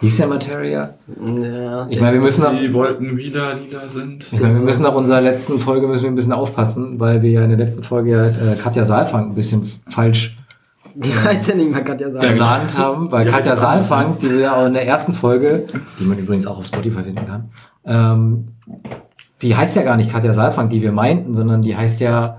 Hieß 0.00 0.16
der 0.18 0.26
Materia? 0.28 0.94
Ja, 1.42 1.86
Ich 1.88 2.00
meine, 2.00 2.14
wir 2.14 2.20
müssen 2.20 2.44
Die 2.60 2.72
Wolken 2.72 3.16
wieder 3.16 3.54
lila 3.54 3.88
sind. 3.88 4.32
ich 4.32 4.40
meine, 4.40 4.54
wir 4.54 4.62
müssen 4.62 4.82
nach 4.82 4.94
unserer 4.94 5.20
letzten 5.20 5.58
Folge 5.58 5.86
müssen 5.88 6.04
wir 6.04 6.10
ein 6.10 6.14
bisschen 6.14 6.32
aufpassen, 6.32 6.98
weil 7.00 7.22
wir 7.22 7.30
ja 7.30 7.42
in 7.42 7.50
der 7.50 7.58
letzten 7.58 7.82
Folge 7.82 8.10
ja, 8.10 8.26
äh, 8.26 8.56
Katja 8.56 8.84
Saalfang 8.84 9.30
ein 9.30 9.34
bisschen 9.34 9.62
falsch 9.88 10.36
die 10.94 11.14
heißt 11.14 11.48
ja 11.48 11.54
nicht 11.54 11.70
mehr 11.70 11.84
Katja 11.84 12.10
sagen. 12.10 12.26
geplant 12.28 12.76
haben, 12.76 13.12
weil 13.12 13.24
Die 13.24 13.30
Katja 13.30 13.54
Saalfang, 13.54 14.18
die 14.18 14.28
wir 14.30 14.40
ja 14.40 14.56
auch 14.56 14.66
in 14.66 14.72
der 14.74 14.86
ersten 14.86 15.14
Folge, 15.14 15.64
die 16.00 16.04
man 16.04 16.18
übrigens 16.18 16.48
auch 16.48 16.58
auf 16.58 16.66
Spotify 16.66 17.04
finden 17.04 17.26
kann, 17.26 17.50
ähm, 17.84 18.48
die 19.40 19.54
heißt 19.54 19.76
ja 19.76 19.82
gar 19.82 19.96
nicht 19.96 20.10
Katja 20.10 20.32
Saalfang, 20.32 20.68
die 20.68 20.82
wir 20.82 20.90
meinten, 20.92 21.32
sondern 21.32 21.62
die 21.62 21.76
heißt 21.76 22.00
ja 22.00 22.38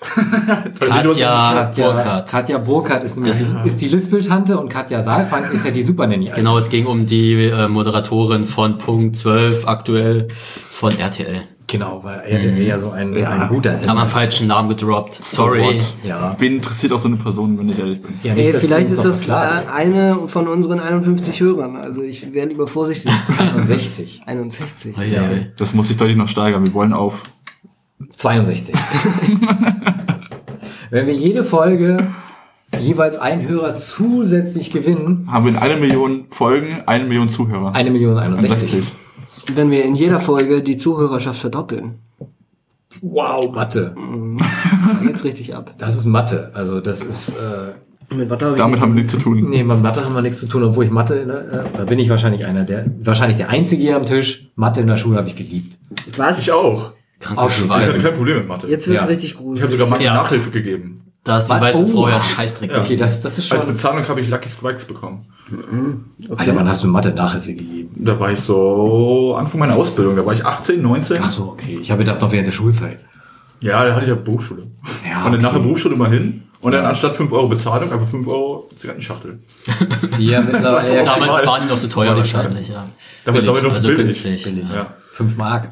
Katja 0.00 1.70
Burkhardt. 1.74 2.30
Katja 2.30 2.58
Burkhardt 2.58 3.04
ist, 3.04 3.16
nämlich, 3.16 3.36
ist 3.64 3.80
die 3.80 3.88
Lispeltante 3.88 4.58
und 4.58 4.68
Katja 4.68 5.02
Saalfang 5.02 5.50
ist 5.50 5.64
ja 5.64 5.70
die 5.70 5.82
Supernanny. 5.82 6.30
Genau, 6.34 6.56
es 6.58 6.70
ging 6.70 6.86
um 6.86 7.06
die 7.06 7.46
äh, 7.46 7.68
Moderatorin 7.68 8.44
von 8.44 8.78
Punkt 8.78 9.16
12 9.16 9.66
aktuell 9.66 10.28
von 10.30 10.96
RTL. 10.96 11.42
Genau, 11.66 12.02
weil 12.02 12.20
RTL 12.20 12.62
ja 12.62 12.78
so 12.78 12.90
ein, 12.90 13.14
ein 13.14 13.48
guter 13.48 13.74
ist. 13.74 13.86
Haben 13.86 13.96
wir 13.96 14.02
einen 14.02 14.10
falschen 14.10 14.46
Namen 14.46 14.70
gedroppt. 14.70 15.22
Sorry. 15.22 15.78
Ja. 16.02 16.34
Wen 16.38 16.56
interessiert 16.56 16.92
auch 16.92 16.98
so 16.98 17.08
eine 17.08 17.18
Person, 17.18 17.58
wenn 17.58 17.68
ich 17.68 17.78
ehrlich 17.78 18.00
bin? 18.00 18.14
ja 18.22 18.32
Ey, 18.34 18.54
vielleicht 18.54 18.90
ist 18.90 19.04
das 19.04 19.28
noch 19.28 19.36
äh, 19.36 19.66
eine 19.70 20.16
von 20.28 20.48
unseren 20.48 20.80
51 20.80 21.40
Hörern. 21.40 21.76
Also 21.76 22.02
ich 22.02 22.32
wäre 22.32 22.46
lieber 22.48 22.66
vorsichtig. 22.66 23.12
61. 23.38 24.22
61. 24.24 24.96
Ui, 24.96 25.04
ui, 25.04 25.18
ui. 25.18 25.46
Das 25.58 25.74
muss 25.74 25.88
sich 25.88 25.98
deutlich 25.98 26.16
noch 26.16 26.28
steigern. 26.28 26.64
Wir 26.64 26.72
wollen 26.72 26.94
auf 26.94 27.22
62. 28.16 28.74
Wenn 30.90 31.06
wir 31.06 31.14
jede 31.14 31.44
Folge 31.44 32.08
jeweils 32.80 33.18
einen 33.18 33.46
Hörer 33.48 33.76
zusätzlich 33.76 34.70
gewinnen, 34.70 35.28
haben 35.30 35.44
wir 35.44 35.52
in 35.52 35.58
einer 35.58 35.76
Million 35.76 36.26
Folgen 36.30 36.82
eine 36.86 37.04
Million 37.04 37.28
Zuhörer. 37.28 37.74
eine 37.74 37.90
Million 37.90 38.18
61. 38.18 38.50
61. 38.74 38.92
Wenn 39.56 39.70
wir 39.70 39.84
in 39.84 39.94
jeder 39.94 40.20
Folge 40.20 40.62
die 40.62 40.76
Zuhörerschaft 40.76 41.40
verdoppeln, 41.40 41.98
Wow, 43.02 43.52
Mathe. 43.52 43.94
dann 43.94 45.06
geht's 45.06 45.22
richtig 45.24 45.54
ab. 45.54 45.74
Das 45.78 45.96
ist 45.96 46.06
Mathe. 46.06 46.50
Also 46.54 46.80
das 46.80 47.02
ist. 47.04 47.30
Äh, 47.30 48.14
Mit 48.14 48.32
ich 48.32 48.38
Damit 48.38 48.80
haben 48.80 48.94
wir 48.94 49.02
nichts 49.02 49.12
zu 49.12 49.18
tun. 49.18 49.46
nee, 49.50 49.62
mit 49.62 49.82
Mathe 49.82 50.02
haben 50.04 50.14
wir 50.14 50.22
nichts 50.22 50.38
zu 50.38 50.46
tun, 50.46 50.62
obwohl 50.64 50.84
ich 50.86 50.90
Mathe, 50.90 51.26
ne, 51.26 51.64
äh, 51.74 51.76
da 51.76 51.84
bin 51.84 51.98
ich 51.98 52.08
wahrscheinlich 52.08 52.46
einer 52.46 52.64
der, 52.64 52.86
wahrscheinlich 53.00 53.36
der 53.36 53.50
Einzige 53.50 53.82
hier 53.82 53.96
am 53.96 54.06
Tisch. 54.06 54.48
Mathe 54.56 54.80
in 54.80 54.86
der 54.86 54.96
Schule 54.96 55.18
habe 55.18 55.28
ich 55.28 55.36
geliebt. 55.36 55.78
Was? 56.16 56.40
Ich 56.40 56.50
auch. 56.50 56.92
Kranke 57.20 57.42
Okay. 57.42 57.62
Ich 57.64 57.70
hatte 57.70 57.98
kein 57.98 58.14
Problem 58.14 58.36
mit 58.38 58.48
Mathe. 58.48 58.66
Jetzt 58.68 58.86
wird's 58.88 59.00
Ja. 59.02 59.06
richtig 59.06 59.30
ich 59.32 59.36
gruselig. 59.36 59.62
habe 59.62 59.72
sogar 59.72 59.88
Mathe 59.88 60.04
Ja. 60.04 60.14
Nachhilfe 60.14 60.50
gegeben. 60.50 61.02
Da 61.24 61.38
ist 61.38 61.46
die 61.48 61.54
Was? 61.54 61.60
weiße 61.60 61.86
Frau 61.88 62.04
Oh. 62.04 62.08
ja 62.08 62.22
Scheißdreck. 62.22 62.70
Ja. 62.70 62.80
Okay, 62.80 62.96
das, 62.96 63.20
das 63.20 63.38
ist 63.38 63.52
Als 63.52 63.62
schon. 63.62 63.72
Bezahlung 63.72 64.08
habe 64.08 64.20
ich 64.20 64.28
Lucky 64.30 64.48
Strikes 64.48 64.84
bekommen. 64.84 65.26
Alter, 66.36 66.54
wann 66.56 66.68
hast 66.68 66.84
du 66.84 66.88
Mathe 66.88 67.10
Nachhilfe 67.10 67.54
gegeben? 67.54 67.90
Da 67.96 68.18
war 68.18 68.30
ich 68.32 68.40
so 68.40 69.34
Anfang 69.36 69.60
meiner 69.60 69.74
Ausbildung. 69.74 70.16
Da 70.16 70.24
war 70.24 70.32
ich 70.32 70.44
18, 70.44 70.80
19. 70.80 71.18
Ach 71.22 71.30
so, 71.30 71.44
okay. 71.44 71.78
Ich 71.80 71.90
habe 71.90 72.04
gedacht, 72.04 72.20
noch 72.20 72.30
während 72.32 72.46
der 72.46 72.52
Schulzeit. 72.52 73.00
Ja, 73.60 73.84
da 73.84 73.92
hatte 73.92 74.02
ich 74.04 74.08
ja 74.08 74.14
Berufsschule. 74.14 74.68
Ja, 75.08 75.24
und 75.26 75.32
dann 75.32 75.40
nach 75.42 75.48
okay. 75.50 75.58
der 75.58 75.64
Berufsschule 75.64 75.96
mal 75.96 76.10
hin. 76.10 76.44
Und 76.60 76.72
dann 76.72 76.84
anstatt 76.84 77.14
5 77.16 77.30
Euro 77.32 77.48
Bezahlung, 77.48 77.90
einfach 77.92 78.08
5 78.08 78.26
Euro 78.26 78.68
Zigarettenschachtel. 78.74 79.40
Die 80.18 80.26
ja 80.26 80.40
mittlerweile 80.40 81.02
Damals 81.04 81.46
waren 81.46 81.62
die 81.62 81.68
noch 81.68 81.76
so 81.76 81.88
teuer 81.88 82.16
wahrscheinlich, 82.16 82.68
ja. 82.68 82.86
Damit 83.24 83.44
Billig, 83.44 83.62
noch 83.62 83.70
so 83.70 83.76
also 83.76 83.88
billig. 83.88 84.02
günstig. 84.04 84.44
billig. 84.44 84.64
Ja, 84.72 84.94
5 85.12 85.36
Mark. 85.36 85.70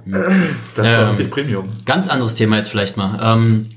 das 0.74 0.86
war 0.86 1.02
Ähm. 1.02 1.08
richtig 1.10 1.30
Premium. 1.30 1.68
Ganz 1.84 2.08
anderes 2.08 2.34
Thema 2.34 2.56
jetzt 2.56 2.68
vielleicht 2.68 2.96
mal. 2.96 3.18
Ähm, 3.22 3.68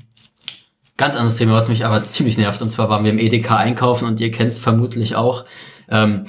ganz 0.96 1.14
anderes 1.14 1.36
Thema, 1.36 1.52
was 1.54 1.68
mich 1.68 1.84
aber 1.84 2.02
ziemlich 2.04 2.36
nervt. 2.36 2.60
Und 2.62 2.70
zwar 2.70 2.88
waren 2.90 3.04
wir 3.04 3.10
im 3.12 3.18
EDK 3.18 3.52
einkaufen 3.52 4.06
und 4.06 4.20
ihr 4.20 4.30
kennt 4.30 4.52
es 4.52 4.58
vermutlich 4.58 5.16
auch. 5.16 5.44
Ähm, 5.88 6.24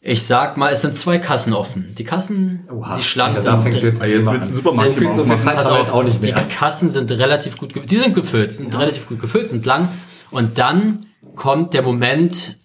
ich 0.00 0.22
sag 0.22 0.56
mal, 0.56 0.72
es 0.72 0.80
sind 0.80 0.96
zwei 0.96 1.18
Kassen 1.18 1.52
offen. 1.52 1.94
Die 1.98 2.04
Kassen, 2.04 2.66
Oha. 2.72 2.96
die 2.96 3.02
Schlangen 3.02 3.42
Da 3.42 3.58
fängst 3.58 3.78
du 3.78 3.80
sind... 3.80 3.88
jetzt 4.00 4.02
Ah, 4.02 4.06
jetzt 4.06 4.54
Supermarkt 4.54 4.94
so 5.16 5.24
viel. 5.24 5.38
Zeit 5.38 5.56
Pass 5.56 5.66
auf, 5.66 5.92
auch 5.92 6.04
nicht 6.04 6.22
die 6.24 6.32
mehr. 6.32 6.42
Kassen 6.44 6.88
sind 6.88 7.10
relativ 7.10 7.56
gut 7.58 7.74
gefüllt. 7.74 7.90
Die 7.90 7.96
sind 7.96 8.14
gefüllt, 8.14 8.52
sind 8.52 8.78
relativ 8.78 9.08
gut 9.08 9.18
gefüllt, 9.18 9.48
sind 9.48 9.66
lang. 9.66 9.88
Und 10.30 10.58
dann 10.58 11.00
kommt 11.34 11.74
der 11.74 11.82
Moment, 11.82 12.56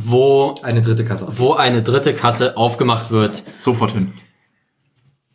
wo, 0.00 0.54
Eine 0.62 0.80
dritte 0.80 1.04
Kasse 1.04 1.26
wo 1.38 1.54
eine 1.54 1.82
dritte 1.82 2.14
Kasse 2.14 2.56
aufgemacht 2.56 3.10
wird. 3.10 3.42
Sofort 3.58 3.90
hin. 3.90 4.12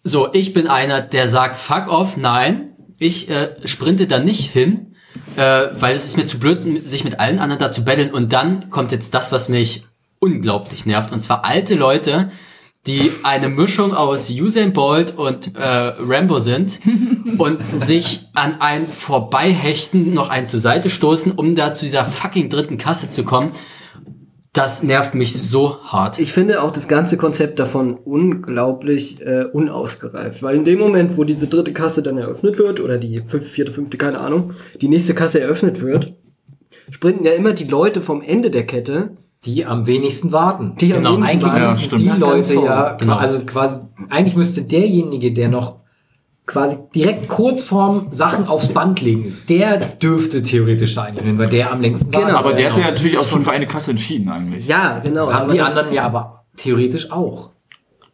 So, 0.04 0.30
ich 0.32 0.54
bin 0.54 0.68
einer, 0.68 1.02
der 1.02 1.28
sagt, 1.28 1.58
fuck 1.58 1.90
off, 1.90 2.16
nein, 2.16 2.70
ich 2.98 3.30
äh, 3.30 3.50
sprinte 3.66 4.08
da 4.08 4.20
nicht 4.20 4.50
hin, 4.52 4.96
äh, 5.36 5.68
weil 5.78 5.94
es 5.96 6.06
ist 6.06 6.16
mir 6.16 6.26
zu 6.26 6.40
blöd, 6.40 6.88
sich 6.88 7.04
mit 7.04 7.20
allen 7.20 7.40
anderen 7.40 7.60
da 7.60 7.72
zu 7.72 7.84
betteln. 7.84 8.14
Und 8.14 8.32
dann 8.32 8.70
kommt 8.70 8.94
jetzt 8.94 9.14
das, 9.14 9.34
was 9.34 9.50
mich 9.50 9.86
unglaublich 10.20 10.86
nervt, 10.86 11.12
und 11.12 11.20
zwar 11.20 11.44
alte 11.44 11.76
Leute, 11.76 12.32
die 12.88 13.12
eine 13.24 13.50
Mischung 13.50 13.94
aus 13.94 14.30
Usain 14.30 14.72
Bolt 14.72 15.18
und 15.18 15.58
äh, 15.58 15.62
Rambo 15.62 16.40
sind 16.40 16.80
und 17.38 17.60
sich 17.74 18.30
an 18.34 18.62
ein 18.62 18.88
Vorbeihechten 18.88 20.14
noch 20.14 20.30
einen 20.30 20.48
zur 20.48 20.60
Seite 20.60 20.90
stoßen, 20.90 21.34
um 21.34 21.54
da 21.54 21.74
zu 21.74 21.84
dieser 21.84 22.06
fucking 22.06 22.50
dritten 22.50 22.78
Kasse 22.78 23.10
zu 23.10 23.26
kommen. 23.26 23.52
Das 24.54 24.84
nervt 24.84 25.16
mich 25.16 25.34
so 25.34 25.78
hart. 25.84 26.20
Ich 26.20 26.32
finde 26.32 26.62
auch 26.62 26.70
das 26.70 26.88
ganze 26.88 27.18
Konzept 27.18 27.58
davon 27.58 27.96
unglaublich 27.96 29.20
äh, 29.26 29.46
unausgereift, 29.52 30.44
weil 30.44 30.58
in 30.58 30.64
dem 30.64 30.78
Moment, 30.78 31.18
wo 31.18 31.24
diese 31.24 31.48
dritte 31.48 31.74
Kasse 31.74 32.04
dann 32.04 32.20
eröffnet 32.20 32.60
wird, 32.60 32.80
oder 32.80 33.00
die 33.00 33.18
fünfte, 33.26 33.50
vierte, 33.50 33.74
fünfte, 33.74 33.98
keine 33.98 34.20
Ahnung, 34.20 34.52
die 34.80 34.90
nächste 34.90 35.16
Kasse 35.16 35.40
eröffnet 35.42 35.82
wird, 35.82 36.14
sprinten 36.92 37.26
ja 37.26 37.32
immer 37.32 37.54
die 37.54 37.64
Leute 37.64 38.04
vom 38.04 38.22
Ende 38.22 38.52
der 38.52 38.68
Kette, 38.68 39.18
Die 39.44 39.66
am 39.66 39.88
wenigsten 39.88 40.32
warten. 40.32 40.76
die 40.80 40.90
Genau. 40.90 41.16
am 41.16 41.24
wenigsten 41.24 41.50
Eigentlich 41.50 41.92
warten, 41.92 42.06
Ja, 42.06 42.14
die 42.14 42.20
Leute 42.20 42.54
ja, 42.54 42.94
Genau. 42.94 43.16
also 43.16 43.44
quasi, 43.46 43.78
eigentlich 44.10 44.36
müsste 44.36 44.62
derjenige, 44.62 45.34
der 45.34 45.50
noch 45.50 45.83
quasi 46.46 46.78
direkt 46.94 47.30
kurz 47.30 47.64
vorm 47.64 48.08
Sachen 48.12 48.48
aufs 48.48 48.68
Band 48.70 49.02
legen 49.02 49.26
ist, 49.26 49.50
der 49.50 49.78
dürfte 49.78 50.44
theoretisch 50.44 50.96
da 50.96 51.04
eigentlich 51.04 51.26
hin, 51.26 51.38
weil 51.40 51.48
der 51.48 51.72
am 51.72 51.80
längsten 51.82 52.12
Genau. 52.12 52.24
wartet. 52.24 52.38
Aber 52.38 52.54
der 52.54 52.66
hat 52.70 52.76
sich 52.76 52.84
Ja. 52.84 52.90
ja 52.90 52.94
natürlich 52.96 53.18
auch 53.18 53.28
schon 53.28 53.42
für 53.44 53.52
eine 53.52 53.68
Kasse 53.68 53.92
entschieden 53.92 54.30
eigentlich. 54.30 54.68
Ja, 54.68 55.00
genau. 55.00 55.32
Haben 55.32 55.52
die 55.52 55.62
anderen 55.62 55.94
ja 55.94 56.04
aber 56.04 56.44
theoretisch 56.58 57.12
auch. 57.12 57.52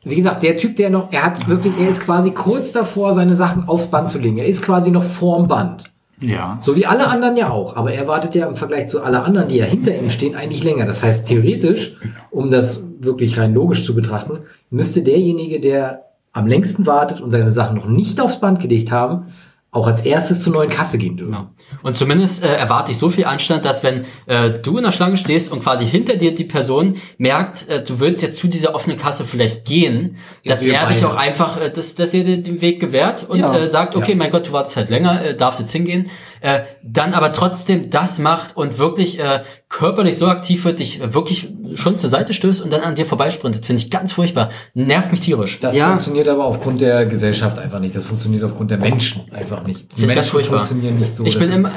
Wie 0.03 0.15
gesagt, 0.15 0.43
der 0.43 0.55
Typ, 0.55 0.75
der 0.77 0.89
noch, 0.89 1.11
er 1.11 1.25
hat 1.25 1.47
wirklich, 1.49 1.73
er 1.77 1.89
ist 1.89 2.01
quasi 2.05 2.31
kurz 2.31 2.71
davor, 2.71 3.13
seine 3.13 3.35
Sachen 3.35 3.67
aufs 3.67 3.87
Band 3.87 4.09
zu 4.09 4.17
legen. 4.19 4.37
Er 4.37 4.45
ist 4.45 4.61
quasi 4.61 4.91
noch 4.91 5.03
vorm 5.03 5.47
Band. 5.47 5.91
Ja. 6.21 6.57
So 6.61 6.75
wie 6.75 6.85
alle 6.85 7.07
anderen 7.07 7.35
ja 7.35 7.49
auch. 7.49 7.75
Aber 7.75 7.91
er 7.93 8.07
wartet 8.07 8.35
ja 8.35 8.45
im 8.47 8.55
Vergleich 8.55 8.87
zu 8.87 9.01
alle 9.01 9.21
anderen, 9.23 9.47
die 9.49 9.57
ja 9.57 9.65
hinter 9.65 9.97
ihm 9.97 10.09
stehen, 10.09 10.35
eigentlich 10.35 10.63
länger. 10.63 10.85
Das 10.85 11.01
heißt, 11.03 11.25
theoretisch 11.27 11.95
um 12.31 12.51
das 12.51 12.85
wirklich 12.99 13.37
rein 13.39 13.53
logisch 13.53 13.83
zu 13.83 13.95
betrachten, 13.95 14.39
müsste 14.69 15.01
derjenige, 15.01 15.59
der 15.59 16.03
am 16.33 16.47
längsten 16.47 16.85
wartet 16.85 17.21
und 17.21 17.31
seine 17.31 17.49
Sachen 17.49 17.75
noch 17.75 17.87
nicht 17.87 18.19
aufs 18.21 18.39
Band 18.39 18.59
gelegt 18.59 18.91
haben, 18.91 19.25
auch 19.71 19.85
als 19.85 20.01
erstes 20.01 20.41
zur 20.41 20.53
neuen 20.53 20.69
Kasse 20.69 20.97
gehen 20.97 21.15
dürfen. 21.17 21.31
Genau. 21.33 21.47
Und 21.83 21.95
zumindest 21.95 22.43
äh, 22.43 22.55
erwarte 22.55 22.91
ich 22.91 22.97
so 22.97 23.07
viel 23.09 23.25
Anstand, 23.25 23.65
dass 23.65 23.83
wenn 23.83 24.03
äh, 24.25 24.49
du 24.49 24.77
in 24.77 24.83
der 24.83 24.91
Schlange 24.91 25.15
stehst 25.15 25.51
und 25.51 25.61
quasi 25.61 25.85
hinter 25.85 26.15
dir 26.15 26.33
die 26.33 26.43
Person 26.43 26.95
merkt, 27.19 27.69
äh, 27.69 27.83
du 27.83 27.99
willst 27.99 28.23
jetzt 28.23 28.37
zu 28.37 28.47
dieser 28.47 28.73
offenen 28.73 28.97
Kasse 28.97 29.25
vielleicht 29.25 29.65
gehen, 29.65 30.15
dass 30.43 30.63
er 30.63 30.87
dich 30.87 31.05
auch 31.05 31.15
einfach, 31.15 31.61
äh, 31.61 31.69
dass, 31.69 31.93
dass 31.93 32.15
er 32.15 32.23
dir 32.23 32.41
den 32.41 32.61
Weg 32.61 32.79
gewährt 32.79 33.27
und 33.29 33.39
Ja. 33.41 33.55
äh, 33.55 33.67
sagt, 33.67 33.95
okay, 33.95 34.11
Ja. 34.13 34.17
mein 34.17 34.31
Gott, 34.31 34.47
du 34.47 34.53
wartest 34.53 34.75
halt 34.75 34.89
länger, 34.89 35.23
äh, 35.23 35.35
darfst 35.35 35.59
jetzt 35.59 35.71
hingehen, 35.71 36.09
äh, 36.41 36.61
dann 36.83 37.13
aber 37.13 37.33
trotzdem 37.33 37.89
das 37.89 38.19
macht 38.19 38.55
und 38.57 38.77
wirklich 38.77 39.19
äh, 39.19 39.43
körperlich 39.67 40.17
so 40.17 40.27
aktiv 40.27 40.65
wird, 40.65 40.79
dich 40.79 41.01
wirklich 41.13 41.53
schon 41.75 41.97
zur 41.97 42.09
Seite 42.09 42.33
stößt 42.33 42.61
und 42.61 42.71
dann 42.73 42.81
an 42.81 42.95
dir 42.95 43.05
vorbeisprintet, 43.05 43.65
finde 43.65 43.81
ich 43.81 43.89
ganz 43.91 44.11
furchtbar. 44.11 44.49
Nervt 44.73 45.11
mich 45.11 45.19
tierisch. 45.21 45.59
Das 45.59 45.75
Ja. 45.75 45.89
funktioniert 45.89 46.27
aber 46.27 46.45
aufgrund 46.45 46.81
der 46.81 47.05
Gesellschaft 47.05 47.59
einfach 47.59 47.79
nicht. 47.79 47.95
Das 47.95 48.05
funktioniert 48.05 48.43
aufgrund 48.43 48.71
der 48.71 48.77
Menschen 48.79 49.31
einfach 49.31 49.63
nicht. 49.65 49.97
Die 49.97 50.05
Menschen 50.05 50.41
funktionieren 50.41 50.97
nicht 50.97 51.15
so. 51.15 51.25
Ich 51.25 51.35
Das 51.37 51.43
bin 51.47 51.51
immer, 51.55 51.71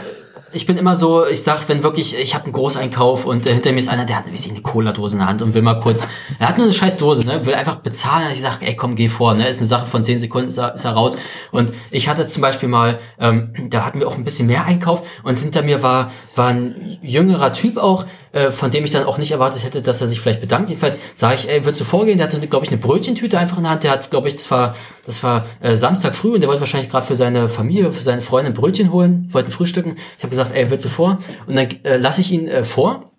ich 0.52 0.66
bin 0.66 0.76
immer 0.76 0.94
so, 0.94 1.26
ich 1.26 1.42
sag, 1.42 1.68
wenn 1.68 1.82
wirklich, 1.82 2.16
ich 2.16 2.34
habe 2.34 2.44
einen 2.44 2.52
Großeinkauf 2.52 3.26
und 3.26 3.46
äh, 3.46 3.52
hinter 3.54 3.72
mir 3.72 3.78
ist 3.78 3.88
einer, 3.88 4.04
der 4.04 4.16
hat 4.16 4.30
weiß 4.30 4.46
ich, 4.46 4.52
eine 4.52 4.60
Cola-Dose 4.60 5.14
in 5.14 5.20
der 5.20 5.28
Hand 5.28 5.42
und 5.42 5.54
will 5.54 5.62
mal 5.62 5.80
kurz, 5.80 6.06
er 6.38 6.48
hat 6.48 6.58
nur 6.58 6.66
eine 6.66 6.74
scheiß 6.74 6.98
Dose, 6.98 7.26
ne, 7.26 7.44
will 7.46 7.54
einfach 7.54 7.76
bezahlen. 7.76 8.28
Ich 8.32 8.40
sag, 8.40 8.62
ey, 8.62 8.76
komm, 8.76 8.94
geh 8.94 9.08
vor, 9.08 9.34
ne, 9.34 9.48
ist 9.48 9.58
eine 9.58 9.66
Sache 9.66 9.86
von 9.86 10.04
10 10.04 10.18
Sekunden, 10.18 10.48
ist 10.48 10.58
er 10.58 10.92
raus. 10.92 11.16
Und 11.50 11.72
ich 11.90 12.08
hatte 12.08 12.26
zum 12.26 12.42
Beispiel 12.42 12.68
mal, 12.68 12.98
ähm, 13.18 13.52
da 13.70 13.84
hatten 13.84 14.00
wir 14.00 14.08
auch 14.08 14.16
ein 14.16 14.24
bisschen 14.24 14.46
mehr 14.46 14.64
Einkauf 14.64 15.02
und 15.22 15.38
hinter 15.38 15.62
mir 15.62 15.82
war, 15.82 16.12
war 16.34 16.48
ein 16.48 16.98
jüngerer 17.02 17.52
Typ 17.52 17.78
auch, 17.78 18.04
äh, 18.32 18.50
von 18.50 18.70
dem 18.70 18.84
ich 18.84 18.90
dann 18.90 19.04
auch 19.04 19.18
nicht 19.18 19.30
erwartet 19.30 19.64
hätte, 19.64 19.82
dass 19.82 20.00
er 20.00 20.06
sich 20.06 20.20
vielleicht 20.20 20.40
bedankt. 20.40 20.70
Jedenfalls 20.70 20.98
sage 21.14 21.34
ich, 21.34 21.48
ey, 21.48 21.64
würdest 21.64 21.80
du 21.80 21.84
vorgehen? 21.84 22.18
Der 22.18 22.26
hatte, 22.26 22.40
glaube 22.46 22.64
ich, 22.64 22.72
eine 22.72 22.80
Brötchentüte 22.80 23.38
einfach 23.38 23.58
in 23.58 23.64
der 23.64 23.72
Hand. 23.72 23.84
Der 23.84 23.90
hat, 23.90 24.10
glaube 24.10 24.28
ich, 24.28 24.34
das 24.34 24.50
war, 24.50 24.74
das 25.04 25.22
war 25.22 25.46
äh, 25.60 25.76
Samstag 25.76 26.14
früh 26.14 26.34
und 26.34 26.40
der 26.40 26.48
wollte 26.48 26.60
wahrscheinlich 26.60 26.90
gerade 26.90 27.06
für 27.06 27.16
seine 27.16 27.48
Familie, 27.48 27.92
für 27.92 28.02
seine 28.02 28.22
Freundin 28.22 28.54
Brötchen 28.54 28.92
holen, 28.92 29.28
wollten 29.30 29.50
frühstücken. 29.50 29.96
Ich 30.16 30.24
habe 30.24 30.30
gesagt, 30.30 30.54
ey, 30.54 30.70
willst 30.70 30.84
du 30.84 30.88
vor? 30.88 31.18
Und 31.46 31.56
dann 31.56 31.68
äh, 31.84 31.96
lasse 31.96 32.20
ich 32.20 32.32
ihn 32.32 32.48
äh, 32.48 32.64
vor 32.64 33.12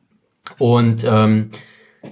und 0.59 1.03
ähm, 1.03 1.51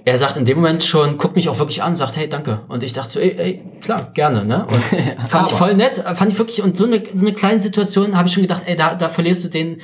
er 0.04 0.16
sagt 0.16 0.38
in 0.38 0.46
dem 0.46 0.56
Moment 0.56 0.82
schon, 0.82 1.18
guckt 1.18 1.36
mich 1.36 1.50
auch 1.50 1.58
wirklich 1.58 1.82
an, 1.82 1.94
sagt, 1.96 2.16
hey, 2.16 2.26
danke. 2.26 2.62
Und 2.68 2.82
ich 2.82 2.94
dachte 2.94 3.10
so, 3.10 3.20
ey, 3.20 3.36
ey 3.36 3.62
klar, 3.82 4.10
gerne, 4.14 4.44
ne? 4.44 4.66
Und 4.66 4.76
fand 5.28 5.50
ich 5.50 5.54
voll 5.54 5.74
nett, 5.74 5.96
fand 5.96 6.32
ich 6.32 6.38
wirklich, 6.38 6.62
und 6.62 6.76
so 6.76 6.84
eine, 6.84 7.02
so 7.14 7.26
eine 7.26 7.34
kleine 7.34 7.60
Situation 7.60 8.16
habe 8.16 8.26
ich 8.26 8.34
schon 8.34 8.42
gedacht, 8.42 8.62
ey, 8.66 8.74
da, 8.74 8.94
da 8.94 9.10
verlierst 9.10 9.44
du 9.44 9.48
den, 9.48 9.82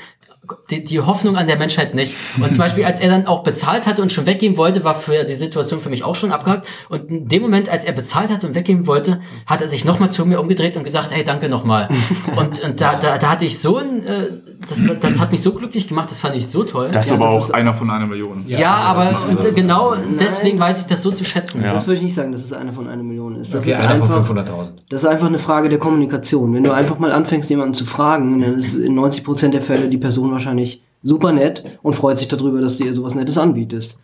die, 0.71 0.83
die 0.83 1.01
Hoffnung 1.01 1.37
an 1.37 1.47
der 1.47 1.57
Menschheit 1.59 1.95
nicht. 1.95 2.15
Und 2.41 2.49
zum 2.49 2.59
Beispiel, 2.59 2.85
als 2.85 3.01
er 3.01 3.11
dann 3.11 3.27
auch 3.27 3.43
bezahlt 3.43 3.87
hatte 3.87 4.01
und 4.01 4.11
schon 4.13 4.25
weggehen 4.27 4.57
wollte, 4.57 4.83
war 4.85 4.95
für 4.95 5.25
die 5.25 5.35
Situation 5.35 5.81
für 5.81 5.91
mich 5.91 6.05
auch 6.05 6.15
schon 6.15 6.33
abgehakt. 6.33 6.67
Und 6.89 7.11
in 7.11 7.29
dem 7.29 7.43
Moment, 7.43 7.69
als 7.69 7.85
er 7.85 7.93
bezahlt 7.93 8.31
hat 8.31 8.45
und 8.45 8.55
weggehen 8.55 8.87
wollte, 8.87 9.21
hat 9.47 9.61
er 9.61 9.69
sich 9.69 9.85
nochmal 9.85 10.11
zu 10.11 10.25
mir 10.25 10.41
umgedreht 10.41 10.77
und 10.77 10.85
gesagt, 10.85 11.11
hey, 11.13 11.23
danke 11.25 11.49
nochmal. 11.49 11.89
Und, 12.37 12.63
und 12.63 12.81
da, 12.81 12.95
da, 12.95 13.19
da 13.19 13.31
hatte 13.31 13.45
ich 13.47 13.59
so 13.59 13.79
ein, 13.79 14.05
äh, 14.07 14.29
das, 14.69 14.83
das 15.01 15.21
hat 15.21 15.33
mich 15.33 15.43
so 15.43 15.53
glücklich 15.53 15.89
gemacht, 15.89 16.11
das 16.11 16.21
fand 16.21 16.37
ich 16.37 16.47
so 16.47 16.63
toll. 16.63 16.89
Das 16.93 17.07
ist 17.07 17.11
Ja, 17.11 17.17
aber 17.17 17.25
das 17.27 17.35
auch 17.35 17.45
ist- 17.49 17.55
einer 17.55 17.75
von 17.75 17.91
einer 17.91 18.07
Million. 18.07 18.45
Ja, 18.47 18.75
aber 18.77 19.23
und, 19.29 19.45
äh, 19.45 19.53
genau 19.53 19.95
deswegen 20.21 20.59
weiß 20.59 20.81
ich 20.81 20.87
das 20.87 21.03
so 21.03 21.11
zu 21.11 21.25
schätzen. 21.25 21.63
Ja. 21.63 21.73
Das 21.73 21.87
würde 21.87 21.97
ich 21.99 22.03
nicht 22.03 22.15
sagen, 22.15 22.33
dass 22.33 22.45
es 22.45 22.53
eine 22.53 22.73
von 22.73 22.87
einer 22.89 23.03
Million 23.03 23.37
ist. 23.37 23.55
Das 23.55 23.65
Okay, 23.65 23.73
ist 23.75 23.81
einer 23.81 23.97
von 24.05 24.13
einfach, 24.13 24.31
500.000. 24.35 24.71
das 24.89 25.03
ist 25.03 25.09
einfach 25.09 25.27
eine 25.27 25.39
Frage 25.39 25.69
der 25.69 25.79
Kommunikation. 25.79 26.55
Wenn 26.55 26.63
du 26.63 26.73
einfach 26.73 26.99
mal 26.99 27.13
anfängst, 27.13 27.51
jemanden 27.51 27.75
zu 27.75 27.85
fragen, 27.87 28.41
dann 28.41 28.55
ist 28.55 28.77
in 28.77 28.95
90% 28.99 29.49
der 29.51 29.63
Fälle 29.63 29.89
die 29.89 29.99
Person 29.99 30.28
wahrscheinlich 30.33 30.83
super 31.03 31.33
nett 31.33 31.65
und 31.83 31.95
freut 31.95 32.19
sich 32.19 32.29
darüber, 32.29 32.61
dass 32.61 32.79
du 32.79 32.85
ihr 32.85 32.95
sowas 32.95 33.15
Nettes 33.15 33.39
anbietest. 33.39 33.99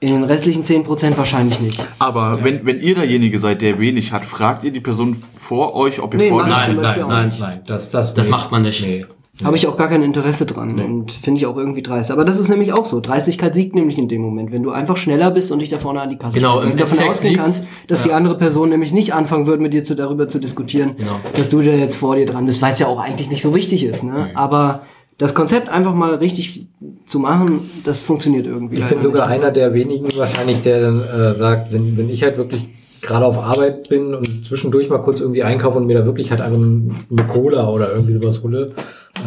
In 0.00 0.10
den 0.10 0.24
restlichen 0.24 0.64
10% 0.64 1.16
wahrscheinlich 1.16 1.60
nicht. 1.60 1.86
Aber 2.00 2.42
wenn, 2.42 2.66
wenn 2.66 2.80
ihr 2.80 2.96
derjenige 2.96 3.38
seid, 3.38 3.62
der 3.62 3.78
wenig 3.78 4.10
hat, 4.12 4.24
fragt 4.24 4.64
ihr 4.64 4.72
die 4.72 4.80
Person 4.80 5.22
vor 5.38 5.74
euch, 5.76 6.02
ob 6.02 6.14
ihr 6.14 6.18
Nee, 6.18 6.28
vor 6.30 6.44
Nein, 6.44 6.76
nein, 6.76 7.00
nein. 7.06 7.26
nicht. 7.28 7.40
Nein, 7.40 7.60
das, 7.66 7.88
das, 7.90 8.12
Das 8.14 8.26
nee. 8.26 8.30
macht 8.32 8.50
man 8.50 8.62
nicht. 8.62 8.82
Nee. 8.84 9.06
Habe 9.44 9.56
ich 9.56 9.66
auch 9.66 9.76
gar 9.76 9.88
kein 9.88 10.02
Interesse 10.02 10.44
dran 10.44 10.78
und 10.78 11.10
finde 11.12 11.38
ich 11.38 11.46
auch 11.46 11.56
irgendwie 11.56 11.82
dreist. 11.82 12.10
Aber 12.10 12.24
das 12.24 12.38
ist 12.38 12.48
nämlich 12.48 12.72
auch 12.72 12.84
so. 12.84 13.00
Dreistigkeit 13.00 13.54
siegt 13.54 13.74
nämlich 13.74 13.96
in 13.96 14.06
dem 14.08 14.20
Moment, 14.22 14.52
wenn 14.52 14.62
du 14.62 14.72
einfach 14.72 14.96
schneller 14.96 15.30
bist 15.30 15.50
und 15.52 15.60
dich 15.60 15.68
da 15.70 15.78
vorne 15.78 16.00
an 16.02 16.08
die 16.10 16.16
Kasse 16.16 16.36
Genau, 16.36 16.58
stellst. 16.58 16.72
und 16.72 16.80
davon 16.80 16.98
Endeffekt 16.98 17.10
ausgehen 17.18 17.36
kannst, 17.36 17.66
dass 17.86 18.02
die 18.02 18.12
andere 18.12 18.36
Person 18.36 18.68
nämlich 18.68 18.92
nicht 18.92 19.14
anfangen 19.14 19.46
wird, 19.46 19.60
mit 19.60 19.72
dir 19.72 19.84
zu, 19.84 19.94
darüber 19.96 20.28
zu 20.28 20.38
diskutieren, 20.38 20.96
Genau. 20.98 21.18
dass 21.36 21.48
du 21.48 21.62
da 21.62 21.70
jetzt 21.72 21.94
vor 21.96 22.16
dir 22.16 22.26
dran 22.26 22.44
bist, 22.44 22.60
weil 22.60 22.72
es 22.74 22.78
ja 22.80 22.88
auch 22.88 22.98
eigentlich 23.00 23.30
nicht 23.30 23.40
so 23.42 23.54
wichtig 23.54 23.84
ist. 23.84 24.02
Ne? 24.04 24.30
Aber 24.34 24.82
das 25.22 25.34
Konzept 25.34 25.68
einfach 25.68 25.94
mal 25.94 26.14
richtig 26.16 26.66
zu 27.06 27.20
machen, 27.20 27.60
das 27.84 28.00
funktioniert 28.00 28.44
irgendwie. 28.44 28.76
Ich 28.76 28.80
leider 28.82 28.96
bin 28.96 29.02
sogar 29.04 29.28
nicht. 29.28 29.36
einer 29.36 29.52
der 29.52 29.72
wenigen 29.72 30.08
wahrscheinlich, 30.16 30.60
der 30.62 30.80
dann 30.80 31.00
äh, 31.00 31.34
sagt, 31.34 31.72
wenn, 31.72 31.96
wenn 31.96 32.10
ich 32.10 32.24
halt 32.24 32.36
wirklich 32.36 32.68
gerade 33.02 33.24
auf 33.24 33.38
Arbeit 33.38 33.88
bin 33.88 34.14
und 34.14 34.44
zwischendurch 34.44 34.88
mal 34.88 34.98
kurz 34.98 35.20
irgendwie 35.20 35.44
einkaufe 35.44 35.78
und 35.78 35.86
mir 35.86 35.96
da 35.96 36.06
wirklich 36.06 36.30
halt 36.32 36.40
einfach 36.40 36.58
eine 36.58 37.26
Cola 37.28 37.68
oder 37.68 37.92
irgendwie 37.92 38.12
sowas 38.12 38.42
hole 38.42 38.70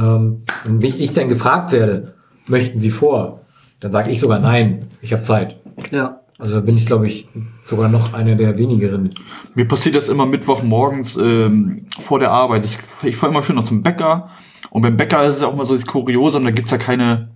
ähm, 0.02 0.44
und 0.66 0.80
mich 0.80 1.00
ich 1.00 1.14
dann 1.14 1.30
gefragt 1.30 1.72
werde, 1.72 2.14
möchten 2.48 2.80
Sie 2.80 2.90
vor? 2.90 3.42
Dann 3.80 3.94
sage 3.94 4.12
ich 4.12 4.20
sogar 4.20 4.40
nein, 4.40 4.80
ich 5.02 5.14
habe 5.14 5.24
Zeit. 5.24 5.58
Ja. 5.92 6.22
Also 6.38 6.56
da 6.56 6.60
bin 6.60 6.76
ich, 6.76 6.86
glaube 6.86 7.08
ich, 7.08 7.30
sogar 7.64 7.88
noch 7.88 8.14
einer 8.14 8.36
der 8.36 8.58
wenigeren. 8.58 9.10
Mir 9.54 9.66
passiert 9.66 9.96
das 9.96 10.10
immer 10.10 10.26
Mittwochmorgens 10.26 11.16
ähm, 11.16 11.86
vor 12.02 12.20
der 12.20 12.32
Arbeit. 12.32 12.66
Ich, 12.66 12.80
ich 13.04 13.16
fahre 13.16 13.32
immer 13.32 13.44
schön 13.44 13.56
noch 13.56 13.64
zum 13.64 13.82
Bäcker. 13.82 14.30
Und 14.70 14.82
beim 14.82 14.98
Bäcker 14.98 15.24
ist 15.26 15.36
es 15.36 15.44
auch 15.44 15.54
immer 15.54 15.66
so 15.66 15.76
das 15.76 15.86
Kuriose 15.86 16.38
und 16.38 16.46
da 16.46 16.52
gibt's 16.52 16.72
ja 16.72 16.78
keine, 16.78 17.30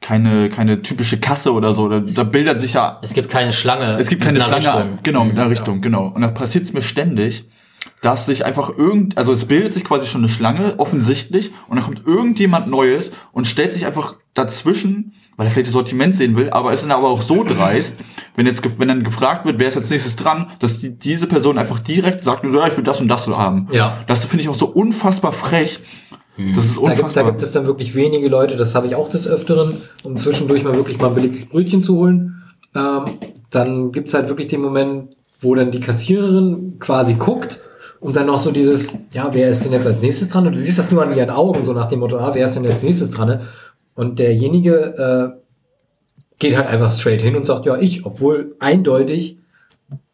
keine, 0.00 0.50
keine 0.50 0.82
typische 0.82 1.18
Kasse 1.18 1.52
oder 1.52 1.72
so. 1.74 1.88
Da, 1.88 2.00
da 2.00 2.24
bildet 2.24 2.60
sich 2.60 2.74
ja. 2.74 2.98
Es 3.02 3.14
gibt 3.14 3.28
keine 3.28 3.52
Schlange. 3.52 3.98
Es 3.98 4.08
gibt 4.08 4.22
keine 4.22 4.40
Schlange. 4.40 4.56
Richtung. 4.56 4.98
Genau, 5.02 5.24
mit 5.24 5.36
einer 5.36 5.50
Richtung, 5.50 5.80
genau. 5.80 6.06
Und 6.08 6.22
da 6.22 6.28
passiert's 6.28 6.72
mir 6.72 6.82
ständig, 6.82 7.46
dass 8.02 8.26
sich 8.26 8.44
einfach 8.44 8.70
irgend, 8.76 9.18
also 9.18 9.32
es 9.32 9.44
bildet 9.46 9.74
sich 9.74 9.84
quasi 9.84 10.06
schon 10.06 10.22
eine 10.22 10.28
Schlange, 10.28 10.74
offensichtlich, 10.78 11.52
und 11.68 11.76
dann 11.76 11.84
kommt 11.84 12.06
irgendjemand 12.06 12.66
Neues 12.66 13.12
und 13.32 13.46
stellt 13.46 13.74
sich 13.74 13.86
einfach 13.86 14.16
dazwischen, 14.32 15.12
weil 15.36 15.46
er 15.46 15.50
vielleicht 15.50 15.66
das 15.66 15.74
Sortiment 15.74 16.14
sehen 16.14 16.36
will, 16.36 16.50
aber 16.50 16.72
ist 16.72 16.82
dann 16.82 16.92
aber 16.92 17.08
auch 17.08 17.20
so 17.20 17.44
dreist, 17.48 17.98
wenn 18.36 18.46
jetzt, 18.46 18.62
wenn 18.78 18.88
dann 18.88 19.04
gefragt 19.04 19.44
wird, 19.44 19.58
wer 19.58 19.68
ist 19.68 19.76
als 19.76 19.90
nächstes 19.90 20.16
dran, 20.16 20.46
dass 20.60 20.80
die, 20.80 20.98
diese 20.98 21.26
Person 21.26 21.58
einfach 21.58 21.80
direkt 21.80 22.24
sagt, 22.24 22.44
ja, 22.44 22.66
ich 22.66 22.76
will 22.76 22.84
das 22.84 23.00
und 23.00 23.08
das 23.08 23.24
so 23.24 23.36
haben. 23.36 23.68
Ja. 23.70 23.98
Das 24.06 24.24
finde 24.24 24.42
ich 24.42 24.48
auch 24.48 24.54
so 24.54 24.66
unfassbar 24.66 25.32
frech. 25.32 25.80
Das 26.54 26.64
ist 26.64 26.76
Da 26.76 26.80
gibt, 26.82 26.86
da 26.86 26.92
unfassbar. 26.92 27.24
gibt 27.24 27.42
es 27.42 27.50
dann 27.52 27.66
wirklich 27.66 27.94
wenige 27.94 28.28
Leute, 28.28 28.56
das 28.56 28.74
habe 28.74 28.86
ich 28.86 28.94
auch 28.94 29.08
des 29.08 29.26
Öfteren, 29.26 29.74
um 30.04 30.16
zwischendurch 30.16 30.64
mal 30.64 30.74
wirklich 30.74 30.98
mal 30.98 31.08
ein 31.08 31.14
billiges 31.14 31.46
Brötchen 31.46 31.82
zu 31.82 31.96
holen. 31.96 32.42
Ähm, 32.74 33.18
dann 33.50 33.92
gibt's 33.92 34.14
halt 34.14 34.28
wirklich 34.28 34.48
den 34.48 34.60
Moment, 34.60 35.16
wo 35.40 35.54
dann 35.54 35.70
die 35.70 35.80
Kassiererin 35.80 36.76
quasi 36.78 37.14
guckt 37.14 37.60
und 38.00 38.16
dann 38.16 38.26
noch 38.26 38.38
so 38.38 38.50
dieses, 38.50 38.92
ja, 39.12 39.28
wer 39.32 39.48
ist 39.48 39.64
denn 39.64 39.72
jetzt 39.72 39.86
als 39.86 40.00
nächstes 40.02 40.28
dran? 40.28 40.46
Und 40.46 40.54
du 40.54 40.60
siehst 40.60 40.78
das 40.78 40.90
nur 40.90 41.02
an 41.02 41.16
ihren 41.16 41.30
Augen, 41.30 41.64
so 41.64 41.72
nach 41.72 41.86
dem 41.86 42.00
Motto, 42.00 42.18
ah, 42.18 42.30
wer 42.34 42.44
ist 42.44 42.54
denn 42.56 42.64
als 42.66 42.82
nächstes 42.82 43.10
dran? 43.10 43.40
Und 43.94 44.18
derjenige 44.18 45.34
äh, 45.36 45.40
geht 46.38 46.56
halt 46.56 46.68
einfach 46.68 46.90
straight 46.90 47.22
hin 47.22 47.36
und 47.36 47.46
sagt, 47.46 47.66
ja, 47.66 47.76
ich, 47.76 48.06
obwohl 48.06 48.56
eindeutig 48.58 49.38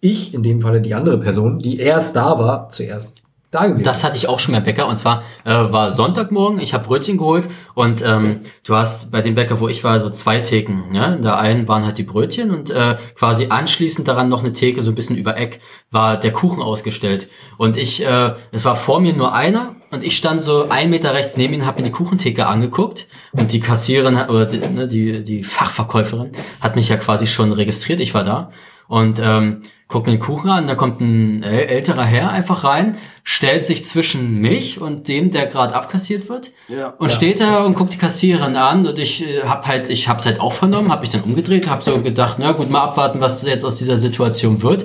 ich, 0.01 0.35
in 0.35 0.43
dem 0.43 0.61
Falle 0.61 0.81
die 0.81 0.95
andere 0.95 1.19
Person, 1.19 1.59
die 1.59 1.79
erst 1.79 2.17
da 2.17 2.39
war, 2.39 2.69
zuerst 2.69 3.13
da 3.57 3.67
gewesen. 3.67 3.85
Das 3.85 4.05
hatte 4.05 4.17
ich 4.17 4.29
auch 4.29 4.39
schon 4.39 4.55
beim 4.55 4.63
Bäcker 4.63 4.87
und 4.87 4.97
zwar 4.97 5.23
äh, 5.45 5.51
war 5.51 5.91
Sonntagmorgen, 5.91 6.61
ich 6.61 6.75
habe 6.75 6.87
Brötchen 6.87 7.17
geholt 7.17 7.49
und 7.75 8.03
ähm, 8.05 8.41
du 8.65 8.77
hast 8.77 9.11
bei 9.11 9.23
dem 9.23 9.35
Bäcker, 9.35 9.61
wo 9.61 9.69
ich 9.69 9.83
war, 9.83 9.99
so 9.99 10.11
zwei 10.11 10.41
Theken. 10.41 10.95
Ja? 10.95 11.15
In 11.15 11.23
der 11.23 11.39
einen 11.39 11.67
waren 11.69 11.85
halt 11.85 11.99
die 11.99 12.03
Brötchen 12.03 12.51
und 12.51 12.71
äh, 12.71 12.97
quasi 13.15 13.47
anschließend 13.49 14.07
daran 14.07 14.29
noch 14.29 14.41
eine 14.41 14.53
Theke, 14.53 14.83
so 14.83 14.91
ein 14.91 14.95
bisschen 14.95 15.17
über 15.17 15.37
Eck, 15.37 15.61
war 15.91 16.19
der 16.19 16.33
Kuchen 16.33 16.63
ausgestellt. 16.63 17.29
Und 17.57 17.77
ich, 17.77 18.05
äh, 18.05 18.33
es 18.53 18.65
war 18.65 18.75
vor 18.75 19.01
mir 19.01 19.15
nur 19.15 19.35
einer 19.35 19.77
und 19.91 20.05
ich 20.05 20.17
stand 20.17 20.43
so 20.43 20.69
ein 20.69 20.91
Meter 20.91 21.15
rechts 21.15 21.37
neben 21.37 21.55
ihm, 21.55 21.65
habe 21.65 21.81
mir 21.81 21.87
die 21.87 21.93
Kuchentheke 21.93 22.47
angeguckt 22.47 23.07
und 23.33 23.53
die 23.53 23.61
Kassiererin 23.61 24.17
oder 24.29 24.47
die, 24.47 24.59
ne, 24.59 24.87
die, 24.87 25.25
die 25.25 25.45
Fachverkäuferin 25.45 26.33
hat 26.61 26.77
mich 26.77 26.89
ja 26.89 26.97
quasi 26.97 27.27
schon 27.27 27.53
registriert, 27.53 28.01
ich 28.01 28.15
war 28.15 28.25
da 28.25 28.51
und 28.89 29.21
ähm, 29.23 29.63
guck 29.89 30.07
mir 30.07 30.13
den 30.13 30.21
Kuchen 30.21 30.51
an, 30.51 30.67
da 30.67 30.75
kommt 30.75 31.01
ein 31.01 31.43
äl- 31.45 31.67
älterer 31.69 32.05
Herr 32.05 32.31
einfach 32.31 32.65
rein, 32.65 32.97
stellt 33.23 33.65
sich 33.65 33.85
zwischen 33.85 34.41
mich 34.41 34.81
und 34.81 35.07
dem, 35.09 35.31
der 35.31 35.47
gerade 35.47 35.75
abkassiert 35.75 36.29
wird 36.29 36.51
Ja. 36.69 36.89
und 36.99 37.13
steht 37.13 37.41
da 37.41 37.63
und 37.65 37.75
guckt 37.75 37.93
die 37.93 37.99
Kassiererin 37.99 38.57
an 38.57 38.87
und 38.87 38.99
ich 38.99 39.27
äh, 39.27 39.43
hab 39.43 39.67
halt, 39.67 39.89
ich 39.89 40.09
hab's 40.09 40.27
halt 40.27 40.41
auch 40.41 40.53
vernommen, 40.53 40.91
hab 40.91 41.03
mich 41.03 41.11
dann 41.11 41.23
umgedreht, 41.23 41.69
hab 41.71 41.83
so 41.83 42.01
gedacht, 42.01 42.37
na 42.41 42.53
gut, 42.53 42.71
mal 42.71 42.83
abwarten, 42.83 43.21
was 43.21 43.43
jetzt 43.47 43.65
aus 43.65 43.77
dieser 43.79 43.97
Situation 43.97 44.63
wird. 44.63 44.85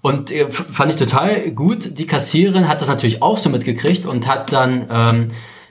Und 0.00 0.30
äh, 0.30 0.48
fand 0.50 0.90
ich 0.92 0.96
total 0.96 1.50
gut. 1.50 1.98
Die 1.98 2.06
Kassiererin 2.06 2.68
hat 2.68 2.80
das 2.80 2.86
natürlich 2.88 3.22
auch 3.22 3.38
so 3.38 3.48
mitgekriegt 3.50 4.06
und 4.06 4.28
hat 4.28 4.52
dann 4.52 4.86
ähm, 4.92 5.28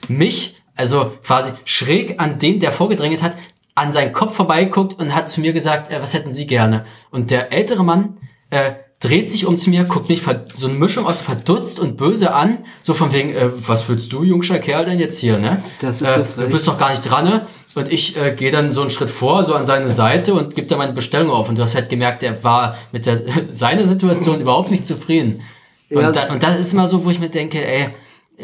mich, 0.08 0.56
also 0.76 1.06
quasi 1.24 1.52
schräg 1.64 2.20
an 2.20 2.38
den, 2.38 2.60
der 2.60 2.72
vorgedrängelt 2.72 3.22
hat, 3.22 3.36
an 3.74 3.92
seinen 3.92 4.12
Kopf 4.12 4.34
vorbeigeguckt 4.34 4.98
und 5.00 5.14
hat 5.14 5.30
zu 5.30 5.40
mir 5.40 5.54
gesagt, 5.54 5.90
äh, 5.90 6.02
was 6.02 6.12
hätten 6.12 6.34
Sie 6.34 6.46
gerne? 6.46 6.84
Und 7.10 7.30
der 7.30 7.52
ältere 7.54 7.82
Mann 7.82 8.18
äh, 8.56 8.72
dreht 9.00 9.30
sich 9.30 9.46
um 9.46 9.58
zu 9.58 9.70
mir, 9.70 9.84
guckt 9.84 10.08
mich 10.08 10.22
so 10.56 10.66
eine 10.66 10.74
Mischung 10.74 11.06
aus 11.06 11.20
verdutzt 11.20 11.78
und 11.78 11.96
böse 11.96 12.34
an, 12.34 12.58
so 12.82 12.94
von 12.94 13.12
wegen, 13.12 13.30
äh, 13.30 13.50
was 13.66 13.88
willst 13.88 14.12
du, 14.12 14.22
jungscher 14.22 14.58
Kerl, 14.58 14.84
denn 14.84 14.98
jetzt 14.98 15.18
hier, 15.18 15.38
ne? 15.38 15.62
Das 15.80 16.00
ist 16.00 16.02
äh, 16.02 16.24
so 16.36 16.42
du 16.42 16.48
bist 16.50 16.66
doch 16.66 16.78
gar 16.78 16.90
nicht 16.90 17.02
dran, 17.02 17.24
ne? 17.24 17.46
Und 17.74 17.92
ich 17.92 18.16
äh, 18.16 18.32
gehe 18.34 18.50
dann 18.50 18.72
so 18.72 18.80
einen 18.80 18.88
Schritt 18.88 19.10
vor, 19.10 19.44
so 19.44 19.52
an 19.52 19.66
seine 19.66 19.90
Seite 19.90 20.32
und 20.32 20.54
gebe 20.54 20.66
da 20.66 20.78
meine 20.78 20.94
Bestellung 20.94 21.30
auf. 21.30 21.50
Und 21.50 21.58
du 21.58 21.62
hast 21.62 21.74
halt 21.74 21.90
gemerkt, 21.90 22.22
er 22.22 22.42
war 22.42 22.74
mit 22.92 23.04
der 23.04 23.20
seiner 23.50 23.86
Situation 23.86 24.40
überhaupt 24.40 24.70
nicht 24.70 24.86
zufrieden. 24.86 25.42
Und, 25.90 26.00
Ja, 26.00 26.10
da, 26.10 26.32
und 26.32 26.42
das 26.42 26.58
ist 26.58 26.72
immer 26.72 26.88
so, 26.88 27.04
wo 27.04 27.10
ich 27.10 27.20
mir 27.20 27.28
denke, 27.28 27.62
ey, 27.62 27.88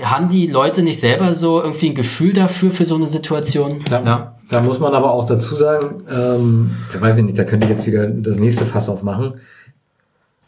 haben 0.03 0.29
die 0.29 0.47
Leute 0.49 0.83
nicht 0.83 1.01
selber 1.01 1.33
so 1.33 1.63
irgendwie 1.63 1.89
ein 1.91 1.95
Gefühl 1.95 2.35
dafür, 2.35 2.71
für 2.71 2.85
so 2.85 2.95
eine 2.95 3.07
Situation? 3.07 3.81
Da, 3.89 4.03
Ja. 4.05 4.37
da 4.51 4.61
muss 4.63 4.79
man 4.79 4.93
aber 4.93 5.11
auch 5.11 5.25
dazu 5.25 5.57
sagen, 5.57 6.03
ähm, 6.11 6.71
da 6.93 7.01
weiß 7.01 7.17
ich 7.19 7.25
nicht, 7.25 7.39
da 7.39 7.45
könnte 7.45 7.67
ich 7.67 7.71
jetzt 7.71 7.87
wieder 7.87 8.07
das 8.07 8.39
nächste 8.39 8.67
Fass 8.67 8.91
aufmachen. 8.91 9.41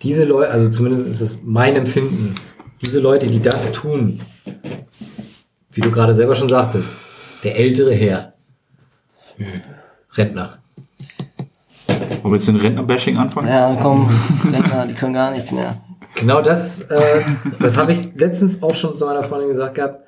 Diese 0.04 0.24
Leute, 0.24 0.50
also 0.50 0.68
zumindest 0.68 1.06
ist 1.06 1.22
es 1.22 1.40
mein 1.42 1.74
Empfinden, 1.76 2.34
diese 2.82 3.00
Leute, 3.00 3.26
die 3.26 3.40
das 3.40 3.72
tun, 3.72 4.20
wie 5.72 5.80
du 5.80 5.90
gerade 5.90 6.14
selber 6.14 6.34
schon 6.34 6.50
sagtest, 6.50 6.92
der 7.42 7.56
ältere 7.56 7.94
Herr, 7.94 8.34
Rentner. 10.12 10.58
Wollen 12.20 12.22
wir 12.22 12.34
jetzt 12.34 12.48
den 12.48 12.56
Rentner-Bashing 12.56 13.16
anfangen? 13.16 13.48
Ja, 13.48 13.76
komm, 13.80 14.10
Rentner, 14.44 14.86
die 14.86 14.92
können 14.92 15.14
gar 15.14 15.30
nichts 15.30 15.52
mehr. 15.52 15.80
Genau 16.16 16.42
das, 16.42 16.82
äh, 16.82 17.22
das 17.58 17.78
habe 17.78 17.92
ich 17.92 18.14
letztens 18.14 18.62
auch 18.62 18.74
schon 18.74 18.96
zu 18.96 19.06
meiner 19.06 19.22
Freundin 19.22 19.48
gesagt 19.48 19.74
gehabt. 19.74 20.03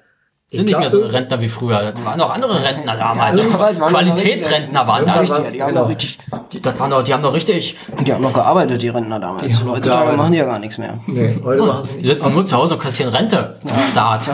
Ich 0.48 0.58
Sind 0.58 0.66
nicht 0.66 0.78
mehr 0.78 0.88
so 0.88 1.00
Rentner 1.00 1.40
wie 1.40 1.48
früher. 1.48 1.90
Das 1.90 2.04
waren 2.04 2.18
noch 2.18 2.30
andere 2.32 2.62
Rentner 2.62 2.96
damals. 2.96 3.36
Ja, 3.36 3.44
das 3.44 3.58
waren 3.58 3.76
Qualitätsrentner 3.88 4.86
waren 4.86 5.04
da. 5.04 5.28
War- 5.28 5.40
Die 5.50 5.60
haben 5.60 5.68
genau. 5.70 5.82
noch 5.82 5.88
richtig, 5.88 6.18
Die, 6.52 6.62
das 6.62 6.78
waren 6.78 6.90
doch, 6.92 7.02
die 7.02 7.12
haben 7.12 7.22
doch 7.24 7.34
richtig. 7.34 7.76
die 8.06 8.12
haben 8.14 8.22
noch 8.22 8.32
gearbeitet, 8.32 8.80
die 8.80 8.88
Rentner 8.88 9.18
damals. 9.18 9.42
Die 9.42 9.52
Heutzutage 9.64 10.16
machen 10.16 10.30
die 10.30 10.38
ja 10.38 10.44
gar 10.44 10.60
nichts 10.60 10.78
mehr. 10.78 11.00
Nee, 11.08 11.36
heute 11.42 11.62
machen 11.62 11.84
sie 11.84 11.98
Die 11.98 12.06
sitzen 12.06 12.32
nur 12.32 12.44
zu 12.44 12.56
Hause 12.56 12.74
und 12.74 12.80
kassieren 12.80 13.12
Rente. 13.12 13.58
Staat. 13.90 14.28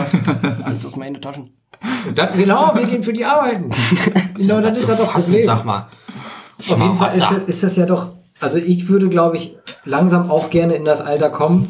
Alles 0.63 0.85
aus 0.85 0.95
meinen 0.95 1.19
Taschen. 1.19 1.49
Das, 2.13 2.31
genau, 2.33 2.71
wir 2.75 2.85
gehen 2.85 3.01
für 3.01 3.11
die 3.13 3.25
Arbeiten. 3.25 3.71
genau, 4.37 4.61
das 4.61 4.79
ist 4.79 4.87
das 4.89 4.99
doch 4.99 5.11
Fassen, 5.11 5.31
Problem. 5.31 5.45
sag 5.47 5.65
mal. 5.65 5.87
Auf 6.59 6.79
jeden 6.79 6.95
Fall 6.95 7.15
ist, 7.15 7.31
ist 7.47 7.63
das 7.63 7.75
ja 7.75 7.87
doch, 7.87 8.09
also 8.39 8.59
ich 8.59 8.87
würde, 8.87 9.09
glaube 9.09 9.37
ich, 9.37 9.57
langsam 9.83 10.29
auch 10.29 10.51
gerne 10.51 10.75
in 10.75 10.85
das 10.85 11.01
Alter 11.01 11.29
kommen, 11.31 11.67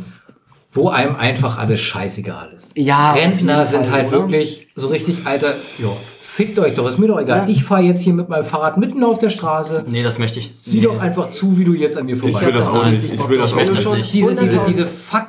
wo 0.74 0.90
einem 0.90 1.16
einfach 1.16 1.60
alles 1.60 1.80
scheißegal 1.80 2.52
ist. 2.56 2.76
Ja, 2.76 3.14
Rentner 3.14 3.66
sind 3.66 3.92
halt 3.92 4.08
oder? 4.08 4.22
wirklich 4.22 4.68
so 4.76 4.88
richtig, 4.88 5.26
Alter, 5.26 5.54
ja, 5.78 5.90
fickt 6.20 6.58
euch 6.58 6.74
doch, 6.74 6.88
ist 6.90 6.98
mir 6.98 7.08
doch 7.08 7.20
egal. 7.20 7.48
Ich 7.48 7.64
fahre 7.64 7.84
jetzt 7.84 8.02
hier 8.02 8.14
mit 8.14 8.28
meinem 8.28 8.44
Fahrrad 8.44 8.78
mitten 8.78 9.04
auf 9.04 9.20
der 9.20 9.30
Straße. 9.30 9.86
Nee, 9.88 10.02
das 10.02 10.18
möchte 10.18 10.40
ich. 10.40 10.56
Sieh 10.66 10.78
nee. 10.78 10.86
doch 10.86 11.00
einfach 11.00 11.30
zu, 11.30 11.60
wie 11.60 11.64
du 11.64 11.76
jetzt 11.76 11.96
an 11.96 12.08
mir 12.08 12.18
vorbei 12.18 12.40
Ich 12.40 12.46
will 12.46 12.54
das 12.54 12.68
auch 12.68 12.86
nicht. 12.88 13.04
Ich 13.04 13.30
will 13.30 13.38
das 13.38 13.52
ich 13.52 13.54
auch 13.54 13.58
möchte 13.58 13.76
nicht. 13.76 13.86
das 13.86 13.94
nicht. 13.98 14.14
Diese, 14.14 14.36
diese, 14.36 14.60
diese, 14.68 14.88
fuck, 14.88 15.28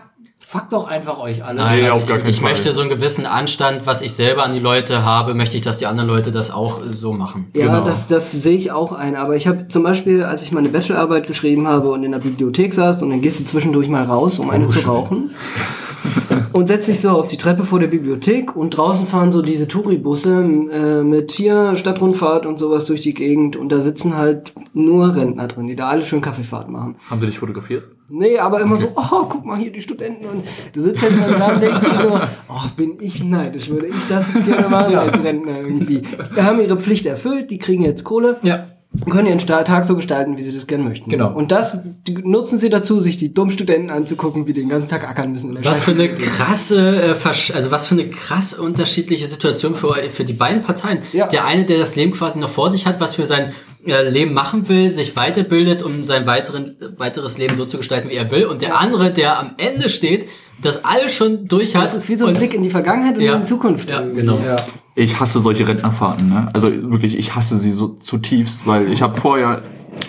fuck 0.54 0.70
doch 0.70 0.86
einfach 0.86 1.18
euch 1.18 1.44
alle. 1.44 1.56
Nein, 1.56 1.82
Nee, 1.82 1.90
auf 1.90 2.06
gar 2.06 2.18
keinen 2.18 2.30
ich 2.30 2.40
Fall. 2.40 2.50
möchte 2.50 2.70
so 2.70 2.80
einen 2.80 2.88
gewissen 2.90 3.26
Anstand, 3.26 3.86
was 3.88 4.02
ich 4.02 4.14
selber 4.14 4.44
an 4.44 4.52
die 4.52 4.60
Leute 4.60 5.04
habe, 5.04 5.34
möchte 5.34 5.56
ich, 5.56 5.62
dass 5.64 5.78
die 5.78 5.86
anderen 5.86 6.08
Leute 6.08 6.30
das 6.30 6.52
auch 6.52 6.80
so 6.84 7.12
machen. 7.12 7.46
Ja, 7.56 7.66
Genau. 7.66 7.80
das, 7.84 8.06
das 8.06 8.30
sehe 8.30 8.56
ich 8.56 8.70
auch 8.70 8.92
ein. 8.92 9.16
Aber 9.16 9.34
ich 9.34 9.48
habe 9.48 9.66
zum 9.66 9.82
Beispiel, 9.82 10.22
als 10.22 10.44
ich 10.44 10.52
meine 10.52 10.68
Bachelorarbeit 10.68 11.26
geschrieben 11.26 11.66
habe 11.66 11.90
und 11.90 12.04
in 12.04 12.12
der 12.12 12.20
Bibliothek 12.20 12.72
saß 12.72 13.02
und 13.02 13.10
dann 13.10 13.20
gehst 13.20 13.40
du 13.40 13.44
zwischendurch 13.44 13.88
mal 13.88 14.04
raus, 14.04 14.38
um 14.38 14.48
eine 14.50 14.68
zu 14.68 14.86
rauchen. 14.86 15.30
und 16.52 16.68
setzt 16.68 16.86
dich 16.88 17.00
so 17.00 17.10
auf 17.10 17.26
die 17.26 17.36
Treppe 17.36 17.64
vor 17.64 17.80
der 17.80 17.88
Bibliothek 17.88 18.54
und 18.54 18.70
draußen 18.76 19.06
fahren 19.06 19.32
so 19.32 19.42
diese 19.42 19.66
Touribusse 19.66 20.44
äh, 20.70 21.02
mit 21.02 21.32
hier 21.32 21.74
Stadtrundfahrt 21.74 22.46
und 22.46 22.58
sowas 22.60 22.84
durch 22.84 23.00
die 23.00 23.14
Gegend 23.14 23.56
und 23.56 23.70
da 23.70 23.80
sitzen 23.80 24.16
halt 24.16 24.52
nur 24.72 25.16
Rentner 25.16 25.48
drin, 25.48 25.66
die 25.66 25.74
da 25.74 25.88
alle 25.88 26.04
schön 26.06 26.20
Kaffeefahrt 26.20 26.68
machen. 26.68 26.94
Haben 27.10 27.20
sie 27.20 27.26
dich 27.26 27.38
fotografiert? 27.40 27.84
Nee, 28.08 28.38
aber 28.38 28.60
immer 28.60 28.76
so, 28.76 28.92
oh, 28.94 29.24
guck 29.28 29.44
mal 29.46 29.58
hier 29.58 29.72
die 29.72 29.80
Studenten 29.80 30.26
und 30.26 30.44
du 30.72 30.80
sitzt 30.80 31.02
halt 31.02 31.12
immer 31.12 31.38
da 31.38 31.54
und 31.54 31.62
denkst 31.62 31.80
dir 31.80 32.02
so, 32.02 32.20
oh, 32.48 32.68
bin 32.76 32.98
ich 33.00 33.24
neidisch, 33.24 33.70
würde 33.70 33.86
ich 33.86 34.06
das 34.08 34.26
jetzt 34.32 34.44
gerne 34.44 34.68
machen 34.68 34.94
als 34.94 35.24
Rentner 35.24 35.60
irgendwie. 35.60 36.02
Die 36.36 36.42
haben 36.42 36.60
ihre 36.60 36.78
Pflicht 36.78 37.06
erfüllt, 37.06 37.50
die 37.50 37.58
kriegen 37.58 37.82
jetzt 37.82 38.04
Kohle 38.04 38.36
Ja. 38.42 38.66
Und 39.04 39.10
können 39.10 39.26
ihren 39.26 39.38
Tag 39.38 39.84
so 39.84 39.96
gestalten, 39.96 40.36
wie 40.36 40.42
sie 40.42 40.54
das 40.54 40.66
gerne 40.66 40.84
möchten. 40.84 41.10
Genau. 41.10 41.32
Und 41.32 41.50
das 41.52 41.76
die 42.06 42.14
nutzen 42.14 42.58
sie 42.58 42.70
dazu, 42.70 43.00
sich 43.00 43.16
die 43.16 43.34
dummen 43.34 43.52
Studenten 43.52 43.90
anzugucken, 43.90 44.46
wie 44.46 44.52
die 44.52 44.60
den 44.60 44.68
ganzen 44.68 44.88
Tag 44.88 45.08
ackern 45.08 45.32
müssen. 45.32 45.56
Was 45.64 45.82
für 45.82 45.90
eine 45.90 46.08
krasse, 46.14 47.02
äh, 47.02 47.12
Versch- 47.12 47.52
also 47.52 47.70
was 47.70 47.86
für 47.86 47.94
eine 47.94 48.08
krass 48.08 48.54
unterschiedliche 48.54 49.26
Situation 49.26 49.74
für, 49.74 49.94
für 50.10 50.24
die 50.24 50.32
beiden 50.32 50.62
Parteien. 50.62 50.98
Ja. 51.12 51.26
Der 51.26 51.44
eine, 51.44 51.64
der 51.66 51.78
das 51.78 51.96
Leben 51.96 52.12
quasi 52.12 52.38
noch 52.38 52.48
vor 52.50 52.70
sich 52.70 52.86
hat, 52.86 53.00
was 53.00 53.16
für 53.16 53.26
sein 53.26 53.52
äh, 53.84 54.08
Leben 54.08 54.32
machen 54.32 54.68
will, 54.68 54.90
sich 54.90 55.16
weiterbildet, 55.16 55.82
um 55.82 56.04
sein 56.04 56.26
weiteren, 56.26 56.76
weiteres 56.96 57.36
Leben 57.36 57.56
so 57.56 57.64
zu 57.64 57.78
gestalten, 57.78 58.08
wie 58.10 58.14
er 58.14 58.30
will. 58.30 58.46
Und 58.46 58.62
der 58.62 58.78
andere, 58.80 59.10
der 59.12 59.38
am 59.40 59.52
Ende 59.58 59.88
steht, 59.88 60.28
das 60.62 60.84
alles 60.84 61.12
schon 61.12 61.48
durch 61.48 61.74
hat. 61.74 61.84
Das 61.86 61.94
ist 61.96 62.08
wie 62.08 62.16
so 62.16 62.26
ein 62.26 62.34
Blick 62.34 62.54
in 62.54 62.62
die 62.62 62.70
Vergangenheit 62.70 63.16
und 63.16 63.22
Ja. 63.24 63.34
in 63.34 63.40
die 63.42 63.46
Zukunft. 63.48 63.90
Ja, 63.90 64.00
irgendwie. 64.00 64.20
genau. 64.20 64.38
Ja. 64.46 64.56
Ich 64.94 65.18
hasse 65.18 65.40
solche 65.40 65.66
Rentnerfahrten, 65.66 66.28
ne? 66.28 66.48
Also 66.52 66.68
wirklich, 66.90 67.18
ich 67.18 67.34
hasse 67.34 67.58
sie 67.58 67.72
so 67.72 67.88
zutiefst, 67.88 68.66
weil 68.66 68.92
ich 68.92 69.02
habe 69.02 69.20
vorher 69.20 69.62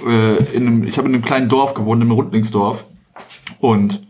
äh, 0.05 0.35
in 0.53 0.67
einem, 0.67 0.83
ich 0.83 0.97
habe 0.97 1.07
in 1.07 1.15
einem 1.15 1.23
kleinen 1.23 1.49
Dorf 1.49 1.73
gewohnt, 1.73 2.01
im 2.01 2.11
Rundlingsdorf. 2.11 2.85
Und 3.59 4.05